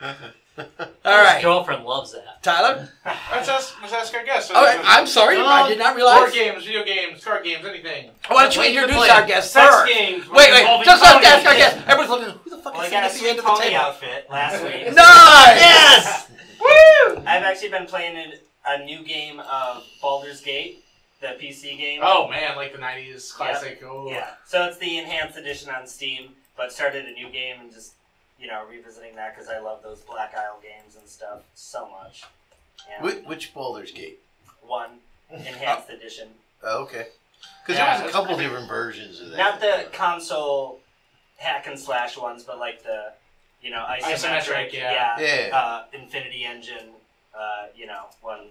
All 0.58 1.24
his 1.34 1.42
girlfriend 1.42 1.84
loves 1.84 2.12
that. 2.12 2.42
Tyler. 2.42 2.88
let's 3.32 3.48
ask, 3.48 3.80
let's 3.80 3.92
ask 3.94 4.14
our 4.14 4.24
guests. 4.24 4.50
All 4.50 4.62
right, 4.64 4.80
I'm 4.84 5.06
sorry. 5.06 5.38
I 5.38 5.68
did 5.68 5.78
not 5.78 5.96
realize. 5.96 6.18
Board 6.20 6.32
games, 6.32 6.64
video 6.64 6.84
games, 6.84 7.24
card 7.24 7.42
games, 7.44 7.64
anything. 7.64 8.10
Why 8.28 8.42
don't 8.44 8.56
you 8.56 8.62
to 8.62 8.68
introduce 8.82 9.08
our 9.10 9.26
guest 9.26 9.52
Sex 9.52 9.74
first? 9.74 9.92
games. 9.92 10.28
Wait, 10.30 10.50
wait. 10.52 10.84
Just 10.84 11.02
let 11.02 11.16
us 11.16 11.24
ask 11.26 11.46
our 11.46 11.54
guest. 11.54 11.76
Everyone's 11.88 12.10
looking. 12.10 12.38
Who 12.44 12.50
the 12.50 12.58
fuck 12.58 12.74
Well, 12.74 12.82
I 12.82 12.86
is 12.86 12.90
got 12.90 13.02
a 13.02 13.06
at 13.06 13.12
the 13.14 13.28
end 13.28 13.38
of 13.38 13.44
the 13.44 13.50
pony 13.50 13.62
table? 13.64 13.76
outfit 13.76 14.26
last 14.30 14.62
week. 14.62 14.72
Nice. 14.94 15.60
Yes. 15.60 16.30
Woo! 16.60 17.16
I've 17.26 17.42
actually 17.42 17.70
been 17.70 17.86
playing 17.86 18.16
an- 18.16 18.32
a 18.66 18.84
new 18.84 19.02
game 19.04 19.40
of 19.40 19.84
Baldur's 20.00 20.40
Gate, 20.40 20.84
the 21.20 21.28
PC 21.40 21.76
game. 21.78 22.00
Oh 22.02 22.28
man, 22.28 22.56
like 22.56 22.72
the 22.72 22.78
'90s 22.78 23.32
classic. 23.34 23.82
Oh. 23.84 24.08
Yeah. 24.08 24.30
So 24.46 24.64
it's 24.66 24.78
the 24.78 24.98
enhanced 24.98 25.36
edition 25.38 25.70
on 25.70 25.86
Steam, 25.86 26.30
but 26.56 26.72
started 26.72 27.06
a 27.06 27.12
new 27.12 27.28
game 27.30 27.56
and 27.60 27.72
just, 27.72 27.94
you 28.42 28.48
know, 28.48 28.64
revisiting 28.68 29.14
that 29.16 29.34
because 29.34 29.48
I 29.48 29.60
love 29.60 29.82
those 29.82 30.00
Black 30.00 30.34
Isle 30.36 30.58
games 30.60 30.96
and 30.96 31.08
stuff 31.08 31.42
so 31.54 31.88
much. 31.88 32.24
And 32.92 33.04
Which, 33.04 33.24
which 33.24 33.54
Baldur's 33.54 33.92
Gate? 33.92 34.18
one 34.66 34.90
enhanced 35.30 35.88
edition. 35.90 36.28
Oh, 36.62 36.82
okay. 36.82 37.06
Because 37.64 37.78
Yeah, 37.78 37.96
there 37.96 38.04
was 38.06 38.10
a 38.10 38.12
couple 38.12 38.34
pretty- 38.34 38.48
different 38.48 38.68
versions 38.68 39.20
of 39.20 39.30
that. 39.30 39.36
Not 39.36 39.60
the 39.60 39.86
console 39.92 40.80
hack 41.36 41.66
and 41.68 41.78
slash 41.78 42.16
ones, 42.16 42.42
but 42.44 42.58
like 42.58 42.82
the, 42.82 43.12
you 43.62 43.70
know, 43.70 43.84
isometric. 43.88 44.40
Isometric, 44.40 44.72
yeah. 44.72 45.20
Yeah. 45.20 45.56
Uh, 45.56 45.84
Infinity 45.92 46.44
Engine. 46.44 46.90
Uh, 47.36 47.66
you 47.76 47.86
know, 47.86 48.04
one. 48.20 48.48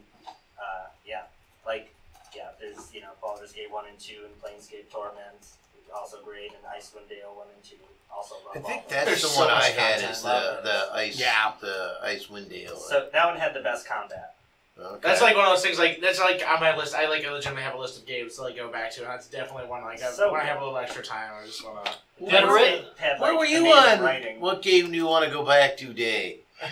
Uh, 0.58 0.88
yeah. 1.06 1.24
Like, 1.66 1.94
yeah. 2.36 2.50
There's 2.60 2.94
you 2.94 3.02
know 3.02 3.10
Baldur's 3.22 3.52
Gate 3.52 3.72
one 3.72 3.86
and 3.90 4.00
two, 4.00 4.18
and 4.26 4.34
Planescape 4.42 4.90
Torment, 4.92 5.46
also 5.94 6.18
great, 6.24 6.52
and 6.52 6.64
Icewind 6.66 7.10
Dale 7.10 7.34
one 7.36 7.48
and 7.54 7.64
two, 7.64 7.76
also 8.14 8.36
I 8.54 8.58
all 8.60 8.64
think 8.64 8.84
of 8.86 8.90
that's 8.90 9.06
There's 9.06 9.22
the 9.22 9.28
so 9.28 9.40
one 9.42 9.50
much 9.52 9.64
I 9.64 9.68
had 9.68 9.94
content. 9.94 10.12
is 10.12 10.22
the, 10.22 10.28
Love 10.28 10.64
the 10.64 10.90
ice 10.94 11.20
Yeah. 11.20 11.52
the 11.62 11.94
Icewind 12.06 12.50
Dale. 12.50 12.78
So 12.78 13.10
that 13.12 13.26
one 13.26 13.38
had 13.38 13.54
the 13.54 13.62
best 13.62 13.88
combat. 13.88 14.36
okay. 14.80 15.00
That's 15.02 15.22
like 15.22 15.36
one 15.36 15.46
of 15.46 15.52
those 15.52 15.64
things. 15.64 15.80
Like 15.80 16.00
that's 16.02 16.20
like 16.20 16.44
on 16.48 16.60
my 16.60 16.76
list. 16.76 16.96
I 16.96 17.08
like 17.10 17.26
I 17.26 17.32
legitimately 17.32 17.64
have 17.64 17.76
a 17.76 17.80
list 17.80 18.00
of 18.00 18.06
games 18.06 18.36
to 18.36 18.44
like 18.44 18.56
go 18.56 18.72
back 18.72 18.92
to, 18.94 19.02
and 19.02 19.10
that's 19.10 19.28
definitely 19.28 19.70
one 19.70 19.84
like 19.84 20.02
I, 20.02 20.12
So 20.12 20.32
when 20.32 20.42
I 20.42 20.46
have 20.46 20.62
a 20.62 20.66
little 20.66 20.78
extra 20.78 21.04
time. 21.04 21.32
I 21.42 21.46
just 21.46 21.64
want 21.66 21.86
to. 21.86 21.92
Did 22.20 22.30
Planescape 22.30 22.54
Ri- 22.54 22.86
had, 22.98 23.20
Where 23.20 23.32
like, 23.32 23.40
were 23.40 23.46
you 23.46 23.62
amazing 23.62 24.00
on? 24.00 24.02
Writing. 24.02 24.40
What 24.40 24.62
game 24.62 24.92
do 24.92 24.96
you 24.96 25.08
want 25.08 25.26
to 25.26 25.32
go 25.32 25.44
back 25.44 25.76
to, 25.78 25.92
Day? 25.94 26.40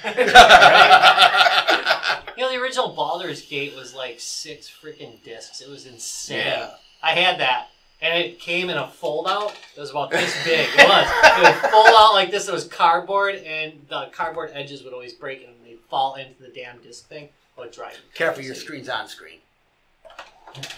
You 2.37 2.45
know, 2.45 2.51
the 2.53 2.61
original 2.61 2.93
Baldur's 2.95 3.41
Gate 3.41 3.75
was 3.75 3.93
like 3.93 4.15
six 4.19 4.69
freaking 4.71 5.21
discs. 5.23 5.59
It 5.59 5.69
was 5.69 5.85
insane. 5.85 6.37
Yeah. 6.37 6.69
I 7.03 7.11
had 7.11 7.37
that. 7.41 7.67
And 8.01 8.17
it 8.17 8.39
came 8.39 8.69
in 8.69 8.77
a 8.77 8.87
fold 8.87 9.27
out. 9.27 9.53
It 9.75 9.79
was 9.79 9.89
about 9.91 10.09
this 10.11 10.33
big. 10.45 10.67
It 10.73 10.87
was. 10.87 11.07
It 11.23 11.43
would 11.63 11.71
fold 11.71 11.87
out 11.89 12.13
like 12.13 12.31
this. 12.31 12.47
It 12.47 12.53
was 12.53 12.63
cardboard, 12.65 13.35
and 13.35 13.73
the 13.89 14.09
cardboard 14.13 14.51
edges 14.53 14.83
would 14.83 14.93
always 14.93 15.11
break 15.13 15.43
and 15.45 15.53
they'd 15.65 15.79
fall 15.89 16.15
into 16.15 16.41
the 16.41 16.47
damn 16.49 16.77
disc 16.79 17.07
thing. 17.09 17.25
It 17.25 17.31
would 17.57 17.71
drive 17.71 17.93
me 17.93 17.99
Careful, 18.13 18.41
your 18.43 18.55
screen's 18.55 18.87
on 18.87 19.07
screen. 19.09 19.39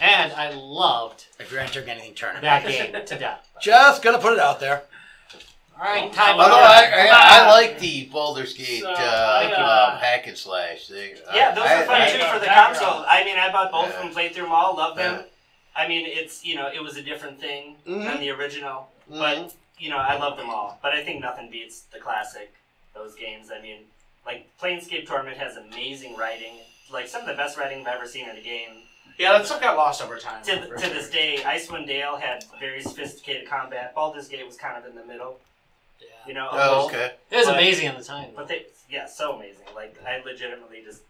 And 0.02 0.34
I 0.34 0.52
loved 0.54 1.28
If 1.40 1.52
you're 1.52 1.62
entering 1.62 1.90
anything 1.90 2.14
tournament. 2.14 2.44
that 2.44 2.66
game 2.66 2.92
to 3.06 3.18
death. 3.20 3.48
Just 3.62 4.02
gonna 4.02 4.18
put 4.20 4.34
it 4.34 4.40
out 4.40 4.60
there. 4.60 4.82
All 5.80 5.86
right, 5.88 6.12
time 6.14 6.40
Although 6.40 6.56
out. 6.56 6.62
I, 6.64 7.08
I, 7.10 7.10
I 7.46 7.52
like 7.52 7.80
the 7.80 8.06
Baldur's 8.12 8.54
Gate 8.54 8.82
So, 8.82 8.90
uh, 8.90 8.94
I, 8.94 9.52
uh, 9.52 9.64
uh, 9.64 9.98
hack 10.00 10.28
and 10.28 10.38
slash 10.38 10.88
thing. 10.88 11.16
Yeah, 11.34 11.56
those 11.56 11.64
I, 11.66 11.82
are 11.82 11.86
fun 11.86 12.02
I- 12.02 12.12
too 12.12 12.18
for 12.34 12.40
the 12.40 12.46
background. 12.46 12.78
console. 12.78 13.06
I 13.08 13.24
mean, 13.24 13.38
I 13.38 13.52
bought 13.52 13.72
both 13.72 13.88
Yeah. 13.90 13.96
of 13.98 14.04
them, 14.04 14.12
played 14.14 14.34
through 14.34 14.44
them 14.44 14.52
all, 14.52 14.76
loved 14.76 14.98
them. 15.00 15.24
Yeah. 15.76 15.82
I 15.84 15.88
mean, 15.88 16.06
it's 16.06 16.44
you 16.46 16.56
know, 16.56 16.68
it 16.74 16.82
was 16.82 16.98
a 16.98 17.02
different 17.02 17.40
thing 17.40 17.78
Mhm. 17.86 18.04
than 18.04 18.20
the 18.20 18.30
original, 18.32 18.90
Mhm. 19.10 19.20
but 19.20 19.54
you 19.78 19.90
know, 19.90 19.98
I 19.98 20.18
love 20.18 20.38
them 20.38 20.50
all. 20.50 20.80
But 20.82 20.94
I 20.94 21.04
think 21.04 21.22
nothing 21.22 21.50
beats 21.50 21.82
the 21.92 22.00
classic. 22.00 22.54
Those 22.94 23.16
games. 23.16 23.50
I 23.52 23.60
mean, 23.62 23.88
like 24.26 24.48
Planescape 24.62 25.08
Torment 25.08 25.38
has 25.38 25.56
amazing 25.58 26.16
writing. 26.18 26.60
Like 26.92 27.08
some 27.08 27.22
of 27.22 27.28
the 27.28 27.34
best 27.34 27.58
writing 27.58 27.82
I've 27.88 27.96
ever 27.96 28.06
seen 28.08 28.28
in 28.30 28.36
a 28.36 28.42
game. 28.42 28.84
Yeah, 29.18 29.34
that 29.34 29.46
stuff 29.46 29.62
got 29.62 29.78
lost 29.78 30.02
over 30.02 30.18
time. 30.18 30.44
To, 30.44 30.56
to 30.60 30.68
sure. 30.68 30.78
this 30.78 31.10
day, 31.10 31.38
Icewind 31.44 31.86
Dale 31.88 32.18
had 32.18 32.44
very 32.60 32.82
sophisticated 32.82 33.48
combat. 33.48 33.94
Baldur's 33.96 34.28
Gate 34.28 34.46
was 34.46 34.58
kind 34.58 34.78
of 34.78 34.86
in 34.86 34.96
the 34.96 35.04
middle. 35.06 35.40
Yeah. 36.00 36.08
You 36.26 36.34
know. 36.34 36.50
Oh, 36.52 36.58
almost. 36.76 36.94
okay. 36.96 37.14
It 37.30 37.36
was 37.38 37.46
But- 37.46 37.56
amazing 37.56 37.88
at 37.88 37.98
the 37.98 38.04
time. 38.04 38.32
But 38.36 38.48
they, 38.48 38.66
yeah, 38.90 39.06
so 39.06 39.34
amazing. 39.34 39.66
Like 39.76 39.96
I 40.06 40.18
legitimately 40.20 40.82
just 40.84 41.02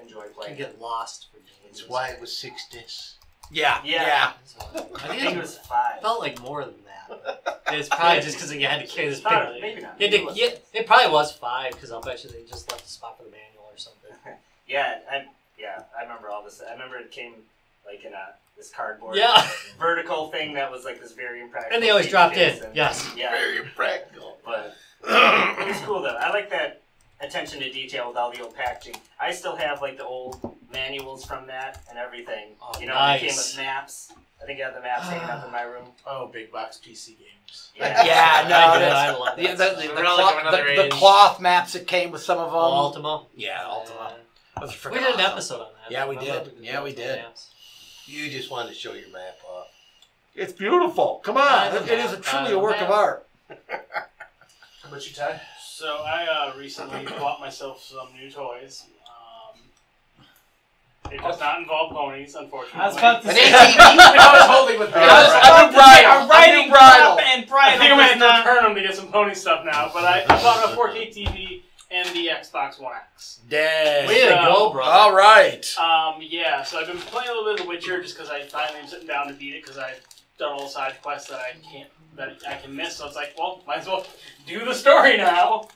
enjoy 0.00 0.28
playing. 0.28 0.54
it. 0.54 0.58
get 0.58 0.80
lost 0.80 1.28
for 1.30 1.38
games. 1.38 1.78
That's 1.80 1.88
why 1.88 2.08
it 2.08 2.20
was 2.20 2.36
six 2.36 2.66
discs. 2.68 3.14
Yeah. 3.50 3.80
Yeah. 3.84 4.02
Yeah. 4.06 4.32
So, 4.44 4.60
I 4.72 4.78
I 4.78 5.08
think 5.08 5.22
think 5.22 5.36
it 5.36 5.40
was 5.40 5.58
five. 5.58 6.00
felt 6.00 6.20
like 6.20 6.40
more 6.40 6.64
than 6.64 6.74
that. 6.84 7.38
It's 7.74 7.88
probably 7.88 8.20
just 8.20 8.36
because 8.36 8.52
you 8.54 8.66
had 8.66 8.80
to 8.82 8.86
carry 8.86 9.08
this 9.08 9.20
big. 9.20 9.28
Probably, 9.28 9.58
maybe 9.62 9.80
not. 9.80 9.98
You 9.98 10.06
had 10.06 10.12
Maybe 10.12 10.24
to, 10.26 10.30
it 10.32 10.62
yeah, 10.74 10.80
it 10.80 10.86
probably 10.86 11.10
was 11.10 11.32
five 11.32 11.72
because 11.72 11.90
I'll 11.90 12.02
bet 12.02 12.22
you 12.22 12.28
they 12.28 12.42
just 12.44 12.70
left 12.70 12.84
a 12.84 12.88
spot 12.88 13.16
for 13.16 13.24
the 13.24 13.30
manual 13.30 13.64
or 13.70 13.78
something. 13.78 14.10
Yeah, 14.68 14.98
I, 15.10 15.24
yeah, 15.58 15.82
I 15.98 16.02
remember 16.02 16.28
all 16.28 16.42
this. 16.44 16.60
I 16.66 16.72
remember 16.72 16.96
it 16.98 17.10
came 17.10 17.32
like 17.86 18.04
in 18.04 18.12
a 18.12 18.34
this 18.58 18.70
cardboard 18.70 19.16
Yeah, 19.16 19.46
vertical 19.78 20.28
thing 20.30 20.52
that 20.54 20.70
was 20.70 20.84
like 20.84 21.00
this 21.00 21.12
very 21.12 21.40
impractical. 21.40 21.74
and 21.76 21.82
they 21.82 21.88
always 21.90 22.08
dropped 22.08 22.36
in. 22.36 22.62
and- 22.62 22.76
Yes. 22.76 23.10
Yeah, 23.16 23.30
Very 23.30 23.56
impractical. 23.58 24.36
but 24.44 24.76
it 25.04 25.66
was 25.66 25.78
cool 25.86 26.02
though. 26.02 26.08
I 26.20 26.28
like 26.30 26.50
that 26.50 26.81
attention 27.22 27.60
to 27.60 27.70
detail 27.70 28.08
with 28.08 28.16
all 28.16 28.32
the 28.32 28.42
old 28.42 28.54
packaging. 28.54 28.96
I 29.20 29.32
still 29.32 29.56
have 29.56 29.80
like 29.82 29.96
the 29.96 30.04
old 30.04 30.56
manuals 30.72 31.24
from 31.24 31.46
that 31.46 31.82
and 31.88 31.98
everything. 31.98 32.48
Oh, 32.62 32.72
you 32.80 32.86
know, 32.86 32.94
they 33.12 33.18
came 33.20 33.36
with 33.36 33.54
maps. 33.56 34.12
I 34.42 34.44
think 34.44 34.60
I 34.60 34.64
have 34.64 34.74
the 34.74 34.80
maps 34.80 35.08
hanging 35.08 35.28
up 35.30 35.44
in 35.46 35.52
my 35.52 35.62
room. 35.62 35.84
Oh, 36.06 36.26
big 36.26 36.50
box 36.50 36.80
PC 36.84 37.08
games. 37.18 37.70
Yeah, 37.76 38.04
Yeah, 38.42 38.48
no, 38.48 38.56
I, 38.56 38.78
that's- 38.78 38.92
I 38.92 39.10
love 39.18 39.36
that. 39.36 39.42
Yeah, 39.42 39.54
the, 39.54 39.64
the, 39.76 39.88
The 39.88 39.94
the, 39.94 40.02
cloth, 40.02 40.50
the, 40.50 40.82
the 40.82 40.88
cloth 40.90 41.40
maps 41.40 41.72
that 41.74 41.86
came 41.86 42.10
with 42.10 42.22
some 42.22 42.38
of 42.38 42.46
them. 42.46 42.54
Oh, 42.56 42.60
Ultima. 42.60 43.24
Yeah, 43.36 43.62
Ultima. 43.66 44.16
Those 44.60 44.84
are 44.86 44.90
We 44.90 44.98
did 44.98 45.14
an 45.14 45.20
episode 45.20 45.60
on 45.60 45.68
that. 45.82 45.90
Yeah, 45.90 46.08
we 46.08 46.16
did. 46.16 46.28
love 46.28 46.44
the 46.58 46.64
Yeah, 46.64 46.82
we 46.82 46.92
did. 46.92 47.18
maps. 47.22 47.50
You 48.06 48.28
just 48.30 48.50
wanted 48.50 48.70
to 48.70 48.74
show 48.74 48.94
your 48.94 49.08
map 49.10 49.38
off. 49.48 49.68
It's 50.34 50.52
beautiful. 50.52 51.20
Come 51.24 51.36
on, 51.36 51.42
I 51.44 51.76
it, 51.76 51.88
it 51.88 51.98
is 52.00 52.12
a 52.12 52.16
truly 52.20 52.52
Uh, 52.52 52.56
a 52.56 52.58
work 52.58 52.80
of 52.80 52.90
art. 52.90 53.26
How 53.48 54.88
about 54.88 55.06
you, 55.08 55.14
Ty? 55.14 55.40
So 55.74 56.02
I 56.04 56.26
uh, 56.54 56.58
recently 56.58 57.04
bought 57.18 57.40
myself 57.40 57.82
some 57.82 58.08
new 58.20 58.30
toys. 58.30 58.84
Um, 59.08 60.24
it 61.10 61.20
does 61.20 61.40
not 61.40 61.60
involve 61.60 61.92
ponies, 61.92 62.34
unfortunately. 62.34 62.80
I 62.80 62.86
was 62.88 62.96
about 62.98 63.22
to 63.22 63.28
An 63.30 63.34
say. 63.34 63.40
ATV? 63.50 63.76
I 63.80 64.32
was 64.38 64.46
holding 64.56 64.78
with 64.78 64.90
I 64.94 65.00
my 65.00 65.06
was 65.06 65.32
A 65.32 65.38
about 65.38 65.70
new 65.70 65.76
to 65.78 65.84
say, 65.84 66.02
bridle. 66.02 66.24
a 66.24 66.28
riding 66.28 66.54
A 66.54 66.64
new 66.66 66.70
bridle. 66.70 67.18
and 67.20 67.42
I 67.42 67.46
bridle. 67.46 67.78
think 67.78 67.90
I'm 67.92 67.98
gonna 67.98 68.02
does 68.02 68.10
have 68.10 68.12
to 68.12 68.18
not- 68.18 68.46
return 68.46 68.64
them 68.64 68.74
to 68.74 68.82
get 68.82 68.94
some 68.94 69.08
pony 69.12 69.34
stuff 69.34 69.64
now. 69.64 69.90
But 69.92 70.04
I, 70.04 70.22
I 70.24 70.42
bought 70.42 70.72
a 70.72 70.76
4K 70.76 71.14
TV 71.16 71.62
and 71.90 72.08
the 72.14 72.26
Xbox 72.28 72.80
One 72.80 72.92
X. 73.14 73.40
Dang. 73.48 74.06
Way 74.08 74.28
to 74.28 74.34
go, 74.46 74.72
brother. 74.72 74.90
All 74.90 75.14
right. 75.14 75.64
Um, 75.78 76.20
yeah, 76.20 76.62
so 76.62 76.78
I've 76.80 76.86
been 76.86 76.98
playing 76.98 77.30
a 77.30 77.32
little 77.32 77.44
bit 77.52 77.60
of 77.60 77.66
The 77.66 77.68
Witcher 77.68 78.00
just 78.02 78.14
because 78.16 78.30
I 78.30 78.42
finally 78.42 78.80
am 78.80 78.86
sitting 78.88 79.06
down 79.08 79.26
to 79.28 79.34
beat 79.34 79.54
it 79.54 79.62
because 79.64 79.78
I've 79.78 80.00
done 80.38 80.52
all 80.52 80.64
the 80.64 80.68
side 80.68 80.94
quests 81.02 81.28
that 81.30 81.40
I 81.40 81.52
can't 81.72 81.88
that 82.16 82.38
I 82.48 82.56
can 82.56 82.74
miss. 82.74 82.96
So 82.96 83.06
it's 83.06 83.16
like, 83.16 83.34
well, 83.38 83.62
might 83.66 83.78
as 83.78 83.86
well 83.86 84.06
do 84.46 84.64
the 84.64 84.74
story 84.74 85.16
now. 85.16 85.68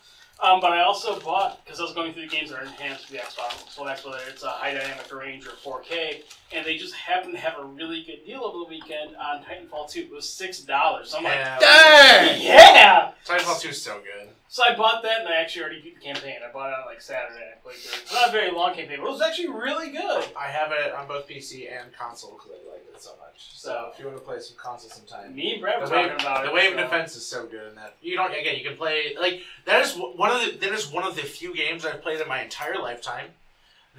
Um, 0.42 0.60
but 0.60 0.70
I 0.70 0.82
also 0.82 1.18
bought 1.20 1.64
because 1.64 1.80
I 1.80 1.84
was 1.84 1.94
going 1.94 2.12
through 2.12 2.28
the 2.28 2.28
games 2.28 2.50
that 2.50 2.58
are 2.58 2.62
enhanced 2.62 3.06
for 3.06 3.12
the 3.12 3.18
Xbox 3.20 3.78
One 3.78 3.88
X, 3.88 4.04
whether 4.04 4.18
it's 4.28 4.42
a 4.42 4.48
high 4.50 4.74
dynamic 4.74 5.10
range 5.10 5.46
or 5.46 5.80
4K, 5.80 6.24
and 6.52 6.66
they 6.66 6.76
just 6.76 6.92
happened 6.94 7.32
to 7.32 7.40
have 7.40 7.58
a 7.58 7.64
really 7.64 8.02
good 8.02 8.22
deal 8.26 8.44
over 8.44 8.58
the 8.58 8.64
weekend 8.66 9.16
on 9.16 9.42
Titanfall 9.44 9.90
2. 9.90 10.00
It 10.00 10.10
was 10.10 10.28
six 10.28 10.60
dollars. 10.60 11.10
So 11.12 11.18
I'm 11.18 11.24
like. 11.24 11.36
Dang. 11.60 12.42
yeah. 12.42 13.12
Titanfall 13.26 13.60
2 13.62 13.68
is 13.70 13.80
so 13.80 13.98
good. 14.00 14.25
So 14.48 14.62
I 14.64 14.74
bought 14.76 15.02
that, 15.02 15.20
and 15.20 15.28
I 15.28 15.36
actually 15.36 15.62
already 15.64 15.80
beat 15.82 15.96
the 15.98 16.00
campaign. 16.04 16.36
I 16.48 16.52
bought 16.52 16.70
it 16.70 16.78
on 16.78 16.86
like 16.86 17.00
Saturday. 17.02 17.40
and 17.42 17.50
I 17.54 17.56
played 17.62 17.76
through 17.76 17.98
it. 17.98 18.02
It's 18.02 18.12
not 18.14 18.28
a 18.28 18.32
very 18.32 18.50
long 18.52 18.74
campaign, 18.74 18.98
but 19.00 19.08
it 19.08 19.12
was 19.12 19.20
actually 19.20 19.48
really 19.48 19.90
good. 19.90 20.24
I 20.38 20.46
have 20.46 20.70
it 20.72 20.92
on 20.94 21.08
both 21.08 21.28
PC 21.28 21.68
and 21.70 21.92
console 21.92 22.32
because 22.32 22.52
I 22.52 22.70
like 22.72 22.84
it 22.94 23.02
so 23.02 23.10
much. 23.20 23.50
So 23.54 23.90
if 23.92 23.98
you 23.98 24.06
want 24.06 24.16
to 24.18 24.24
play 24.24 24.38
some 24.38 24.56
console 24.56 24.88
sometime, 24.90 25.34
Me 25.34 25.52
and 25.54 25.60
Brad 25.60 25.80
were 25.80 25.88
the 25.88 25.94
wave, 25.94 26.08
talking 26.10 26.26
about 26.26 26.44
it. 26.44 26.48
the 26.48 26.54
wave 26.54 26.70
so- 26.70 26.76
defense 26.76 27.16
is 27.16 27.26
so 27.26 27.46
good 27.46 27.68
in 27.70 27.74
that 27.74 27.96
you 28.00 28.16
don't 28.16 28.30
again 28.32 28.56
you 28.56 28.64
can 28.66 28.76
play 28.76 29.14
like 29.20 29.42
that 29.66 29.84
is 29.84 29.92
one 29.94 30.30
of 30.30 30.40
the 30.40 30.56
that 30.58 30.72
is 30.72 30.86
one 30.90 31.04
of 31.04 31.16
the 31.16 31.22
few 31.22 31.54
games 31.54 31.84
I've 31.84 32.00
played 32.00 32.20
in 32.20 32.28
my 32.28 32.40
entire 32.42 32.78
lifetime 32.78 33.26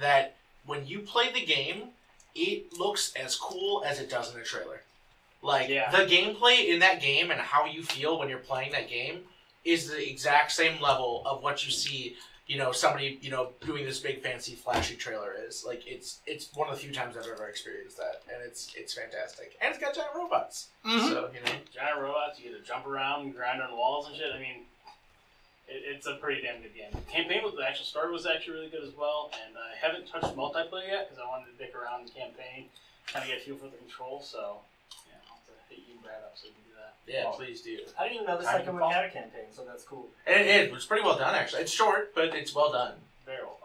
that 0.00 0.34
when 0.66 0.86
you 0.86 1.00
play 1.00 1.30
the 1.32 1.44
game 1.44 1.90
it 2.34 2.72
looks 2.78 3.12
as 3.14 3.36
cool 3.36 3.84
as 3.86 4.00
it 4.00 4.08
does 4.10 4.34
in 4.34 4.40
a 4.40 4.44
trailer. 4.44 4.80
Like 5.42 5.68
Yeah. 5.68 5.90
the 5.90 5.98
gameplay 5.98 6.66
in 6.68 6.80
that 6.80 7.00
game 7.00 7.30
and 7.30 7.40
how 7.40 7.64
you 7.66 7.82
feel 7.84 8.18
when 8.18 8.28
you're 8.28 8.38
playing 8.38 8.72
that 8.72 8.88
game 8.88 9.24
is 9.64 9.88
the 9.90 10.10
exact 10.10 10.52
same 10.52 10.80
level 10.80 11.22
of 11.26 11.42
what 11.42 11.64
you 11.64 11.70
see 11.70 12.16
you 12.46 12.56
know 12.56 12.72
somebody 12.72 13.18
you 13.20 13.30
know 13.30 13.50
doing 13.60 13.84
this 13.84 14.00
big 14.00 14.22
fancy 14.22 14.54
flashy 14.54 14.96
trailer 14.96 15.34
is 15.46 15.64
like 15.66 15.82
it's 15.86 16.20
it's 16.26 16.48
one 16.54 16.66
of 16.68 16.74
the 16.74 16.80
few 16.80 16.92
times 16.92 17.14
I've 17.16 17.26
ever 17.26 17.46
experienced 17.48 17.98
that 17.98 18.22
and 18.32 18.42
it's 18.42 18.72
it's 18.74 18.94
fantastic 18.94 19.56
and 19.60 19.68
it's 19.70 19.78
got 19.78 19.94
giant 19.94 20.12
robots 20.14 20.68
Mhm. 20.86 21.08
so 21.10 21.28
you 21.34 21.40
know 21.44 21.58
giant 21.74 22.00
robots. 22.00 22.38
You 22.40 22.50
get 22.50 22.60
to 22.60 22.64
jump 22.66 22.86
around 22.86 23.22
and 23.26 23.34
grind 23.34 23.60
on 23.60 23.76
walls 23.76 24.08
and 24.08 24.16
shit. 24.16 24.32
I 24.34 24.38
mean, 24.38 24.64
it, 25.68 25.82
it's 25.84 26.06
a 26.06 26.14
pretty 26.14 26.40
damn 26.40 26.62
good 26.62 26.72
game. 26.74 26.88
The 26.92 27.04
campaign 27.12 27.44
with 27.44 27.56
the 27.56 27.64
actual 27.68 27.84
story 27.84 28.10
was 28.10 28.24
actually 28.24 28.54
really 28.54 28.70
good 28.70 28.84
as 28.84 28.94
well. 28.96 29.30
And 29.44 29.52
I 29.58 29.76
haven't 29.76 30.08
touched 30.08 30.32
multiplayer 30.34 30.88
yet 30.88 31.10
because 31.10 31.20
I 31.22 31.28
wanted 31.28 31.52
to 31.52 31.56
dick 31.60 31.74
around 31.76 32.08
the 32.08 32.12
campaign, 32.16 32.72
kind 33.12 33.22
of 33.24 33.28
get 33.28 33.38
a 33.38 33.44
feel 33.44 33.56
for 33.56 33.68
the 33.68 33.76
control. 33.76 34.22
So, 34.24 34.64
yeah, 35.04 35.20
I'll 35.28 35.36
have 35.36 35.44
to 35.44 35.52
hit 35.68 35.84
you 35.84 35.94
and 35.94 36.02
Brad 36.02 36.24
up 36.24 36.32
so 36.40 36.48
we 36.48 36.56
can 36.56 36.62
do 36.64 36.67
that. 36.67 36.67
Yeah 37.08 37.24
please 37.32 37.60
do 37.62 37.78
I 37.98 38.04
didn't 38.04 38.14
even 38.16 38.26
know 38.26 38.38
the 38.38 38.44
Time 38.44 38.52
second 38.52 38.66
to 38.66 38.72
one 38.72 38.80
fall. 38.82 38.92
had 38.92 39.04
a 39.06 39.10
campaign, 39.10 39.44
so 39.50 39.62
that's 39.66 39.84
cool. 39.84 40.06
and 40.26 40.40
it, 40.40 40.66
it 40.66 40.72
was 40.72 40.84
pretty 40.84 41.02
well 41.04 41.16
done 41.18 41.34
actually 41.34 41.62
it's 41.62 41.72
short 41.72 42.14
but 42.14 42.34
it's 42.34 42.54
well 42.54 42.70
done 42.72 42.94
Very 43.26 43.42
well 43.42 43.58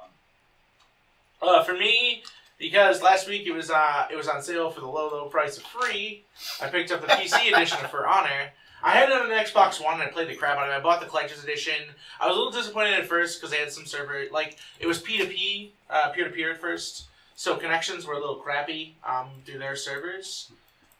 done. 1.41 1.49
uh, 1.49 1.63
for 1.63 1.73
me 1.73 2.23
because 2.59 3.01
last 3.01 3.27
week 3.27 3.45
it 3.45 3.51
was 3.51 3.69
uh 3.69 4.05
it 4.11 4.15
was 4.15 4.27
on 4.27 4.41
sale 4.41 4.69
for 4.69 4.79
the 4.79 4.87
low 4.87 5.09
low 5.09 5.25
price 5.29 5.57
of 5.57 5.63
free 5.63 6.23
I 6.61 6.67
picked 6.67 6.91
up 6.91 7.01
the 7.01 7.07
PC 7.07 7.51
edition 7.53 7.83
of 7.83 7.91
For 7.91 8.07
Honor. 8.07 8.51
I 8.85 8.91
had 8.91 9.07
it 9.07 9.15
on 9.15 9.31
an 9.31 9.37
Xbox 9.37 9.81
One 9.81 9.93
and 9.93 10.03
I 10.03 10.07
played 10.07 10.27
the 10.27 10.35
crap 10.35 10.57
out 10.57 10.65
of 10.67 10.69
it. 10.73 10.75
I 10.75 10.81
bought 10.81 10.99
the 10.99 11.05
collector's 11.07 11.41
edition. 11.41 11.73
I 12.19 12.27
was 12.27 12.35
a 12.35 12.37
little 12.37 12.51
disappointed 12.51 12.93
at 12.95 13.05
first 13.07 13.39
because 13.39 13.49
they 13.51 13.57
had 13.57 13.71
some 13.71 13.85
server 13.85 14.25
like 14.31 14.57
it 14.79 14.87
was 14.87 14.99
P 14.99 15.17
two 15.17 15.25
P, 15.27 15.71
peer 16.13 16.25
to 16.25 16.29
peer 16.31 16.51
at 16.51 16.59
first, 16.59 17.05
so 17.35 17.55
connections 17.55 18.05
were 18.05 18.13
a 18.15 18.19
little 18.19 18.35
crappy 18.35 18.95
um, 19.07 19.27
through 19.45 19.59
their 19.59 19.77
servers. 19.77 20.51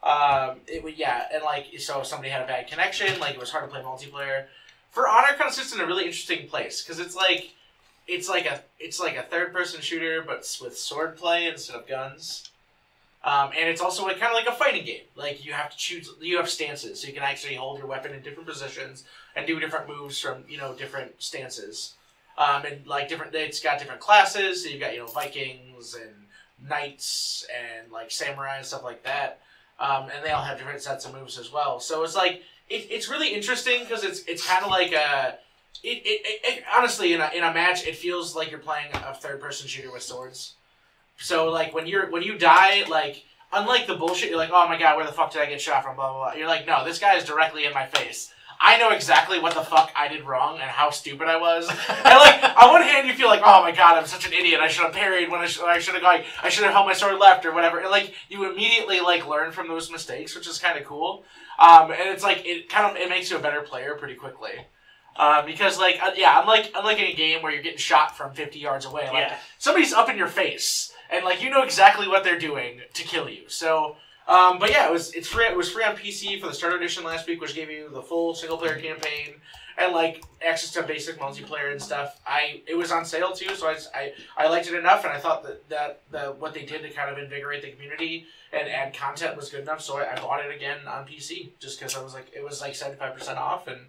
Um, 0.04 0.58
it 0.68 0.84
would 0.84 0.98
yeah, 0.98 1.28
and 1.34 1.44
like 1.44 1.68
so 1.80 2.02
if 2.02 2.08
somebody 2.08 2.30
had 2.30 2.42
a 2.42 2.48
bad 2.48 2.68
connection, 2.68 3.20
like 3.20 3.36
it 3.36 3.40
was 3.40 3.52
hard 3.52 3.64
to 3.64 3.70
play 3.70 3.82
multiplayer. 3.82 4.46
For 4.92 5.08
Honor 5.08 5.30
kind 5.38 5.48
of 5.48 5.54
sits 5.54 5.74
in 5.74 5.80
a 5.80 5.88
really 5.88 6.06
interesting 6.06 6.48
place 6.48 6.84
because 6.84 7.00
it's 7.00 7.16
like 7.16 7.54
it's 8.08 8.28
like 8.28 8.46
a 8.46 8.62
it's 8.80 9.00
like 9.00 9.16
a 9.16 9.24
third 9.24 9.54
person 9.54 9.82
shooter 9.82 10.22
but 10.22 10.46
with 10.62 10.78
sword 10.78 11.16
play 11.16 11.48
instead 11.48 11.76
of 11.76 11.88
guns. 11.88 12.50
Um, 13.26 13.52
and 13.58 13.70
it's 13.70 13.80
also 13.80 14.04
like, 14.04 14.20
kind 14.20 14.32
of 14.32 14.36
like 14.36 14.54
a 14.54 14.58
fighting 14.58 14.86
game. 14.86 15.04
Like 15.16 15.46
you 15.46 15.54
have 15.54 15.70
to 15.70 15.78
choose, 15.78 16.10
you 16.20 16.36
have 16.38 16.50
stances, 16.50 17.02
so 17.02 17.08
you 17.08 17.14
can 17.14 17.24
actually 17.24 17.56
hold 17.56 17.78
your 17.78 17.88
weapon 17.88 18.12
in 18.14 18.22
different 18.22 18.50
positions 18.50 19.06
and 19.36 19.48
do 19.48 19.60
different 19.60 19.88
moves 19.88 20.20
from 20.20 20.44
you 20.50 20.58
know 20.58 20.74
different 20.74 21.14
stances. 21.20 21.94
Um, 22.38 22.66
and 22.66 22.86
like 22.86 23.08
different, 23.08 23.34
it's 23.34 23.62
got 23.62 23.80
different 23.80 24.02
classes. 24.02 24.64
So 24.64 24.70
you've 24.70 24.82
got 24.82 24.94
you 24.94 25.00
know 25.00 25.08
Vikings 25.08 25.96
and 25.96 26.68
knights 26.68 27.48
and 27.56 27.92
like 27.92 28.12
samurai 28.12 28.58
and 28.58 28.66
stuff 28.66 28.84
like 28.84 29.04
that. 29.04 29.40
Um, 29.80 30.10
and 30.16 30.24
they 30.24 30.32
all 30.32 30.44
have 30.44 30.58
different 30.58 30.82
sets 30.82 31.06
of 31.06 31.14
moves 31.14 31.38
as 31.38 31.52
well. 31.52 31.80
So 31.80 32.04
it's 32.04 32.16
like 32.16 32.44
it, 32.70 32.88
it's 32.90 33.10
really 33.10 33.34
interesting 33.34 33.82
because 33.82 34.04
it's 34.04 34.24
it's 34.26 34.46
kind 34.46 34.64
of 34.64 34.72
like 34.72 34.92
a. 34.92 35.38
It, 35.84 36.02
it, 36.06 36.22
it, 36.44 36.64
honestly 36.74 37.14
in 37.14 37.20
a, 37.20 37.30
in 37.36 37.44
a 37.44 37.52
match 37.54 37.86
it 37.86 37.98
feels 37.98 38.38
like 38.38 38.50
you're 38.50 38.60
playing 38.60 38.88
a 38.94 39.14
third 39.14 39.42
person 39.42 39.68
shooter 39.68 39.92
with 39.92 40.04
swords. 40.04 40.54
So 41.18 41.50
like 41.50 41.74
when 41.74 41.88
you're 41.88 42.10
when 42.10 42.22
you 42.22 42.38
die, 42.38 42.86
like 42.90 43.26
unlike 43.52 43.88
the 43.88 43.96
bullshit, 43.96 44.30
you're 44.30 44.38
like, 44.38 44.52
oh 44.54 44.68
my 44.68 44.78
god, 44.78 44.96
where 44.96 45.06
the 45.06 45.12
fuck 45.12 45.32
did 45.32 45.42
I 45.42 45.46
get 45.48 45.60
shot 45.60 45.84
from? 45.84 45.96
Blah 45.96 46.12
blah 46.12 46.24
blah. 46.24 46.34
You're 46.34 46.48
like, 46.48 46.66
no, 46.66 46.86
this 46.86 47.00
guy 47.00 47.16
is 47.16 47.26
directly 47.26 47.66
in 47.66 47.74
my 47.74 47.86
face. 47.86 48.34
I 48.66 48.78
know 48.78 48.92
exactly 48.92 49.40
what 49.40 49.54
the 49.54 49.62
fuck 49.62 49.92
I 49.94 50.08
did 50.08 50.24
wrong 50.24 50.54
and 50.56 50.64
how 50.70 50.90
stupid 50.90 51.28
I 51.28 51.36
was. 51.38 51.68
and 51.70 51.78
like 52.06 52.42
on 52.58 52.72
one 52.72 52.82
hand, 52.82 53.08
you 53.08 53.14
feel 53.14 53.28
like, 53.28 53.42
oh 53.44 53.62
my 53.62 53.72
god, 53.72 53.98
I'm 53.98 54.06
such 54.08 54.26
an 54.26 54.32
idiot. 54.32 54.62
I 54.62 54.70
should 54.70 54.86
have 54.86 54.94
parried 54.94 55.30
when 55.30 55.42
I 55.42 55.48
should 55.48 55.66
I 55.66 55.80
should 55.80 55.96
have 55.96 56.04
like 56.04 56.26
I 56.42 56.48
should 56.50 56.64
have 56.64 56.72
held 56.74 56.88
my 56.88 56.94
sword 56.94 57.20
left 57.20 57.46
or 57.46 57.54
whatever. 57.54 57.80
And 57.80 57.90
like 57.92 58.14
you 58.30 58.50
immediately 58.50 59.02
like 59.02 59.28
learn 59.28 59.52
from 59.52 59.68
those 59.68 59.92
mistakes, 59.92 60.34
which 60.36 60.48
is 60.48 60.60
kind 60.60 60.80
of 60.80 60.86
cool. 60.86 61.26
Um, 61.60 61.92
and 61.92 62.10
it's 62.10 62.24
like 62.24 62.46
it 62.46 62.70
kind 62.70 62.90
of 62.90 62.96
it 62.96 63.10
makes 63.10 63.30
you 63.30 63.38
a 63.38 63.42
better 63.42 63.62
player 63.62 63.96
pretty 63.96 64.16
quickly. 64.16 64.54
Uh, 65.16 65.46
because 65.46 65.78
like 65.78 66.00
uh, 66.02 66.12
yeah, 66.16 66.40
unlike 66.42 66.72
unlike 66.74 66.98
in 67.00 67.06
a 67.06 67.14
game 67.14 67.44
where 67.44 67.52
you're 67.52 67.62
getting 67.62 67.78
shot 67.78 68.16
from 68.18 68.34
50 68.34 68.58
yards 68.60 68.86
away, 68.86 69.04
like 69.08 69.14
Yeah. 69.28 69.36
somebody's 69.60 69.94
up 69.94 70.10
in 70.10 70.18
your 70.18 70.28
face 70.28 70.92
and 71.12 71.24
like 71.26 71.44
you 71.44 71.50
know 71.50 71.64
exactly 71.64 72.08
what 72.08 72.24
they're 72.24 72.40
doing 72.40 72.80
to 72.94 73.04
kill 73.04 73.30
you. 73.30 73.44
So 73.48 73.98
Um, 74.28 74.58
but 74.60 74.70
yeah, 74.72 74.88
it 74.88 74.92
was 74.92 75.14
it's 75.14 75.28
free. 75.28 75.46
It 75.46 75.56
was 75.58 75.70
free 75.72 75.84
on 75.84 75.96
PC 75.96 76.40
for 76.40 76.48
the 76.48 76.54
starter 76.54 76.78
edition 76.78 77.04
last 77.04 77.28
week, 77.28 77.42
which 77.42 77.56
gave 77.56 77.70
you 77.70 77.90
the 77.90 78.02
full 78.02 78.34
single 78.34 78.58
player 78.58 78.76
campaign 78.80 79.36
and 79.78 79.92
like 79.94 80.24
access 80.46 80.72
to 80.72 80.84
basic 80.84 81.20
multiplayer 81.20 81.72
and 81.72 81.82
stuff. 81.82 82.20
I 82.26 82.62
it 82.68 82.76
was 82.76 82.92
on 82.92 83.04
sale 83.06 83.34
too, 83.34 83.54
so 83.56 83.68
I, 83.68 83.74
just- 83.74 83.92
I 83.94 84.14
I 84.38 84.48
liked 84.48 84.68
it 84.68 84.76
enough, 84.76 85.04
and 85.04 85.12
I 85.12 85.20
thought 85.20 85.44
that 85.44 85.68
that 85.70 86.02
the 86.12 86.34
what 86.40 86.54
they 86.54 86.64
did 86.64 86.84
to 86.84 86.90
kind 86.92 87.10
of 87.10 87.18
invigorate 87.18 87.64
the 87.64 87.72
community 87.72 88.26
and 88.54 88.70
add 88.70 88.94
content 88.94 89.36
was 89.36 89.50
good 89.50 89.62
enough. 89.62 89.82
So 89.82 89.98
I, 89.98 90.14
I 90.14 90.16
bought 90.16 90.46
it 90.46 90.56
again 90.56 90.78
on 90.88 91.06
PC 91.06 91.50
just 91.60 91.80
because 91.80 91.96
I 91.98 92.02
was 92.02 92.14
like 92.14 92.32
it 92.34 92.44
was 92.44 92.62
like 92.62 92.76
seventy 92.76 92.98
five 93.00 93.14
percent 93.16 93.38
off, 93.38 93.68
and 93.68 93.80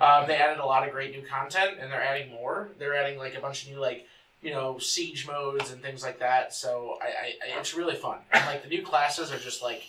um, 0.00 0.26
they 0.26 0.36
added 0.36 0.60
a 0.60 0.64
lot 0.66 0.86
of 0.86 0.92
great 0.94 1.10
new 1.10 1.26
content, 1.26 1.76
and 1.78 1.92
they're 1.92 2.02
adding 2.02 2.30
more. 2.30 2.70
They're 2.78 2.94
adding 2.96 3.18
like 3.18 3.34
a 3.36 3.40
bunch 3.40 3.64
of 3.64 3.70
new 3.72 3.78
like 3.80 4.06
you 4.44 4.52
know 4.52 4.78
siege 4.78 5.26
modes 5.26 5.72
and 5.72 5.82
things 5.82 6.02
like 6.02 6.18
that. 6.20 6.54
So 6.54 6.98
I, 7.02 7.06
I, 7.06 7.56
I 7.56 7.58
it's 7.58 7.74
really 7.74 7.96
fun. 7.96 8.18
And 8.32 8.44
like 8.46 8.62
the 8.62 8.68
new 8.68 8.82
classes 8.82 9.32
are 9.32 9.38
just 9.38 9.62
like. 9.62 9.82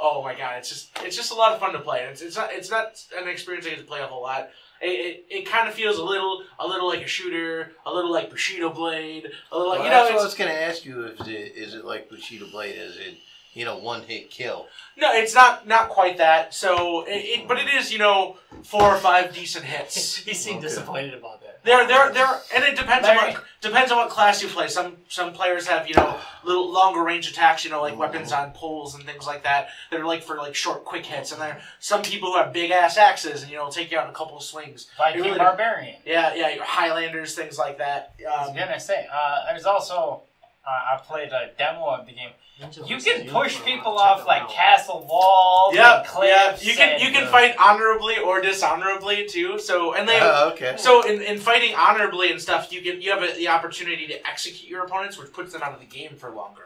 Oh 0.00 0.24
my 0.24 0.34
god! 0.34 0.58
It's 0.58 0.68
just 0.68 0.90
it's 1.02 1.14
just 1.14 1.30
a 1.30 1.36
lot 1.36 1.52
of 1.52 1.60
fun 1.60 1.72
to 1.72 1.78
play. 1.78 2.00
It's, 2.10 2.20
it's 2.20 2.36
not 2.36 2.48
it's 2.52 2.68
not 2.68 3.00
an 3.16 3.28
experience 3.28 3.64
I 3.64 3.70
get 3.70 3.78
to 3.78 3.84
play 3.84 4.00
a 4.00 4.06
whole 4.06 4.22
lot. 4.22 4.50
It, 4.82 4.86
it, 4.86 5.26
it 5.30 5.46
kind 5.46 5.68
of 5.68 5.74
feels 5.74 5.98
a 5.98 6.04
little 6.04 6.42
a 6.58 6.66
little 6.66 6.88
like 6.88 7.00
a 7.00 7.06
shooter, 7.06 7.70
a 7.86 7.94
little 7.94 8.10
like 8.10 8.28
Bushido 8.28 8.70
Blade, 8.70 9.30
a 9.52 9.56
little 9.56 9.70
like 9.70 9.78
Well, 9.78 9.86
you 9.86 9.94
know. 9.94 10.02
that's 10.02 10.12
what 10.12 10.20
I 10.20 10.24
was 10.24 10.34
going 10.34 10.50
to 10.50 10.60
ask 10.60 10.84
you. 10.84 11.04
If 11.04 11.20
it, 11.28 11.56
is 11.56 11.74
it 11.74 11.84
like 11.84 12.10
Bushido 12.10 12.50
Blade? 12.50 12.74
Is 12.76 12.96
it 12.96 13.14
you 13.54 13.64
know 13.64 13.78
one 13.78 14.02
hit 14.02 14.30
kill? 14.30 14.66
no, 14.96 15.12
it's 15.12 15.34
not 15.34 15.66
not 15.66 15.88
quite 15.88 16.18
that. 16.18 16.54
So 16.54 17.04
it, 17.06 17.10
it 17.40 17.48
but 17.48 17.58
it 17.58 17.68
is 17.74 17.92
you 17.92 17.98
know 17.98 18.36
four 18.62 18.82
or 18.82 18.98
five 18.98 19.34
decent 19.34 19.64
hits. 19.64 20.16
he 20.28 20.34
seemed 20.34 20.58
Okay. 20.58 20.66
disappointed 20.68 21.14
about 21.14 21.40
that. 21.40 21.50
There, 21.64 21.86
there, 21.86 22.12
there, 22.12 22.28
and 22.54 22.62
it 22.62 22.76
depends 22.76 23.08
on 23.08 23.16
what 23.16 23.42
depends 23.62 23.90
on 23.90 23.96
what 23.96 24.10
class 24.10 24.42
you 24.42 24.48
play. 24.50 24.68
Some 24.68 24.98
some 25.08 25.32
players 25.32 25.66
have 25.66 25.88
you 25.88 25.94
know 25.94 26.16
little 26.44 26.70
longer 26.70 27.02
range 27.02 27.30
attacks, 27.30 27.64
you 27.64 27.70
know, 27.70 27.80
like 27.80 27.96
weapons 27.96 28.32
on 28.32 28.50
poles 28.52 28.94
and 28.94 29.02
things 29.04 29.26
like 29.26 29.44
that. 29.44 29.68
that 29.90 29.98
are 29.98 30.04
like 30.04 30.22
for 30.22 30.36
like 30.36 30.54
short, 30.54 30.84
quick 30.84 31.06
hits. 31.06 31.32
And 31.32 31.40
there 31.40 31.60
some 31.80 32.02
people 32.02 32.32
who 32.32 32.36
have 32.38 32.52
big 32.52 32.70
ass 32.70 32.98
axes 32.98 33.42
and 33.42 33.50
you 33.50 33.56
know 33.56 33.70
take 33.70 33.90
you 33.90 33.98
out 33.98 34.04
in 34.04 34.10
a 34.10 34.14
couple 34.14 34.36
of 34.36 34.42
swings. 34.42 34.88
Viking 34.98 35.22
really- 35.22 35.38
Barbarian. 35.38 35.96
Yeah, 36.04 36.34
yeah, 36.34 36.50
your 36.54 36.64
Highlanders, 36.64 37.34
things 37.34 37.56
like 37.58 37.78
that. 37.78 38.14
I 38.20 38.40
was 38.42 38.50
Um, 38.50 38.56
gonna 38.56 38.78
say, 38.78 39.06
uh, 39.10 39.44
I 39.48 39.54
was 39.54 39.64
also, 39.64 40.22
uh, 40.66 40.70
I 40.70 41.00
played 41.02 41.30
a 41.32 41.50
demo 41.58 41.86
of 41.86 42.06
the 42.06 42.12
game. 42.12 42.30
You 42.86 42.98
can 42.98 43.28
push 43.28 43.60
people 43.64 43.98
off 43.98 44.26
like 44.26 44.48
castle 44.48 45.04
walls 45.10 45.74
yeah, 45.74 45.98
and 45.98 46.06
cliffs. 46.06 46.64
yeah. 46.64 46.70
You 46.70 46.76
can 46.76 46.88
and- 46.94 47.02
you 47.02 47.10
can 47.10 47.26
fight 47.28 47.56
honorably 47.58 48.16
or 48.18 48.40
dishonorably 48.40 49.26
too. 49.26 49.58
So 49.58 49.94
and 49.94 50.08
they 50.08 50.18
Oh, 50.20 50.50
okay. 50.52 50.74
So 50.78 51.02
in, 51.06 51.20
in 51.20 51.38
fighting 51.38 51.74
honorably 51.74 52.30
and 52.30 52.40
stuff, 52.40 52.72
you 52.72 52.80
get 52.80 53.02
you 53.02 53.10
have 53.10 53.22
a, 53.22 53.34
the 53.36 53.48
opportunity 53.48 54.06
to 54.06 54.26
execute 54.26 54.70
your 54.70 54.84
opponents, 54.84 55.18
which 55.18 55.32
puts 55.32 55.52
them 55.52 55.62
out 55.62 55.72
of 55.74 55.80
the 55.80 55.86
game 55.86 56.14
for 56.16 56.30
longer. 56.30 56.62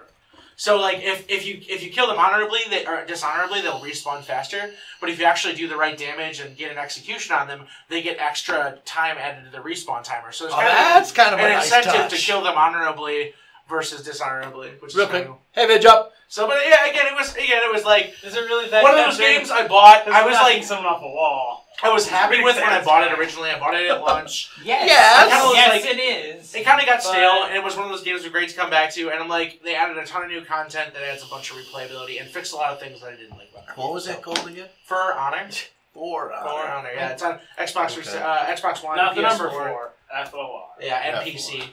So 0.57 0.77
like 0.79 0.99
if, 1.01 1.25
if 1.31 1.47
you 1.47 1.63
if 1.69 1.83
you 1.83 1.91
kill 1.91 2.07
them 2.09 2.19
honorably, 2.19 2.59
they 2.69 2.85
or 2.85 3.07
dishonorably, 3.07 3.63
they'll 3.63 3.81
respawn 3.81 4.23
faster. 4.23 4.71
But 5.01 5.09
if 5.09 5.19
you 5.19 5.25
actually 5.25 5.55
do 5.55 5.69
the 5.69 5.77
right 5.77 5.97
damage 5.97 6.41
and 6.41 6.55
get 6.57 6.71
an 6.71 6.79
execution 6.79 7.35
on 7.35 7.49
them, 7.49 7.65
they 7.89 8.03
get 8.03 8.19
extra 8.19 8.79
time 8.85 9.17
added 9.19 9.45
to 9.47 9.51
the 9.57 9.63
respawn 9.63 10.03
timer. 10.05 10.33
So 10.33 10.45
it's 10.47 10.55
Oh, 10.55 10.59
kind 10.59 10.69
that's 10.69 11.13
kind 11.13 11.33
of 11.33 11.41
of 11.41 11.47
a 11.47 11.49
an 11.49 11.53
nice 11.55 11.65
incentive 11.67 11.93
touch. 11.93 12.11
to 12.11 12.17
kill 12.19 12.43
them 12.43 12.59
honorably 12.59 13.33
versus 13.69 14.03
dishonorably, 14.03 14.71
which 14.81 14.95
Real 14.95 15.05
is 15.05 15.11
quick. 15.11 15.25
kind 15.27 15.35
of- 15.35 15.39
Hey, 15.53 15.67
Vidge 15.67 15.85
up. 15.87 16.13
So, 16.31 16.47
but 16.47 16.59
yeah, 16.67 16.87
again, 16.91 17.07
it 17.07 17.15
was 17.17 17.33
again, 17.35 17.63
it 17.65 17.73
was 17.73 17.85
like 17.85 18.13
Is 18.23 18.35
it 18.37 18.41
really 18.41 18.69
that 18.69 18.83
one 18.83 18.93
of 18.99 19.05
those 19.07 19.19
games 19.19 19.51
I 19.51 19.67
bought. 19.67 20.07
I 20.09 20.27
was 20.27 20.35
like, 20.35 20.63
someone 20.63 20.87
off 20.87 21.01
a 21.03 21.07
wall. 21.09 21.65
I 21.83 21.91
was 21.91 22.09
happy 22.09 22.29
pretty 22.35 22.45
with 22.45 22.57
when 22.57 22.65
I 22.67 22.83
bought 22.85 23.05
it 23.11 23.17
originally. 23.19 23.51
I 23.51 23.59
bought 23.59 23.75
it 23.75 23.89
at 23.89 24.01
launch. 24.01 24.51
Yes, 24.65 24.89
Yes. 24.89 25.29
Kinda 25.31 25.45
was 25.47 25.55
yes, 25.57 25.71
like- 25.85 25.95
it 25.95 25.99
is. 26.01 26.55
It 26.55 26.65
kind 26.65 26.81
of 26.81 26.87
got 26.87 26.97
But- 26.97 27.03
stale, 27.05 27.45
and 27.45 27.55
it 27.57 27.63
was 27.65 27.77
one 27.77 27.85
of 27.87 27.91
those 27.93 28.03
games 28.03 28.23
that 28.23 28.29
were 28.29 28.33
great 28.39 28.49
to 28.51 28.57
come 28.57 28.69
back 28.69 28.93
to. 28.95 29.11
And 29.11 29.21
I'm 29.21 29.29
like, 29.29 29.61
they 29.65 29.75
added 29.75 29.97
a 29.97 30.05
ton 30.05 30.23
of 30.23 30.29
new 30.29 30.43
content 30.45 30.93
that 30.93 31.03
adds 31.03 31.23
a 31.23 31.27
bunch 31.27 31.51
of 31.51 31.57
replayability 31.57 32.21
and 32.21 32.29
fixed 32.29 32.53
a 32.53 32.57
lot 32.57 32.73
of 32.73 32.81
things 32.81 33.01
that 33.01 33.13
I 33.13 33.17
didn't 33.17 33.39
like 33.39 33.51
about 33.53 33.75
the 33.75 33.81
What 33.81 33.93
was 33.95 34.05
So, 34.05 34.11
that 34.13 34.23
called 34.23 34.47
again? 34.47 34.67
For 34.85 35.15
Honor, 35.15 35.49
Four. 35.95 36.29
For 36.29 36.35
Honor, 36.69 36.91
yeah, 36.95 37.09
it's 37.11 37.23
on 37.23 37.39
Xbox, 37.59 37.97
Okay. 37.97 38.19
uh, 38.23 38.55
Xbox 38.55 38.85
One, 38.85 38.97
Not 38.97 39.15
the 39.15 39.23
PS4, 39.23 39.29
number 39.29 39.51
four. 39.51 39.93
F 40.15 40.35
O 40.35 40.41
R. 40.41 40.65
yeah, 40.85 40.97
and 41.05 41.27
Yeah, 41.27 41.33
PC. 41.35 41.65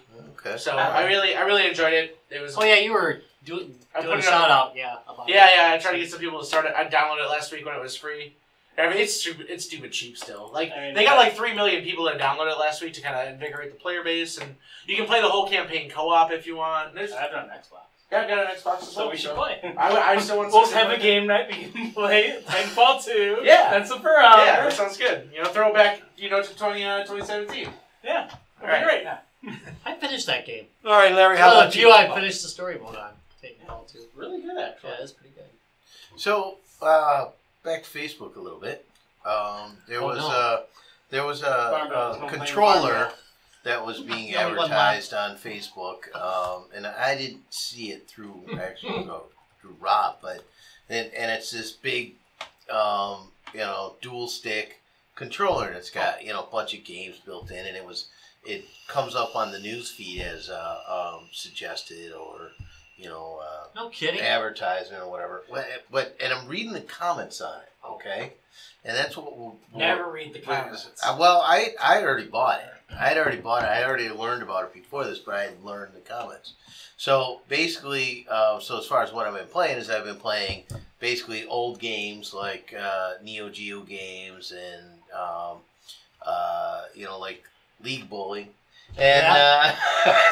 Okay. 0.46 0.58
So 0.58 0.76
I 0.78 1.06
really, 1.06 1.36
I 1.36 1.42
really 1.42 1.68
enjoyed 1.68 1.94
it. 1.94 2.18
It 2.30 2.42
was, 2.42 2.56
Oh 2.58 2.64
yeah, 2.64 2.76
you 2.76 2.94
were 2.94 3.22
doing 3.44 3.76
I 3.96 4.02
doing 4.02 4.14
a 4.14 4.16
put 4.18 4.26
it 4.26 4.28
shout 4.28 4.46
on- 4.46 4.52
out, 4.52 4.76
yeah. 4.76 4.98
About 5.08 5.30
yeah, 5.30 5.48
yeah. 5.70 5.74
I 5.74 5.78
tried 5.78 5.94
to 5.94 6.00
get 6.00 6.10
some 6.10 6.20
people 6.20 6.40
to 6.40 6.46
start 6.46 6.66
it. 6.66 6.74
I 6.76 6.86
downloaded 6.86 7.26
it 7.26 7.30
last 7.30 7.52
week 7.52 7.66
when 7.66 7.76
it 7.76 7.82
was 7.82 7.96
free. 7.96 8.34
I 8.78 8.90
mean, 8.90 8.98
it's 8.98 9.14
stupid. 9.22 9.46
It's 9.50 9.64
stupid 9.64 9.94
cheap 9.94 10.18
still. 10.18 10.52
Like 10.54 10.72
I 10.76 10.88
mean, 10.88 10.96
they 10.96 11.06
got 11.06 11.12
that- 11.12 11.28
like 11.28 11.36
three 11.36 11.54
million 11.54 11.84
people 11.84 12.06
that 12.06 12.20
downloaded 12.20 12.52
it 12.52 12.60
last 12.60 12.82
week 12.82 12.94
to 12.94 13.02
kind 13.02 13.16
of 13.16 13.34
invigorate 13.34 13.72
the 13.72 13.80
player 13.80 14.04
base, 14.04 14.38
and 14.38 14.56
you 14.86 14.96
can 14.98 15.06
play 15.06 15.22
the 15.22 15.30
whole 15.30 15.48
campaign 15.50 15.90
co-op 15.90 16.32
if 16.32 16.46
you 16.46 16.58
want. 16.58 16.94
There's, 16.94 17.12
I 17.14 17.22
have 17.22 17.32
it 17.32 17.38
on 17.38 17.46
Xbox. 17.46 17.86
yeah, 18.12 18.22
I've 18.22 18.28
got 18.28 18.40
an 18.40 18.48
Xbox 18.48 18.82
as 18.82 18.96
well. 18.96 19.06
So 19.06 19.10
we 19.12 19.18
should 19.18 19.34
play. 19.36 19.60
I, 19.78 19.96
I 20.16 20.20
still 20.20 20.38
want. 20.38 20.50
to 20.52 20.58
We'll 20.58 20.68
to 20.68 20.76
have 20.76 20.92
a 20.92 20.98
game 20.98 21.26
night. 21.26 21.48
We 21.50 21.70
can 21.72 21.92
play 21.94 22.38
Titanfall 22.46 23.06
2. 23.06 23.40
Yeah. 23.44 23.70
That's 23.72 23.90
a 23.92 23.98
per 24.00 24.18
hour. 24.20 24.46
Yeah, 24.46 24.64
that 24.64 24.74
sounds 24.74 24.98
good. 24.98 25.30
You 25.34 25.42
know, 25.44 25.50
throw 25.50 25.70
it 25.70 25.74
back, 25.74 26.02
you 26.18 26.30
know, 26.30 26.44
to 26.44 26.56
20, 26.58 26.84
uh, 26.84 26.98
2017. 27.06 27.70
Yeah. 28.04 28.30
All 28.62 28.68
right. 28.68 28.84
Great. 28.84 29.08
I 29.86 29.96
finished 29.96 30.26
that 30.28 30.46
game. 30.46 30.66
All 30.86 30.92
right, 30.94 31.14
Larry. 31.14 31.38
How 31.38 31.50
Well, 31.50 31.62
about 31.62 31.76
you? 31.76 31.82
few 31.84 31.92
I 31.92 32.14
finished 32.14 32.42
the 32.44 32.50
story 32.50 32.78
mode 32.82 32.96
on. 32.96 33.12
Taking 33.42 33.70
all 33.70 33.84
too. 33.92 34.00
Really 34.16 34.42
good, 34.42 34.58
actually. 34.58 34.90
Yeah, 34.92 34.96
it's 35.04 35.12
pretty 35.12 35.34
good. 35.36 35.46
So 36.20 36.58
uh, 36.82 37.28
back 37.64 37.84
to 37.84 37.90
Facebook 37.90 38.36
a 38.36 38.40
little 38.40 38.60
bit. 38.60 38.86
Um, 39.26 39.78
there 39.88 40.02
Oh, 40.02 40.08
was 40.08 40.18
no. 40.20 40.28
a 40.30 40.64
there 41.10 41.26
was 41.26 41.42
a, 41.44 41.88
Bill. 41.90 42.28
a 42.28 42.30
controller 42.30 43.12
that 43.64 43.86
was 43.86 44.02
being 44.02 44.34
advertised 44.36 45.14
on 45.14 45.36
Facebook, 45.38 46.14
um, 46.16 46.66
and 46.76 46.86
I 46.88 47.16
didn't 47.16 47.44
see 47.54 47.92
it 47.92 48.08
through 48.08 48.46
actually 48.60 49.04
no, 49.06 49.24
through 49.62 49.76
Rob, 49.80 50.18
but 50.22 50.44
and, 50.90 51.12
and 51.14 51.32
it's 51.32 51.52
this 51.52 51.72
big, 51.72 52.14
um, 52.70 53.30
you 53.54 53.60
know, 53.60 53.94
dual 54.02 54.28
stick 54.28 54.80
controller 55.16 55.72
that's 55.74 55.90
got 55.90 56.24
you 56.24 56.34
know 56.34 56.42
a 56.44 56.52
bunch 56.52 56.74
of 56.74 56.84
games 56.84 57.18
built 57.26 57.50
in, 57.52 57.66
and 57.66 57.76
it 57.78 57.86
was 57.86 58.08
it 58.46 58.66
comes 58.88 59.16
up 59.16 59.36
on 59.36 59.52
the 59.52 59.60
news 59.60 59.92
feed 59.92 60.22
as 60.22 60.50
uh, 60.50 61.16
um, 61.18 61.28
suggested 61.32 62.12
or 62.14 62.52
you 62.98 63.06
know. 63.10 63.40
Uh, 63.44 63.66
No 63.76 63.90
kidding. 63.90 64.22
advertisement 64.22 65.04
or 65.04 65.10
whatever. 65.10 65.44
But, 65.52 65.66
but 65.92 66.16
and 66.24 66.32
I'm 66.34 66.48
reading 66.48 66.74
the 66.74 66.82
comments 66.82 67.42
on 67.42 67.60
it, 67.60 67.70
okay? 67.94 68.34
And 68.86 68.96
that's 68.96 69.18
what 69.18 69.36
we'll, 69.38 69.58
we'll 69.72 69.80
Never 69.80 70.10
read 70.12 70.34
the 70.34 70.40
comments. 70.40 70.90
Uh, 71.04 71.18
well, 71.20 71.42
I 71.42 71.74
I 71.82 72.02
already 72.04 72.28
bought 72.28 72.60
it. 72.60 72.70
I 72.92 73.08
had 73.10 73.18
already 73.18 73.42
bought 73.42 73.64
it. 73.64 73.68
I 73.68 73.84
already 73.84 74.10
learned 74.10 74.44
about 74.44 74.66
it 74.66 74.74
before 74.74 75.04
this, 75.06 75.18
but 75.20 75.34
I 75.36 75.44
had 75.46 75.64
learned 75.64 75.94
the 75.96 76.02
comments. 76.02 76.54
So 76.98 77.42
basically, 77.50 78.26
uh, 78.30 78.60
so 78.60 78.78
as 78.78 78.86
far 78.86 79.02
as 79.04 79.12
what 79.12 79.26
I've 79.28 79.34
been 79.34 79.48
playing 79.48 79.78
is 79.80 79.90
I've 79.90 80.06
been 80.06 80.16
playing 80.18 80.64
basically 81.00 81.46
old 81.46 81.80
games 81.80 82.34
like 82.34 82.74
uh, 82.80 83.14
Neo 83.24 83.50
Geo 83.50 83.82
games 83.82 84.52
and 84.54 84.86
um, 85.14 85.58
uh, 86.26 86.84
you 86.94 87.06
know 87.06 87.20
like 87.20 87.44
League 87.84 88.10
Bowling. 88.10 88.48
And 88.98 89.26
uh, 89.28 89.76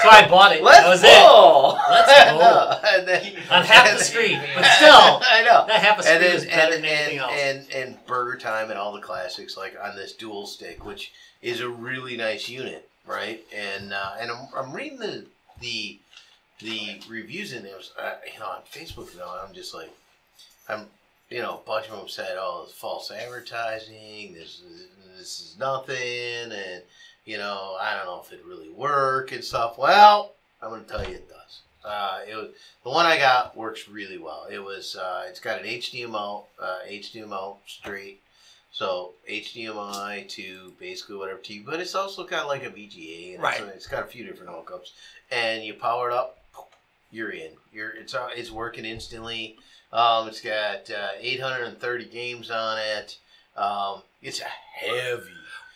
So 0.01 0.09
I 0.09 0.25
bought 0.29 0.55
it. 0.55 0.63
Let's 0.63 0.79
that 0.83 0.89
was 0.89 1.03
it. 1.03 1.27
bowl. 1.27 1.77
Let's 1.89 2.31
bowl. 2.31 2.89
And 2.93 3.07
then- 3.07 3.35
On 3.51 3.63
half 3.65 3.97
the 3.97 4.03
screen, 4.03 4.39
but 4.55 4.63
still. 4.65 4.89
I 5.21 5.43
know. 5.45 5.65
That 5.67 5.81
half 5.81 5.99
a 5.99 6.03
screen 6.03 6.15
And 6.15 6.23
then 6.23 6.35
is 6.37 6.45
better 6.45 6.75
and 6.75 6.83
than 6.83 6.89
anything 6.89 7.17
else. 7.19 7.33
and 7.35 7.67
and 7.75 8.05
Burger 8.05 8.37
Time 8.37 8.69
and 8.69 8.79
all 8.79 8.93
the 8.93 9.01
classics 9.01 9.57
like 9.57 9.75
on 9.83 9.95
this 9.97 10.13
dual 10.13 10.45
stick, 10.47 10.85
which 10.85 11.11
is 11.41 11.59
a 11.59 11.67
really 11.67 12.15
nice 12.15 12.47
unit, 12.47 12.89
right? 13.05 13.43
And 13.53 13.91
uh, 13.91 14.13
and 14.19 14.31
I'm, 14.31 14.47
I'm 14.55 14.71
reading 14.73 14.99
the 14.99 15.25
the 15.59 15.99
the 16.59 17.01
reviews 17.09 17.51
in 17.51 17.63
there, 17.63 17.75
uh, 18.01 18.13
you 18.33 18.39
know, 18.39 18.45
on 18.45 18.61
Facebook. 18.71 19.11
You 19.13 19.19
know, 19.19 19.39
I'm 19.45 19.53
just 19.53 19.73
like, 19.73 19.91
I'm, 20.69 20.85
you 21.29 21.41
know, 21.41 21.55
a 21.55 21.67
bunch 21.67 21.89
of 21.89 21.97
them 21.97 22.07
said, 22.07 22.37
"Oh, 22.39 22.63
it's 22.65 22.73
false 22.73 23.11
advertising. 23.11 24.33
This 24.33 24.61
is 24.61 24.87
this 25.17 25.39
is 25.41 25.55
nothing," 25.59 25.97
and 26.53 26.81
you 27.25 27.37
know, 27.37 27.77
I 27.79 27.95
don't 27.95 28.05
know 28.05 28.21
if 28.25 28.31
it 28.31 28.43
really 28.45 28.69
work 28.69 29.31
and 29.31 29.43
stuff. 29.43 29.77
Well, 29.77 30.31
I'm 30.61 30.69
gonna 30.69 30.83
tell 30.83 31.03
you 31.07 31.15
it 31.15 31.29
does. 31.29 31.61
Uh, 31.85 32.19
it 32.29 32.35
was 32.35 32.49
the 32.83 32.89
one 32.89 33.05
I 33.05 33.17
got 33.17 33.55
works 33.57 33.87
really 33.89 34.17
well. 34.17 34.47
It 34.49 34.59
was 34.59 34.95
uh, 34.95 35.23
it's 35.27 35.39
got 35.39 35.59
an 35.61 35.65
HDMI 35.67 36.43
uh, 36.61 36.77
HDMI 36.89 37.55
straight, 37.67 38.21
so 38.71 39.11
HDMI 39.29 40.27
to 40.29 40.73
basically 40.79 41.17
whatever 41.17 41.39
TV, 41.39 41.65
but 41.65 41.79
it's 41.79 41.95
also 41.95 42.25
got 42.25 42.47
like 42.47 42.63
a 42.63 42.69
VGA 42.69 43.33
and 43.35 43.43
Right. 43.43 43.61
it's, 43.61 43.75
it's 43.75 43.87
got 43.87 44.03
a 44.03 44.07
few 44.07 44.25
different 44.25 44.51
hookups, 44.51 44.91
and 45.31 45.63
you 45.63 45.73
power 45.73 46.09
it 46.09 46.13
up, 46.15 46.37
you're 47.11 47.31
in. 47.31 47.51
You're 47.73 47.91
it's 47.91 48.15
uh, 48.15 48.29
it's 48.35 48.51
working 48.51 48.85
instantly. 48.85 49.57
Um, 49.91 50.27
it's 50.27 50.41
got 50.41 50.89
uh, 50.89 51.09
830 51.19 52.05
games 52.05 52.49
on 52.49 52.79
it. 52.79 53.17
Um, 53.55 54.01
it's 54.23 54.41
a 54.41 54.45
heavy. 54.45 55.21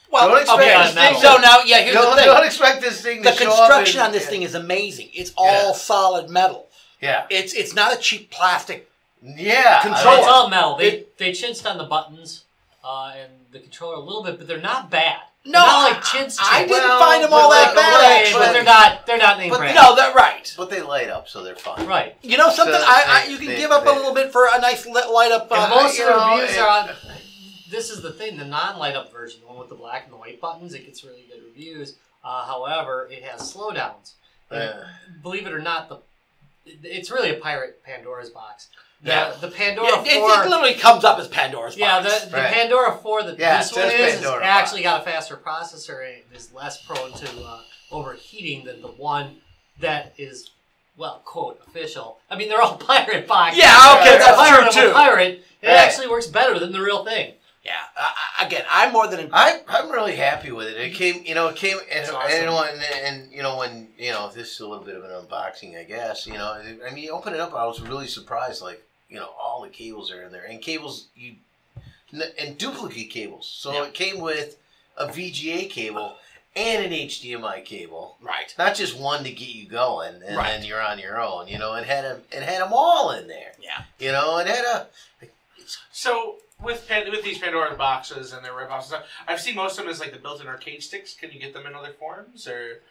Well, 0.09 0.29
Don't 0.29 0.41
expect 0.41 0.61
okay. 0.61 0.83
this 0.83 0.93
thing 0.93 1.15
So 1.21 1.37
now, 1.37 1.61
yeah, 1.65 1.79
here's 1.81 1.95
don't, 1.95 2.11
the 2.11 2.21
thing. 2.21 2.25
don't 2.25 2.45
expect 2.45 2.81
this 2.81 3.01
thing 3.01 3.21
The 3.21 3.31
to 3.31 3.37
show 3.37 3.51
up 3.51 3.57
construction 3.69 3.99
in- 3.99 4.05
on 4.07 4.11
this 4.13 4.25
thing 4.27 4.41
is 4.43 4.55
amazing. 4.55 5.09
It's 5.13 5.33
all 5.37 5.67
Yeah. 5.69 5.71
solid 5.73 6.29
metal. 6.29 6.67
Yeah, 7.01 7.25
It's 7.29 7.53
it's 7.53 7.73
not 7.75 7.93
a 7.93 7.97
cheap 7.97 8.31
plastic. 8.31 8.89
yeah. 9.21 9.81
Control. 9.81 10.15
it's 10.17 10.27
all 10.27 10.49
metal. 10.49 10.77
They 10.77 11.05
they 11.17 11.31
chinched 11.33 11.65
on 11.65 11.77
the 11.77 11.83
buttons. 11.83 12.43
uh, 12.83 13.11
and 13.21 13.31
the 13.51 13.59
controller 13.59 13.95
a 13.95 13.99
little 13.99 14.23
bit, 14.23 14.37
but 14.37 14.47
they're 14.47 14.61
not 14.61 14.89
bad. 14.89 15.19
No, 15.43 15.59
not 15.59 15.91
like 15.91 16.03
chintz. 16.03 16.37
I 16.39 16.59
chintz. 16.59 16.71
didn't 16.73 16.87
Well, 16.89 16.99
find 16.99 17.23
them 17.23 17.33
all 17.33 17.49
that 17.49 17.67
like- 17.67 17.75
bad. 17.75 17.93
Right, 18.01 18.21
actually. 18.21 18.39
but 18.45 18.53
they're 18.53 18.63
not. 18.63 19.05
They're 19.05 19.17
not 19.17 19.37
name 19.37 19.49
But 19.49 19.57
brand. 19.59 19.75
No, 19.75 19.93
they're 19.95 20.13
right. 20.13 20.53
But 20.57 20.69
they 20.69 20.81
light 20.81 21.09
up, 21.09 21.27
so 21.27 21.43
they're 21.43 21.55
fun. 21.57 21.85
Right. 21.85 22.15
You 22.21 22.37
know 22.37 22.49
something? 22.49 22.75
So 22.75 22.81
I, 22.85 23.23
I 23.25 23.27
you 23.29 23.37
can 23.37 23.47
they- 23.47 23.57
give 23.57 23.71
up 23.71 23.85
a 23.85 23.89
little 23.89 24.13
bit 24.13 24.31
for 24.31 24.47
a 24.53 24.59
nice 24.61 24.85
light 24.85 25.31
up. 25.33 25.47
Uh, 25.51 25.67
most 25.69 25.99
of 25.99 26.05
the 26.05 26.11
know, 26.11 26.31
reviews 26.37 26.55
it- 26.55 26.59
are 26.59 26.69
on. 26.69 26.89
This 27.69 27.89
is 27.89 28.01
the 28.01 28.12
thing: 28.12 28.38
the 28.38 28.45
non-light 28.45 28.95
up 28.95 29.12
version, 29.12 29.41
the 29.41 29.47
one 29.47 29.60
with 29.60 29.69
the 29.69 29.75
black 29.75 30.03
and 30.06 30.13
the 30.13 30.17
white 30.17 30.39
buttons, 30.41 30.73
it 30.73 30.86
gets 30.86 31.03
really 31.03 31.25
good 31.30 31.43
reviews. 31.43 31.95
Uh, 32.23 32.45
however, 32.45 33.08
it 33.12 33.23
has 33.23 33.41
slowdowns. 33.53 34.13
Yeah. 34.51 34.84
Believe 35.21 35.45
it 35.47 35.53
or 35.53 35.60
not, 35.60 35.89
the 35.89 35.97
it's 36.84 37.10
really 37.12 37.30
a 37.30 37.36
pirate 37.39 37.82
Pandora's 37.84 38.30
box. 38.30 38.67
The, 39.01 39.10
Yeah. 39.10 39.34
the 39.39 39.49
Pandora 39.49 39.88
yeah, 39.88 40.01
it, 40.01 40.17
it 40.17 40.49
literally 40.49 40.73
comes 40.73 41.03
up 41.06 41.17
as 41.19 41.27
Pandora's 41.27 41.77
Yeah, 41.77 42.01
box. 42.01 42.23
the, 42.25 42.30
the 42.32 42.38
Right. 42.38 42.51
Pandora 42.53 42.97
4 42.97 43.23
that 43.23 43.39
Yeah, 43.39 43.60
this 43.60 43.71
one 43.71 43.89
says 43.89 44.19
is, 44.21 44.25
actually 44.41 44.82
got 44.84 45.01
a 45.01 45.03
faster 45.06 45.38
processor 45.38 46.06
and 46.06 46.23
is 46.36 46.51
less 46.51 46.84
prone 46.86 47.13
to 47.13 47.30
uh, 47.41 47.62
overheating 47.91 48.65
than 48.65 48.82
the 48.82 48.88
one 48.89 49.38
that 49.80 50.13
is, 50.17 50.49
well, 50.97 51.21
quote, 51.23 51.62
official. 51.67 52.17
I 52.30 52.36
mean, 52.36 52.49
they're 52.49 52.62
all 52.62 52.75
pirate 52.77 53.27
boxes. 53.27 53.60
Yeah, 53.60 53.97
okay, 54.01 54.15
a 54.15 54.19
that's 54.19 54.36
pirate 54.38 54.71
true 54.73 54.82
too. 54.88 54.91
pirate. 54.93 55.45
It 55.62 55.67
Right. 55.67 55.77
actually 55.77 56.08
works 56.08 56.27
better 56.27 56.60
than 56.60 56.71
the 56.73 56.82
real 56.82 57.06
thing. 57.06 57.34
Yeah, 57.67 58.45
again, 58.45 58.63
I'm 58.71 58.93
more 58.93 59.08
than 59.08 59.30
I'm 59.34 59.60
I'm 59.67 59.91
really 59.91 60.15
happy 60.15 60.51
with 60.51 60.67
it. 60.67 60.77
It 60.77 60.93
came, 60.93 61.21
you 61.25 61.36
know, 61.36 61.49
it 61.49 61.58
came, 61.58 61.77
and, 61.80 61.99
It's 61.99 62.08
and, 62.10 62.17
awesome. 62.49 62.80
and, 62.80 63.06
and 63.06 63.32
you 63.32 63.43
know 63.43 63.58
when 63.58 63.89
you 63.97 64.12
know 64.12 64.32
this 64.34 64.53
is 64.53 64.60
a 64.62 64.67
little 64.67 64.86
bit 64.86 64.95
of 64.95 65.03
an 65.03 65.12
unboxing, 65.12 65.77
I 65.77 65.84
guess. 65.84 66.25
You 66.25 66.34
know, 66.34 66.53
I 66.88 66.93
mean, 66.93 67.03
you 67.03 67.12
open 67.12 67.34
it 67.34 67.39
up, 67.41 67.53
I 67.53 67.65
was 67.65 67.82
really 67.82 68.08
surprised. 68.08 68.62
Like, 68.62 68.82
you 69.10 69.17
know, 69.19 69.30
all 69.38 69.62
the 69.62 69.69
cables 69.69 70.12
are 70.12 70.23
in 70.23 70.32
there, 70.32 70.45
and 70.45 70.62
cables 70.62 71.08
you 71.15 71.36
and 72.39 72.58
duplicate 72.58 73.10
cables. 73.10 73.45
So 73.47 73.73
Yeah. 73.73 73.84
it 73.88 73.93
came 73.93 74.19
with 74.21 74.58
a 74.95 75.08
VGA 75.08 75.69
cable 75.69 76.15
and 76.56 76.86
an 76.86 76.91
HDMI 76.93 77.63
cable. 77.65 78.15
right. 78.21 78.56
Not 78.58 78.75
just 78.75 78.97
one 78.97 79.23
to 79.25 79.30
get 79.32 79.49
you 79.49 79.67
going, 79.67 80.23
and 80.25 80.38
Right. 80.38 80.47
then 80.47 80.63
you're 80.63 80.82
on 80.82 80.99
your 80.99 81.21
own. 81.21 81.47
You 81.49 81.60
know, 81.60 81.75
it 81.75 81.86
had 81.86 82.06
a, 82.06 82.21
it 82.32 82.43
had 82.43 82.62
them 82.62 82.71
all 82.71 83.12
in 83.12 83.27
there. 83.27 83.51
Yeah. 83.62 83.84
You 83.99 84.13
know, 84.13 84.38
it 84.38 84.47
had 84.47 84.63
a 84.65 84.88
So 85.91 86.38
with 86.63 86.87
Pan- 86.87 87.09
with 87.11 87.23
these 87.23 87.37
Pandora 87.37 87.75
boxes 87.75 88.33
and 88.33 88.43
their 88.43 88.51
ripoffs 88.53 88.75
and 88.77 88.83
stuff, 88.85 89.05
I've 89.27 89.39
seen 89.41 89.55
most 89.55 89.77
of 89.77 89.83
them 89.85 89.91
as 89.91 89.99
like 89.99 90.11
the 90.11 90.19
built-in 90.19 90.47
arcade 90.47 90.83
sticks. 90.83 91.13
Can 91.13 91.31
you 91.31 91.39
get 91.39 91.53
them 91.53 91.65
in 91.65 91.75
other 91.75 91.91
forms 91.99 92.47
or? 92.47 92.81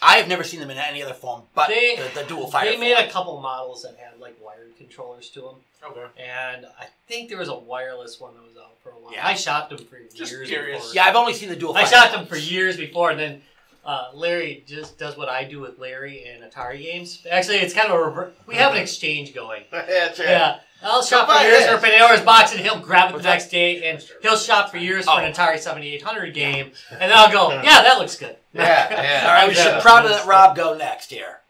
I 0.00 0.18
have 0.18 0.28
never 0.28 0.44
seen 0.44 0.60
them 0.60 0.70
in 0.70 0.78
any 0.78 1.02
other 1.02 1.12
form, 1.14 1.42
but 1.56 1.66
They- 1.68 1.96
the, 1.96 2.20
the 2.22 2.28
dual 2.28 2.48
fire. 2.48 2.66
They 2.70 2.76
made 2.76 2.94
a 2.94 3.08
couple 3.10 3.40
models 3.40 3.82
that 3.82 3.96
had 3.96 4.20
like 4.20 4.36
wired 4.40 4.76
controllers 4.78 5.28
to 5.30 5.40
them, 5.40 5.54
Okay. 5.84 6.04
and 6.22 6.66
I 6.78 6.86
think 7.08 7.28
there 7.28 7.38
was 7.38 7.48
a 7.48 7.58
wireless 7.58 8.20
one 8.20 8.34
that 8.34 8.42
was 8.44 8.56
out 8.56 8.76
for 8.80 8.90
a 8.90 8.92
while. 8.92 9.12
Yeah. 9.12 9.26
I 9.26 9.34
shopped 9.34 9.70
them 9.70 9.84
for 9.84 9.98
Just 10.14 10.30
years. 10.30 10.48
curious. 10.48 10.78
Before. 10.82 10.94
Yeah, 10.94 11.04
I've 11.06 11.16
only 11.16 11.32
seen 11.34 11.48
the 11.48 11.56
dual. 11.56 11.76
I 11.76 11.82
fire 11.84 11.90
shot 11.90 12.12
them 12.12 12.26
for 12.26 12.36
years 12.36 12.76
before, 12.76 13.10
and 13.10 13.18
then 13.18 13.42
uh, 13.84 14.10
Larry 14.14 14.62
just 14.68 14.98
does 14.98 15.16
what 15.16 15.28
I 15.28 15.42
do 15.42 15.58
with 15.58 15.80
Larry 15.80 16.24
and 16.28 16.44
Atari 16.48 16.80
games. 16.82 17.26
Actually, 17.28 17.56
it's 17.56 17.74
kind 17.74 17.90
of 17.90 17.98
a 17.98 18.04
rever- 18.04 18.32
we 18.46 18.54
have 18.54 18.74
an 18.74 18.78
exchange 18.78 19.34
going. 19.34 19.64
that's 19.72 20.20
right. 20.20 20.28
Yeah, 20.28 20.60
I'll 20.82 21.02
shop 21.02 21.28
for 21.28 21.42
years 21.44 21.60
this. 21.60 21.70
for 21.70 21.78
Pandora's 21.78 22.20
box, 22.20 22.52
and 22.52 22.60
he'll 22.60 22.78
grab 22.78 23.06
it 23.06 23.08
the 23.08 23.12
What's 23.14 23.24
that? 23.24 23.32
next 23.32 23.50
day, 23.50 23.90
and 23.90 24.04
he'll 24.22 24.36
shop 24.36 24.70
for 24.70 24.76
years 24.76 25.06
for 25.06 25.20
an 25.20 25.32
Atari 25.32 25.58
7800 25.58 26.32
game, 26.32 26.72
and 26.90 27.00
then 27.00 27.12
I'll 27.12 27.32
go, 27.32 27.50
yeah, 27.64 27.82
that 27.82 27.98
looks 27.98 28.16
good. 28.16 28.36
Yeah, 28.52 28.88
yeah. 28.90 29.22
All 29.28 29.32
right, 29.34 29.48
we 29.48 29.54
should 29.54 29.80
probably 29.82 30.10
let 30.10 30.26
Rob 30.26 30.56
go 30.56 30.76
next 30.76 31.10
here. 31.10 31.40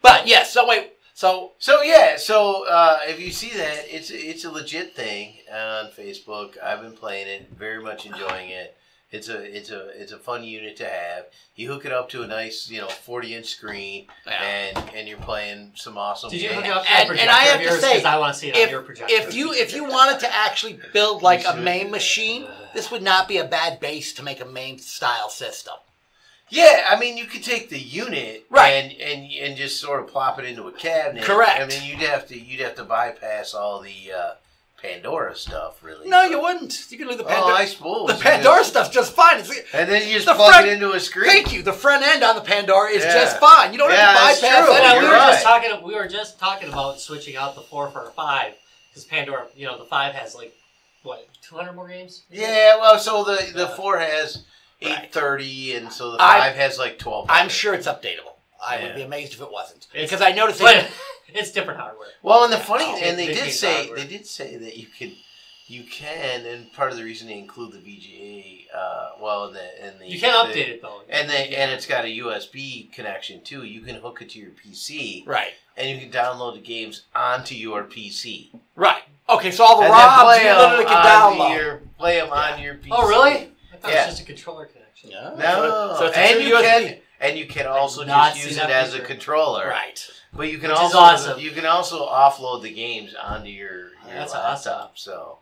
But 0.00 0.26
yes, 0.26 0.52
so 0.52 0.66
wait, 0.66 0.94
so 1.14 1.52
So 1.58 1.82
yeah, 1.82 2.16
so 2.16 2.66
uh, 2.68 2.98
if 3.06 3.20
you 3.20 3.30
see 3.30 3.50
that, 3.56 3.84
it's 3.88 4.10
it's 4.10 4.44
a 4.44 4.50
legit 4.50 4.96
thing 4.96 5.34
on 5.52 5.90
Facebook. 5.96 6.60
I've 6.60 6.80
been 6.82 6.96
playing 6.96 7.28
it, 7.28 7.50
very 7.56 7.80
much 7.82 8.04
enjoying 8.06 8.50
it. 8.50 8.76
It's 9.12 9.28
a 9.28 9.42
it's 9.56 9.70
a 9.70 9.88
it's 10.00 10.12
a 10.12 10.16
fun 10.18 10.42
unit 10.42 10.76
to 10.78 10.86
have. 10.88 11.26
You 11.54 11.68
hook 11.70 11.84
it 11.84 11.92
up 11.92 12.08
to 12.10 12.22
a 12.22 12.26
nice 12.26 12.70
you 12.70 12.80
know 12.80 12.88
forty 12.88 13.34
inch 13.34 13.46
screen, 13.46 14.06
and 14.26 14.76
and 14.96 15.06
you're 15.06 15.18
playing 15.18 15.72
some 15.74 15.98
awesome. 15.98 16.30
Did 16.30 16.40
you 16.40 16.48
games. 16.48 16.62
hook 16.62 16.66
it 16.66 16.76
up 16.78 16.84
to 16.86 16.90
And- 16.90 16.96
a 16.96 17.00
and 17.00 17.08
projector 17.08 17.30
I 17.30 17.42
have 17.44 17.54
of 17.56 17.60
to 17.60 17.68
yours? 17.72 17.80
say, 17.82 17.92
'Cause 17.96 18.04
I 18.06 18.16
want 18.18 18.32
to 18.34 18.40
see 18.40 18.48
it 18.48 18.56
on 18.64 18.70
your 18.70 18.80
projector. 18.82 19.14
if 19.14 19.34
you 19.34 19.52
if 19.52 19.74
you 19.74 19.84
wanted 19.84 20.18
to 20.20 20.34
actually 20.34 20.80
build 20.94 21.22
like 21.22 21.44
a 21.46 21.54
MAME 21.56 21.90
machine, 21.90 22.48
this 22.74 22.90
would 22.90 23.02
not 23.02 23.28
be 23.28 23.36
a 23.36 23.44
bad 23.44 23.80
base 23.80 24.14
to 24.14 24.22
make 24.22 24.40
a 24.40 24.46
MAME 24.46 24.78
style 24.78 25.28
system. 25.28 25.74
Yeah, 26.48 26.86
I 26.90 26.98
mean, 26.98 27.16
you 27.18 27.24
could 27.26 27.42
take 27.42 27.68
the 27.70 27.78
unit 27.78 28.44
Right. 28.50 28.70
and, 28.72 28.92
and 29.00 29.30
and 29.30 29.56
just 29.58 29.78
sort 29.78 30.00
of 30.02 30.08
plop 30.08 30.38
it 30.38 30.46
into 30.46 30.68
a 30.68 30.72
cabinet. 30.72 31.24
Correct. 31.24 31.60
I 31.60 31.66
mean, 31.66 31.82
you'd 31.84 32.00
have 32.08 32.26
to 32.28 32.38
you'd 32.38 32.60
have 32.60 32.76
to 32.76 32.84
bypass 32.84 33.52
all 33.52 33.80
the 33.80 34.12
uh, 34.12 34.30
Pandora 34.82 35.36
stuff, 35.36 35.82
really. 35.82 36.08
No, 36.08 36.22
But- 36.22 36.30
you 36.32 36.40
wouldn't. 36.40 36.90
You 36.90 36.98
can 36.98 37.06
leave 37.08 37.18
the 37.18 37.24
Oh, 37.24 37.28
Pandora. 37.28 37.54
I 37.54 37.64
suppose 37.66 38.08
the 38.08 38.14
Pandora 38.22 38.56
just- 38.58 38.70
stuff's 38.70 38.88
just 38.90 39.12
fine. 39.14 39.38
It's, 39.38 39.50
and 39.72 39.88
then 39.88 40.06
you 40.08 40.14
just 40.14 40.26
the 40.26 40.34
plug 40.34 40.50
front- 40.52 40.66
it 40.66 40.72
into 40.72 40.90
a 40.92 40.98
screen. 41.00 41.30
thank 41.30 41.52
you. 41.52 41.62
The 41.62 41.72
front 41.72 42.02
end 42.04 42.24
on 42.24 42.34
the 42.34 42.40
Pandora 42.42 42.90
is 42.90 43.04
Yeah. 43.04 43.14
just 43.14 43.38
fine. 43.38 43.72
You 43.72 43.78
don't 43.78 43.90
Yeah, 43.90 44.12
have 44.12 44.36
to 44.36 44.42
bypass 44.42 44.64
true. 44.66 44.74
it. 44.74 44.82
Yeah, 44.82 44.92
we 44.94 45.00
You're 45.04 45.10
were 45.10 45.16
just 45.16 45.44
right. 45.44 45.62
talking. 45.62 45.82
We 45.82 45.94
were 45.94 46.08
just 46.08 46.38
talking 46.40 46.68
about 46.68 47.00
switching 47.00 47.36
out 47.36 47.54
the 47.54 47.62
four 47.62 47.90
for 47.90 48.08
a 48.08 48.10
five 48.12 48.54
because 48.90 49.04
Pandora, 49.04 49.46
you 49.54 49.66
know, 49.66 49.78
the 49.78 49.84
five 49.84 50.14
has 50.14 50.34
like 50.34 50.52
what 51.04 51.26
two 51.42 51.56
hundred 51.56 51.74
more 51.74 51.86
games. 51.88 52.22
Yeah, 52.30 52.76
well, 52.78 52.98
so 52.98 53.22
the 53.24 53.36
the 53.54 53.66
Yeah. 53.68 53.76
four 53.76 53.98
has 53.98 54.38
Right. 54.82 55.04
eight 55.04 55.12
thirty, 55.12 55.74
and 55.76 55.92
so 55.92 56.10
the 56.12 56.16
I- 56.20 56.40
five 56.40 56.56
has 56.56 56.78
like 56.78 56.98
twelve. 56.98 57.26
I'm 57.28 57.48
sure 57.48 57.72
it's 57.74 57.86
updatable. 57.86 58.34
I 58.64 58.80
would 58.82 58.94
be 58.94 59.02
amazed 59.02 59.32
if 59.32 59.40
it 59.40 59.50
wasn't 59.50 59.86
It's- 59.92 60.10
because 60.10 60.20
I 60.24 60.30
noticed 60.32 60.60
But 60.60 60.76
it. 60.76 60.90
It's 61.34 61.50
different 61.52 61.80
hardware. 61.80 62.08
Well, 62.22 62.44
and 62.44 62.52
the 62.52 62.58
funny, 62.58 62.84
Oh, 62.86 63.00
and 63.02 63.18
they 63.18 63.26
they 63.28 63.34
did 63.34 63.52
say 63.52 63.74
hardware. 63.86 63.96
they 63.98 64.06
did 64.06 64.26
say 64.26 64.56
that 64.56 64.76
you 64.76 64.86
can, 64.86 65.12
you 65.66 65.84
can, 65.84 66.44
and 66.46 66.72
part 66.72 66.90
of 66.90 66.96
the 66.98 67.04
reason 67.04 67.28
they 67.28 67.38
include 67.38 67.72
the 67.72 67.78
VGA, 67.78 68.66
uh, 68.74 69.10
well, 69.20 69.46
and 69.46 69.56
the 69.56 69.84
and 69.84 70.00
the 70.00 70.06
You 70.08 70.18
can 70.20 70.32
the- 70.48 70.52
update 70.54 70.68
it 70.68 70.82
though. 70.82 71.02
and 71.08 71.28
they 71.30 71.54
and 71.54 71.70
it's 71.70 71.86
got 71.86 72.04
a 72.04 72.08
USB 72.08 72.92
connection 72.92 73.42
too. 73.42 73.64
You 73.64 73.80
can 73.80 73.96
hook 73.96 74.20
it 74.22 74.30
to 74.30 74.38
your 74.38 74.50
PC, 74.50 75.24
Right. 75.26 75.54
and 75.76 75.88
you 75.88 75.98
can 75.98 76.10
download 76.10 76.54
the 76.54 76.60
games 76.60 77.02
onto 77.14 77.54
your 77.54 77.84
PC. 77.84 78.50
Right. 78.76 79.02
Okay, 79.28 79.50
so 79.50 79.64
all 79.64 79.78
the 79.80 79.84
and 79.86 79.92
then 79.94 80.00
ROMs 80.00 80.24
play 80.24 80.42
you 80.42 80.48
'em 80.50 80.58
literally 80.58 80.84
can 80.84 81.06
download. 81.06 81.56
Your, 81.56 81.80
play 81.98 82.20
them 82.20 82.32
on 82.32 82.60
your 82.62 82.74
PC. 82.74 82.88
Oh 82.92 83.08
really? 83.08 83.30
I 83.72 83.76
thought 83.76 83.92
it 83.92 83.96
was 83.96 84.06
just 84.06 84.22
a 84.22 84.24
controller 84.24 84.66
connection. 84.66 85.10
Yeah. 85.10 85.34
No, 85.38 85.94
So, 85.94 85.96
so 86.00 86.06
it's 86.06 86.16
and 86.16 86.32
true 86.34 86.42
you 86.48 86.54
USB. 86.56 86.62
can 86.62 86.98
and 87.20 87.38
you 87.38 87.46
can 87.46 87.66
also 87.66 88.04
just 88.04 88.44
use 88.44 88.56
it 88.58 88.68
as 88.68 88.94
a 88.94 89.00
controller. 89.00 89.68
Right. 89.68 90.04
But 90.34 90.50
you 90.50 90.58
can 90.58 90.70
Which 90.70 90.78
also 90.78 90.98
awesome. 90.98 91.40
you 91.40 91.50
can 91.50 91.66
also 91.66 92.06
offload 92.06 92.62
the 92.62 92.72
games 92.72 93.14
onto 93.14 93.48
your, 93.50 93.78
your 93.78 93.90
That's 94.06 94.32
laptop. 94.32 94.98
So 94.98 95.38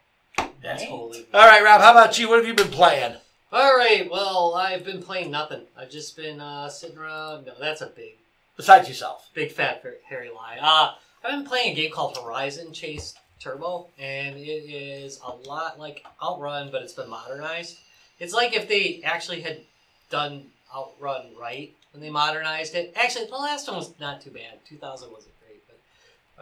That's 0.62 0.82
holy. 0.84 1.26
All 1.32 1.46
right, 1.46 1.62
Rob. 1.62 1.80
How 1.80 1.92
about 1.92 2.18
you? 2.18 2.28
What 2.28 2.38
have 2.38 2.46
you 2.46 2.54
been 2.54 2.68
playing? 2.72 3.14
All 3.52 3.76
right. 3.76 4.08
Well, 4.10 4.54
I've 4.54 4.84
been 4.84 5.02
playing 5.02 5.30
nothing. 5.30 5.62
I've 5.76 5.90
just 5.90 6.16
been 6.16 6.40
uh, 6.40 6.68
sitting 6.68 6.98
around. 6.98 7.46
No, 7.46 7.52
that's 7.58 7.80
a 7.82 7.86
big, 7.86 8.14
Besides 8.56 8.88
yourself. 8.88 9.28
big 9.34 9.52
fat 9.52 9.84
hairy 10.08 10.30
lie. 10.34 10.58
Uh, 10.60 10.94
I've 11.24 11.30
been 11.38 11.46
playing 11.46 11.72
a 11.72 11.74
game 11.74 11.90
called 11.92 12.16
Horizon 12.16 12.72
Chase 12.72 13.14
Turbo, 13.40 13.86
and 13.98 14.36
it 14.36 14.40
is 14.40 15.20
a 15.24 15.32
lot 15.48 15.78
like 15.78 16.04
Outrun, 16.22 16.70
but 16.70 16.82
it's 16.82 16.92
been 16.92 17.10
modernized. 17.10 17.78
It's 18.18 18.34
like 18.34 18.54
if 18.54 18.68
they 18.68 19.00
actually 19.04 19.40
had 19.40 19.60
done 20.10 20.46
Outrun 20.74 21.26
right 21.40 21.74
when 21.92 22.02
they 22.02 22.10
modernized 22.10 22.74
it. 22.74 22.92
Actually, 22.96 23.26
the 23.26 23.36
last 23.36 23.68
one 23.68 23.76
was 23.76 23.98
not 23.98 24.20
too 24.20 24.30
bad. 24.30 24.58
2000 24.66 25.10
wasn't 25.10 25.34
great, 25.40 25.62
but 25.66 25.78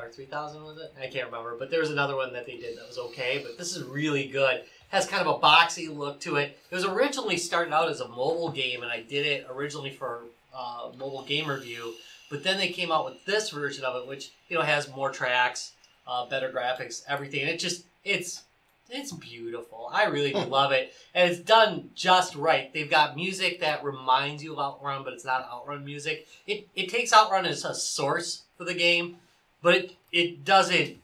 or 0.02 0.10
3000 0.10 0.62
was 0.62 0.78
it? 0.78 0.92
I 1.00 1.06
can't 1.06 1.26
remember. 1.26 1.56
But 1.58 1.70
there 1.70 1.80
was 1.80 1.90
another 1.90 2.16
one 2.16 2.32
that 2.32 2.46
they 2.46 2.56
did 2.56 2.76
that 2.76 2.86
was 2.86 2.98
okay. 2.98 3.40
But 3.44 3.58
this 3.58 3.76
is 3.76 3.82
really 3.84 4.28
good. 4.28 4.62
Has 4.90 5.06
kind 5.06 5.26
of 5.26 5.36
a 5.36 5.38
boxy 5.38 5.94
look 5.94 6.20
to 6.20 6.36
it. 6.36 6.58
It 6.70 6.74
was 6.74 6.84
originally 6.84 7.36
started 7.36 7.74
out 7.74 7.90
as 7.90 8.00
a 8.00 8.08
mobile 8.08 8.50
game, 8.50 8.82
and 8.82 8.90
I 8.90 9.02
did 9.02 9.26
it 9.26 9.46
originally 9.50 9.90
for 9.90 10.22
uh, 10.54 10.90
mobile 10.98 11.24
game 11.24 11.48
review. 11.48 11.94
But 12.30 12.42
then 12.42 12.58
they 12.58 12.68
came 12.68 12.92
out 12.92 13.04
with 13.04 13.24
this 13.24 13.50
version 13.50 13.84
of 13.84 13.96
it, 13.96 14.08
which 14.08 14.32
you 14.48 14.56
know 14.56 14.62
has 14.62 14.94
more 14.94 15.10
tracks, 15.10 15.72
uh, 16.06 16.26
better 16.26 16.50
graphics, 16.50 17.02
everything. 17.08 17.46
It 17.46 17.58
just 17.58 17.84
it's 18.04 18.42
it's 18.90 19.12
beautiful. 19.12 19.90
I 19.92 20.04
really 20.04 20.32
do 20.32 20.38
love 20.40 20.72
it, 20.72 20.92
and 21.14 21.30
it's 21.30 21.40
done 21.40 21.90
just 21.94 22.34
right. 22.34 22.72
They've 22.72 22.90
got 22.90 23.16
music 23.16 23.60
that 23.60 23.84
reminds 23.84 24.42
you 24.42 24.52
of 24.54 24.58
Outrun, 24.58 25.04
but 25.04 25.12
it's 25.12 25.24
not 25.24 25.48
Outrun 25.52 25.84
music. 25.84 26.26
It 26.46 26.68
it 26.74 26.88
takes 26.88 27.12
Outrun 27.12 27.46
as 27.46 27.64
a 27.64 27.74
source 27.74 28.42
for 28.56 28.64
the 28.64 28.74
game, 28.74 29.16
but 29.62 29.74
it 29.74 29.92
it 30.12 30.44
doesn't. 30.44 30.98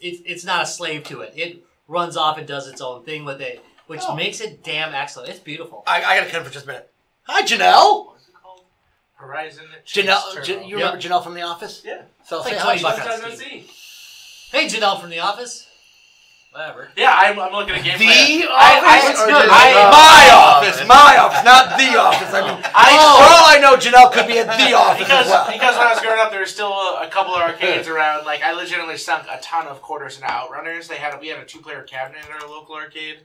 It, 0.00 0.20
it's 0.26 0.44
not 0.44 0.64
a 0.64 0.66
slave 0.66 1.04
to 1.04 1.20
it. 1.20 1.32
It 1.36 1.64
runs 1.88 2.16
off 2.16 2.36
and 2.38 2.46
does 2.46 2.66
its 2.66 2.80
own 2.80 3.04
thing 3.04 3.24
with 3.24 3.40
it, 3.40 3.64
which 3.86 4.00
Oh. 4.06 4.16
makes 4.16 4.40
it 4.40 4.64
damn 4.64 4.94
excellent. 4.94 5.30
It's 5.30 5.38
beautiful. 5.38 5.84
I, 5.86 6.02
I 6.02 6.18
got 6.18 6.24
to 6.26 6.30
cut 6.30 6.44
for 6.44 6.52
just 6.52 6.64
a 6.64 6.68
minute. 6.68 6.90
Hi, 7.24 7.42
Janelle. 7.42 8.06
What 8.06 8.16
is 8.20 8.28
it 8.28 8.34
called? 8.42 8.62
Horizon. 9.14 9.64
Janelle, 9.86 10.32
Turbo. 10.34 10.44
Jan- 10.44 10.64
you 10.68 10.76
remember 10.76 10.98
Janelle 11.00 11.22
from 11.22 11.34
The 11.34 11.42
Office? 11.42 11.82
Yeah. 11.84 12.02
So 12.26 12.38
It's 12.40 12.48
say 12.48 12.56
like 12.56 12.62
hi. 12.62 12.78
20 12.78 12.82
bucks. 12.82 13.22
Long 13.22 13.30
time. 13.38 13.64
Hey, 14.50 14.66
Janelle 14.66 15.00
from 15.00 15.10
The 15.10 15.20
Office. 15.20 15.68
Whatever. 16.52 16.90
Yeah, 16.96 17.14
I'm, 17.16 17.40
I'm 17.40 17.50
looking 17.52 17.74
at 17.74 17.80
gameplay. 17.80 18.44
the 18.44 18.46
I- 18.52 18.76
office 18.84 19.10
it's 19.10 19.20
or 19.22 19.26
good. 19.26 19.48
just 19.48 19.52
I- 19.56 19.72
the 19.72 19.88
My 19.88 20.22
office, 20.36 20.78
my 20.86 21.16
office, 21.16 21.44
not 21.48 21.78
the 21.80 21.96
office. 22.06 22.28
I 22.34 22.40
mean, 22.44 22.60
I- 22.76 22.92
for 22.92 23.24
all 23.32 23.48
I 23.48 23.58
know, 23.58 23.76
Janelle 23.80 24.12
could 24.12 24.26
be 24.26 24.38
at 24.38 24.46
the 24.46 24.74
office 24.76 24.98
because 25.08 25.24
as 25.26 25.30
well. 25.32 25.46
because 25.50 25.76
when 25.78 25.86
I 25.86 25.92
was 25.94 26.00
growing 26.02 26.20
up, 26.20 26.30
there 26.30 26.40
were 26.40 26.46
still 26.46 26.72
a, 26.72 27.06
a 27.06 27.08
couple 27.08 27.34
of 27.34 27.40
arcades 27.40 27.88
around. 27.88 28.26
Like 28.26 28.42
I 28.42 28.52
legitimately 28.52 28.98
sunk 28.98 29.24
a 29.30 29.40
ton 29.40 29.66
of 29.66 29.80
quarters 29.80 30.16
into 30.16 30.28
Outrunners. 30.28 30.88
They 30.88 30.96
had 30.96 31.14
a, 31.14 31.18
we 31.18 31.28
had 31.28 31.38
a 31.40 31.46
two 31.46 31.60
player 31.60 31.82
cabinet 31.84 32.20
at 32.22 32.42
our 32.42 32.46
local 32.46 32.74
arcade, 32.74 33.20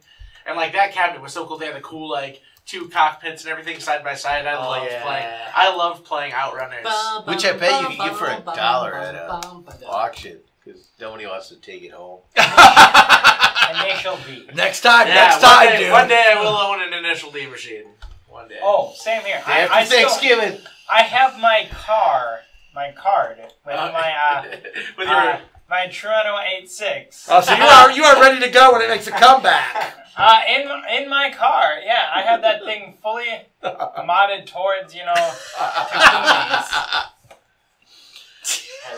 and 0.46 0.56
like 0.56 0.72
that 0.72 0.94
cabinet 0.94 1.22
was 1.22 1.34
so 1.34 1.46
cool. 1.46 1.58
They 1.58 1.66
had 1.66 1.76
the 1.76 1.82
cool 1.82 2.10
like 2.10 2.42
two 2.66 2.88
cockpits 2.88 3.44
and 3.44 3.52
everything 3.52 3.82
side 3.82 4.06
by 4.06 4.14
side. 4.16 4.46
I 4.48 4.56
Oh, 4.56 4.70
loved 4.70 4.88
yeah. 4.90 5.04
playing. 5.04 5.28
I 5.54 5.76
loved 5.76 6.06
playing 6.06 6.32
Outrunners. 6.32 7.28
Which 7.28 7.44
I 7.46 7.58
bet 7.58 7.82
you 7.82 7.88
could 7.90 7.98
get 7.98 8.16
for 8.16 8.26
a 8.28 8.42
dollar 8.56 8.94
at 8.96 9.16
a 9.16 9.86
auction 9.86 10.40
because 10.68 10.90
nobody 11.00 11.26
wants 11.26 11.50
to 11.50 11.56
take 11.56 11.84
it 11.84 11.92
home. 11.92 12.20
And 13.70 13.80
they 13.82 13.96
shall 13.96 14.16
be. 14.26 14.48
next 14.56 14.80
time, 14.80 15.08
Yeah, 15.10 15.16
next 15.16 15.44
one 15.44 15.52
time, 15.52 15.68
day, 15.68 15.80
dude. 15.80 15.92
One 15.92 16.08
day 16.08 16.34
I 16.34 16.40
will 16.40 16.56
own 16.56 16.82
an 16.82 16.94
initial 16.94 17.32
D 17.32 17.48
machine. 17.48 17.84
One 18.30 18.48
day. 18.48 18.60
Oh, 18.64 18.94
same 18.96 19.24
here. 19.24 19.42
I, 19.46 19.60
After 19.62 19.74
I, 19.74 19.84
still, 19.84 20.08
Thanksgiving. 20.08 20.62
I 20.90 21.02
have 21.02 21.38
my 21.38 21.68
car, 21.70 22.40
my 22.74 22.94
card 22.94 23.40
with 23.66 23.76
my 23.76 24.14
uh, 24.32 24.46
with 24.98 25.10
your 25.10 25.18
uh, 25.18 25.40
my 25.70 25.88
Trueno 25.88 26.42
86. 26.60 27.28
Oh, 27.30 27.42
so 27.42 27.54
you 27.56 27.64
are 27.64 27.92
you 27.92 28.04
are 28.06 28.22
ready 28.22 28.40
to 28.40 28.50
go 28.50 28.72
when 28.72 28.84
it 28.84 28.88
makes 28.88 29.08
a 29.08 29.12
comeback. 29.20 29.98
Uh, 30.16 30.40
in 30.50 30.62
in 31.04 31.10
my 31.10 31.30
car, 31.38 31.80
yeah, 31.84 32.10
I 32.16 32.22
have 32.22 32.42
that 32.44 32.64
thing 32.64 32.98
fully 33.04 33.26
modded 33.64 34.46
towards 34.46 34.96
you 34.96 35.04
know. 35.04 35.34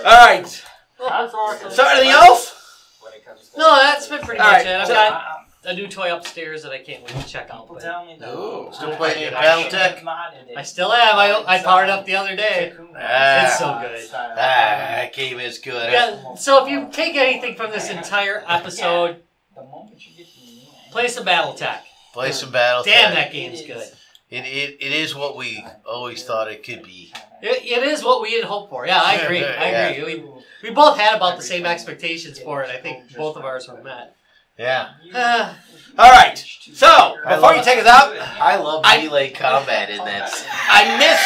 All 0.05 0.25
right. 0.27 0.63
So 0.99 1.85
anything 1.87 2.09
else? 2.11 2.55
When 3.01 3.13
it 3.13 3.25
comes 3.25 3.49
to 3.49 3.57
No, 3.59 3.75
that's 3.81 4.07
been 4.07 4.19
pretty 4.21 4.39
All 4.39 4.47
much 4.47 4.57
right, 4.57 4.67
it. 4.67 4.75
I've 4.81 4.87
so- 4.87 4.93
got 4.93 5.13
Um, 5.13 5.21
a 5.65 5.73
new 5.73 5.87
toy 5.87 6.13
upstairs 6.13 6.63
that 6.63 6.71
I 6.71 6.79
can't 6.79 7.01
wait 7.03 7.09
to 7.21 7.27
check 7.27 7.49
out. 7.51 7.61
people 7.63 7.75
But 7.75 7.83
tell 7.83 8.05
me 8.05 8.17
that. 8.19 8.29
Ooh, 8.29 8.69
still 8.73 8.95
playing 8.95 9.33
I 9.33 9.43
Battletech? 9.45 9.63
should 9.63 9.73
have 9.73 9.97
modded 9.99 10.49
it. 10.49 10.57
I 10.57 10.63
still 10.63 10.91
am. 10.93 11.15
I, 11.17 11.43
I 11.47 11.59
powered 11.63 11.89
up 11.89 12.05
the 12.05 12.15
other 12.15 12.35
day. 12.35 12.73
Ah. 12.97 13.45
It's 13.47 13.59
so 13.59 13.79
good. 13.81 14.09
Ah, 14.13 14.35
that 14.35 15.13
game 15.13 15.39
is 15.39 15.57
good. 15.59 15.91
Yeah, 15.91 16.35
so 16.35 16.63
if 16.65 16.69
you 16.71 16.89
take 16.91 17.15
anything 17.15 17.55
from 17.55 17.71
this 17.71 17.89
entire 17.89 18.43
episode, 18.47 19.21
The 19.55 19.63
moment 19.63 20.05
you 20.05 20.15
get 20.17 20.33
to 20.33 20.39
me, 20.41 20.69
I- 20.87 20.91
play 20.91 21.07
some 21.07 21.25
BattleTech. 21.25 21.79
Play 22.13 22.31
some 22.31 22.51
Battletech. 22.51 22.85
Damn, 22.85 23.13
that 23.15 23.31
game's 23.31 23.61
good. 23.61 23.89
It, 24.29 24.45
it, 24.45 24.77
it 24.79 24.91
is 24.91 25.15
what 25.15 25.35
we 25.35 25.65
always 25.85 26.23
thought 26.23 26.51
it 26.51 26.63
could 26.63 26.83
be. 26.83 27.11
It, 27.41 27.63
it 27.65 27.83
is 27.83 28.03
what 28.03 28.21
we 28.21 28.33
had 28.33 28.43
hoped 28.43 28.69
for. 28.69 28.85
Yeah, 28.85 29.01
I 29.03 29.15
agree. 29.15 29.43
I 29.43 29.71
Yeah. 29.71 29.87
agree. 29.87 30.15
We, 30.15 30.23
we 30.63 30.69
both 30.71 30.97
had 30.99 31.15
about 31.15 31.37
the 31.37 31.43
same 31.43 31.65
expectations 31.65 32.37
for 32.39 32.61
it. 32.61 32.69
I 32.69 32.77
think 32.77 33.15
both 33.15 33.37
of 33.37 33.43
ours 33.45 33.67
were 33.67 33.81
met. 33.81 34.15
Yeah. 34.57 34.89
Uh, 35.13 35.53
All 35.97 36.11
right. 36.11 36.37
So 36.73 37.15
before 37.27 37.55
you 37.55 37.63
take 37.63 37.79
us 37.79 37.87
out, 37.87 38.15
I 38.39 38.57
love 38.57 38.81
I- 38.85 39.01
melee 39.03 39.31
combat 39.31 39.89
in 39.89 39.97
that. 39.97 40.31
I 40.69 40.97
miss. 40.97 41.19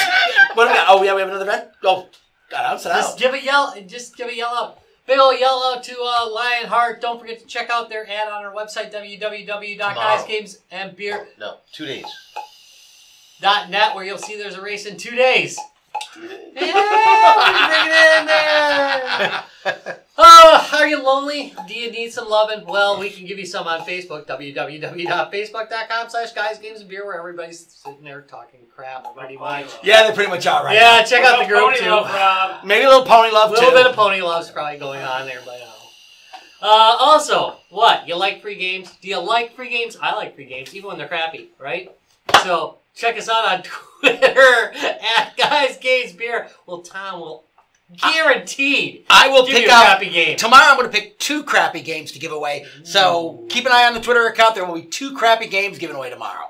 What 0.55 0.65
do 0.65 0.69
we 0.71 0.75
got? 0.75 0.87
Oh 0.89 1.03
yeah, 1.03 1.13
we 1.13 1.19
have 1.21 1.29
another 1.29 1.45
event. 1.45 1.67
Oh, 1.83 2.07
got 2.49 2.65
out, 2.65 2.81
sit 2.81 2.89
just 2.93 3.13
out. 3.13 3.19
give 3.19 3.33
a 3.33 3.43
yell. 3.43 3.73
Just 3.87 4.15
give 4.15 4.29
a 4.29 4.35
yell 4.35 4.49
out. 4.55 4.79
Big 5.05 5.19
ol' 5.19 5.33
yell 5.37 5.61
out 5.75 5.83
to 5.83 5.97
uh, 5.99 6.29
Lionheart. 6.31 7.01
Don't 7.01 7.19
forget 7.19 7.37
to 7.39 7.45
check 7.45 7.69
out 7.69 7.89
their 7.89 8.09
ad 8.09 8.29
on 8.29 8.45
our 8.45 8.53
website 8.53 8.89
www.guysgamesandbeer.net 8.93 11.27
No, 11.39 11.57
two 11.73 11.85
days. 11.85 12.05
Where 13.43 14.03
you'll 14.03 14.17
see 14.17 14.37
there's 14.37 14.55
a 14.55 14.61
race 14.61 14.85
in 14.85 14.97
two 14.97 15.15
days. 15.15 15.59
Yeah, 16.15 16.27
bring 17.73 17.91
it 17.91 18.19
in 18.19 18.25
there. 19.85 19.99
Oh, 20.15 20.69
are 20.73 20.87
you 20.87 21.03
lonely? 21.03 21.55
Do 21.67 21.73
you 21.73 21.91
need 21.91 22.13
some 22.13 22.29
loving? 22.29 22.65
Well, 22.67 22.99
we 22.99 23.09
can 23.09 23.25
give 23.25 23.39
you 23.39 23.47
some 23.47 23.65
on 23.65 23.81
Facebook, 23.81 24.27
www.facebook.com 24.27 26.09
slash 26.09 26.33
guys, 26.33 26.59
games, 26.59 26.81
and 26.81 26.89
beer, 26.89 27.03
where 27.03 27.17
everybody's 27.17 27.65
sitting 27.83 28.03
there 28.03 28.21
talking 28.21 28.59
crap, 28.75 29.07
pretty 29.15 29.37
much. 29.37 29.73
Yeah, 29.81 30.07
they 30.07 30.13
pretty 30.13 30.29
much 30.29 30.45
are 30.45 30.63
right. 30.65 30.75
Yeah, 30.75 31.01
check 31.03 31.23
out 31.23 31.39
the 31.39 31.47
group, 31.47 31.61
Pony 31.61 31.77
too. 31.79 31.89
Love, 31.89 32.13
Rob. 32.13 32.63
Maybe 32.63 32.85
a 32.85 32.89
little 32.89 33.05
pony 33.05 33.31
love 33.31 33.49
too. 33.49 33.55
A 33.55 33.57
little 33.57 33.71
too. 33.71 33.75
bit 33.77 33.87
of 33.87 33.95
pony 33.95 34.21
love's 34.21 34.51
probably 34.51 34.77
going 34.77 35.01
on 35.01 35.25
there 35.25 35.41
by 35.43 35.57
now. 35.57 35.73
Uh, 36.61 36.95
also, 36.99 37.55
what? 37.71 38.07
You 38.07 38.15
like 38.15 38.43
free 38.43 38.55
games? 38.55 38.95
Do 39.01 39.07
you 39.09 39.19
like 39.19 39.55
free 39.55 39.69
games? 39.69 39.97
I 39.99 40.13
like 40.15 40.35
free 40.35 40.45
games, 40.45 40.75
even 40.75 40.89
when 40.89 40.99
they're 40.99 41.07
crappy, 41.07 41.49
right? 41.59 41.91
So 42.43 42.77
check 42.95 43.17
us 43.17 43.29
out 43.29 43.45
on 43.45 43.63
Twitter 44.01 44.73
at 45.17 45.33
Guys 45.37 45.77
Games 45.77 46.13
Beer. 46.13 46.47
Well, 46.65 46.81
Tom 46.81 47.19
will 47.19 47.43
guaranteed 48.01 49.05
I 49.09 49.29
will 49.29 49.45
give 49.45 49.55
pick 49.55 49.69
out 49.69 49.85
crappy 49.85 50.09
game. 50.09 50.37
tomorrow. 50.37 50.63
I'm 50.71 50.77
going 50.77 50.89
to 50.89 50.97
pick 50.97 51.19
two 51.19 51.43
crappy 51.43 51.81
games 51.81 52.11
to 52.13 52.19
give 52.19 52.31
away. 52.31 52.65
So 52.83 53.45
keep 53.49 53.65
an 53.65 53.71
eye 53.71 53.85
on 53.85 53.93
the 53.93 53.99
Twitter 53.99 54.25
account. 54.27 54.55
There 54.55 54.65
will 54.65 54.75
be 54.75 54.83
two 54.83 55.15
crappy 55.15 55.47
games 55.47 55.77
given 55.77 55.95
away 55.95 56.09
tomorrow. 56.09 56.47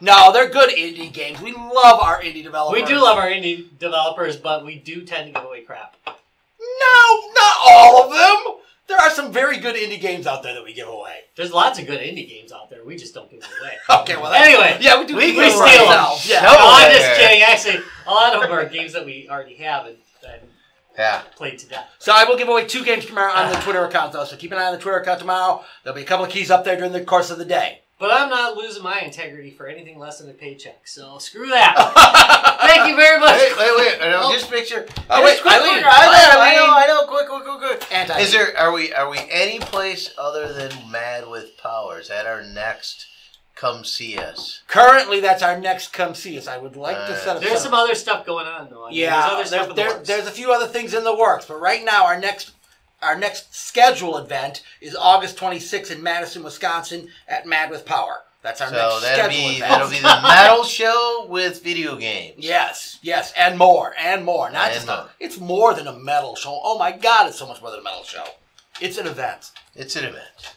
No, 0.00 0.32
they're 0.32 0.48
good 0.48 0.70
indie 0.70 1.12
games. 1.12 1.40
We 1.40 1.52
love 1.52 2.00
our 2.00 2.20
indie 2.20 2.42
developers. 2.42 2.80
We 2.80 2.86
do 2.88 3.00
love 3.02 3.18
our 3.18 3.28
indie 3.28 3.66
developers, 3.78 4.36
but 4.36 4.64
we 4.64 4.76
do 4.76 5.02
tend 5.04 5.26
to 5.26 5.32
give 5.38 5.46
away 5.46 5.60
crap. 5.60 5.94
No, 6.06 7.30
not 7.34 7.56
all 7.68 8.02
of 8.04 8.10
them. 8.10 8.53
There 8.86 8.98
are 8.98 9.10
some 9.10 9.32
very 9.32 9.58
good 9.58 9.76
indie 9.76 10.00
games 10.00 10.26
out 10.26 10.42
there 10.42 10.52
that 10.54 10.62
we 10.64 10.74
give 10.74 10.88
away. 10.88 11.20
There's 11.36 11.52
lots 11.52 11.78
of 11.78 11.86
good 11.86 12.00
indie 12.00 12.28
games 12.28 12.52
out 12.52 12.68
there. 12.68 12.84
We 12.84 12.96
just 12.96 13.14
don't 13.14 13.30
give 13.30 13.40
them 13.40 13.50
away. 13.62 13.76
Okay, 14.02 14.16
well, 14.16 14.30
that's, 14.30 14.46
Anyway, 14.46 14.76
yeah, 14.80 15.00
we 15.00 15.06
do. 15.06 15.16
we 15.16 15.32
give 15.32 15.36
can 15.36 15.50
them 15.52 15.62
ourselves, 15.62 16.28
Yeah. 16.28 16.40
No. 16.42 16.52
No, 16.52 16.58
I'm 16.60 16.92
just 16.92 17.00
yeah. 17.06 17.16
kidding. 17.16 17.42
Actually, 17.42 17.84
a 18.06 18.10
lot 18.10 18.34
of 18.34 18.42
them 18.42 18.52
are 18.52 18.64
games 18.68 18.92
that 18.92 19.06
we 19.06 19.26
already 19.30 19.54
have 19.54 19.86
and, 19.86 19.96
and 20.28 20.42
Yeah. 20.98 21.22
played 21.36 21.58
to 21.60 21.66
death. 21.68 21.88
So 21.98 22.12
I 22.14 22.24
will 22.24 22.36
give 22.36 22.48
away 22.48 22.66
two 22.66 22.84
games 22.84 23.06
tomorrow 23.06 23.32
on 23.32 23.50
the 23.52 23.58
Twitter 23.60 23.84
account, 23.84 24.12
though. 24.12 24.24
So 24.24 24.36
keep 24.36 24.52
an 24.52 24.58
eye 24.58 24.66
on 24.66 24.72
the 24.74 24.78
Twitter 24.80 24.98
account 24.98 25.20
tomorrow. 25.20 25.64
There'll 25.82 25.96
be 25.96 26.02
a 26.02 26.06
couple 26.06 26.26
of 26.26 26.30
keys 26.30 26.50
up 26.50 26.64
there 26.64 26.76
during 26.76 26.92
the 26.92 27.04
course 27.04 27.30
of 27.30 27.38
the 27.38 27.44
day. 27.46 27.80
But 27.98 28.10
I'm 28.10 28.28
not 28.28 28.56
losing 28.56 28.82
my 28.82 29.00
integrity 29.00 29.50
for 29.52 29.66
anything 29.68 29.98
less 29.98 30.18
than 30.18 30.28
a 30.28 30.32
paycheck. 30.34 30.86
So 30.86 31.18
screw 31.18 31.46
that. 31.48 31.74
Thank 32.66 32.88
you 32.88 32.96
very 32.96 33.20
much. 33.20 33.38
Wait, 33.40 33.56
wait, 33.56 33.76
wait. 33.76 33.98
No, 34.00 34.20
Oh. 34.24 34.32
Just 34.32 34.50
picture. 34.50 34.86
Oh, 35.08 35.24
wait, 35.24 35.40
quick, 35.40 35.54
Eileen. 35.54 35.74
quick, 35.74 35.86
I 35.86 36.06
know, 36.34 36.40
I 36.40 36.54
know, 36.56 36.72
I 36.74 36.86
know. 36.86 37.06
Quick, 37.06 37.28
quick, 37.28 37.44
quick, 37.44 37.58
quick. 37.78 37.92
Anti. 37.94 38.18
Is 38.20 38.32
there? 38.32 38.56
Are 38.58 38.72
we? 38.72 38.92
Are 38.92 39.08
we 39.08 39.18
any 39.30 39.60
place 39.60 40.12
other 40.18 40.52
than 40.52 40.72
Mad 40.90 41.28
with 41.28 41.56
Powers 41.58 42.10
at 42.10 42.26
our 42.26 42.42
next? 42.42 43.06
Come 43.54 43.84
see 43.84 44.18
us. 44.18 44.62
Currently, 44.66 45.20
that's 45.20 45.40
our 45.44 45.60
next 45.60 45.92
come 45.92 46.16
see 46.16 46.36
us. 46.36 46.48
I 46.48 46.58
would 46.58 46.74
like 46.74 46.96
to 46.96 47.12
uh, 47.12 47.16
set 47.18 47.36
up. 47.36 47.42
There's 47.42 47.60
some 47.62 47.72
other 47.74 47.94
stuff 47.94 48.26
going 48.26 48.46
on 48.48 48.68
though. 48.68 48.86
I 48.86 48.90
mean, 48.90 48.98
yeah, 48.98 49.20
there's 49.20 49.32
other 49.32 49.44
stuff 49.46 49.62
in 49.62 49.68
the 49.68 49.74
there- 49.76 49.88
works. 49.90 50.08
there's 50.08 50.26
a 50.26 50.32
few 50.32 50.52
other 50.52 50.66
things 50.66 50.92
in 50.92 51.04
the 51.04 51.14
works, 51.14 51.46
but 51.46 51.60
right 51.60 51.84
now 51.84 52.04
our 52.06 52.18
next 52.18 52.50
our 53.04 53.16
next 53.18 53.54
scheduled 53.54 54.24
event 54.24 54.62
is 54.80 54.96
August 54.96 55.36
26th 55.38 55.90
in 55.90 56.02
Madison, 56.02 56.42
Wisconsin 56.42 57.08
at 57.28 57.46
Mad 57.46 57.70
with 57.70 57.84
Power. 57.84 58.22
That's 58.42 58.60
our 58.60 58.68
So 58.68 58.74
next 58.74 59.00
that'll 59.02 59.24
schedule 59.30 59.48
be 59.50 59.56
event. 59.56 59.60
that'll 59.70 59.88
be 59.90 59.96
the 60.00 60.02
metal 60.22 60.64
show 60.64 61.26
with 61.30 61.62
video 61.62 61.96
games. 61.96 62.34
Yes, 62.38 62.98
yes, 63.02 63.32
and 63.38 63.56
more, 63.58 63.94
and 63.98 64.24
more. 64.24 64.50
Not 64.50 64.66
And 64.66 64.74
just 64.74 64.86
more. 64.86 64.96
a, 64.96 65.10
it's 65.18 65.38
more 65.40 65.72
than 65.74 65.86
a 65.86 65.94
metal 65.98 66.36
show. 66.36 66.60
Oh 66.62 66.78
my 66.78 66.92
God, 66.92 67.26
it's 67.28 67.38
so 67.38 67.46
much 67.46 67.62
more 67.62 67.70
than 67.70 67.80
a 67.80 67.84
metal 67.84 68.04
show. 68.04 68.24
It's 68.80 68.98
an 68.98 69.06
event. 69.06 69.52
It's 69.74 69.96
an 69.96 70.04
event. 70.04 70.56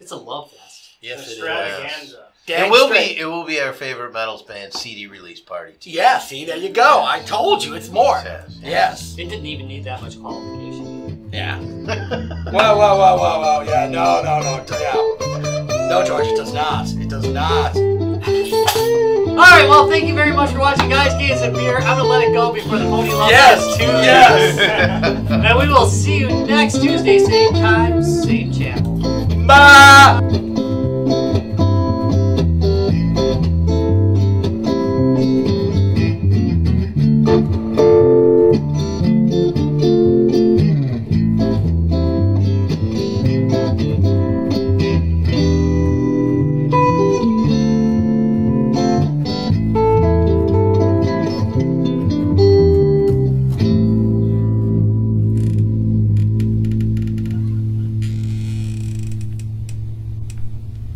it's 0.00 0.12
a 0.12 0.16
love 0.16 0.50
fest. 0.50 0.96
Yes, 1.02 1.18
The 1.18 1.22
it 1.24 1.26
is. 1.26 1.38
extravaganza. 1.38 2.22
Dang 2.46 2.66
it 2.68 2.70
will 2.70 2.86
straight. 2.86 3.16
be. 3.16 3.20
It 3.20 3.24
will 3.26 3.44
be 3.44 3.60
our 3.60 3.72
favorite 3.72 4.12
metals 4.14 4.42
band 4.42 4.72
CD 4.72 5.06
release 5.08 5.40
party. 5.40 5.74
Too. 5.80 5.90
Yeah, 5.90 6.18
see, 6.18 6.44
there 6.44 6.56
you 6.56 6.68
go. 6.70 7.02
I 7.04 7.20
told 7.20 7.64
you, 7.64 7.74
it's 7.74 7.90
more. 7.90 8.22
Yes. 8.24 8.58
Yes. 8.62 9.18
It 9.18 9.28
didn't 9.28 9.46
even 9.46 9.66
need 9.68 9.84
that 9.84 10.00
much 10.00 10.18
qualification. 10.18 10.95
Yeah. 11.36 11.58
whoa, 11.60 12.76
whoa, 12.78 12.96
whoa, 12.96 13.16
whoa, 13.18 13.40
whoa. 13.40 13.62
Yeah, 13.66 13.88
no, 13.88 14.22
no, 14.22 14.40
no. 14.40 14.64
Yeah. 14.80 15.88
No, 15.90 16.02
George, 16.02 16.26
it 16.28 16.36
does 16.36 16.54
not. 16.54 16.88
It 16.92 17.10
does 17.10 17.28
not. 17.28 17.76
All 17.76 19.36
right, 19.36 19.68
well, 19.68 19.86
thank 19.90 20.06
you 20.06 20.14
very 20.14 20.32
much 20.32 20.52
for 20.52 20.60
watching, 20.60 20.88
guys. 20.88 21.12
Games 21.18 21.42
and 21.42 21.54
beer. 21.54 21.76
I'm 21.76 21.98
gonna 21.98 22.04
let 22.04 22.24
it 22.24 22.32
go 22.32 22.54
before 22.54 22.78
the 22.78 22.86
pony 22.86 23.10
love 23.10 23.30
Yes, 23.30 23.76
Fest 23.76 23.80
yes. 23.80 24.58
and 25.30 25.58
we 25.58 25.68
will 25.68 25.86
see 25.86 26.20
you 26.20 26.28
next 26.46 26.80
Tuesday, 26.80 27.18
same 27.18 27.52
time, 27.52 28.02
same 28.02 28.50
channel. 28.50 29.46
Bye. 29.46 30.44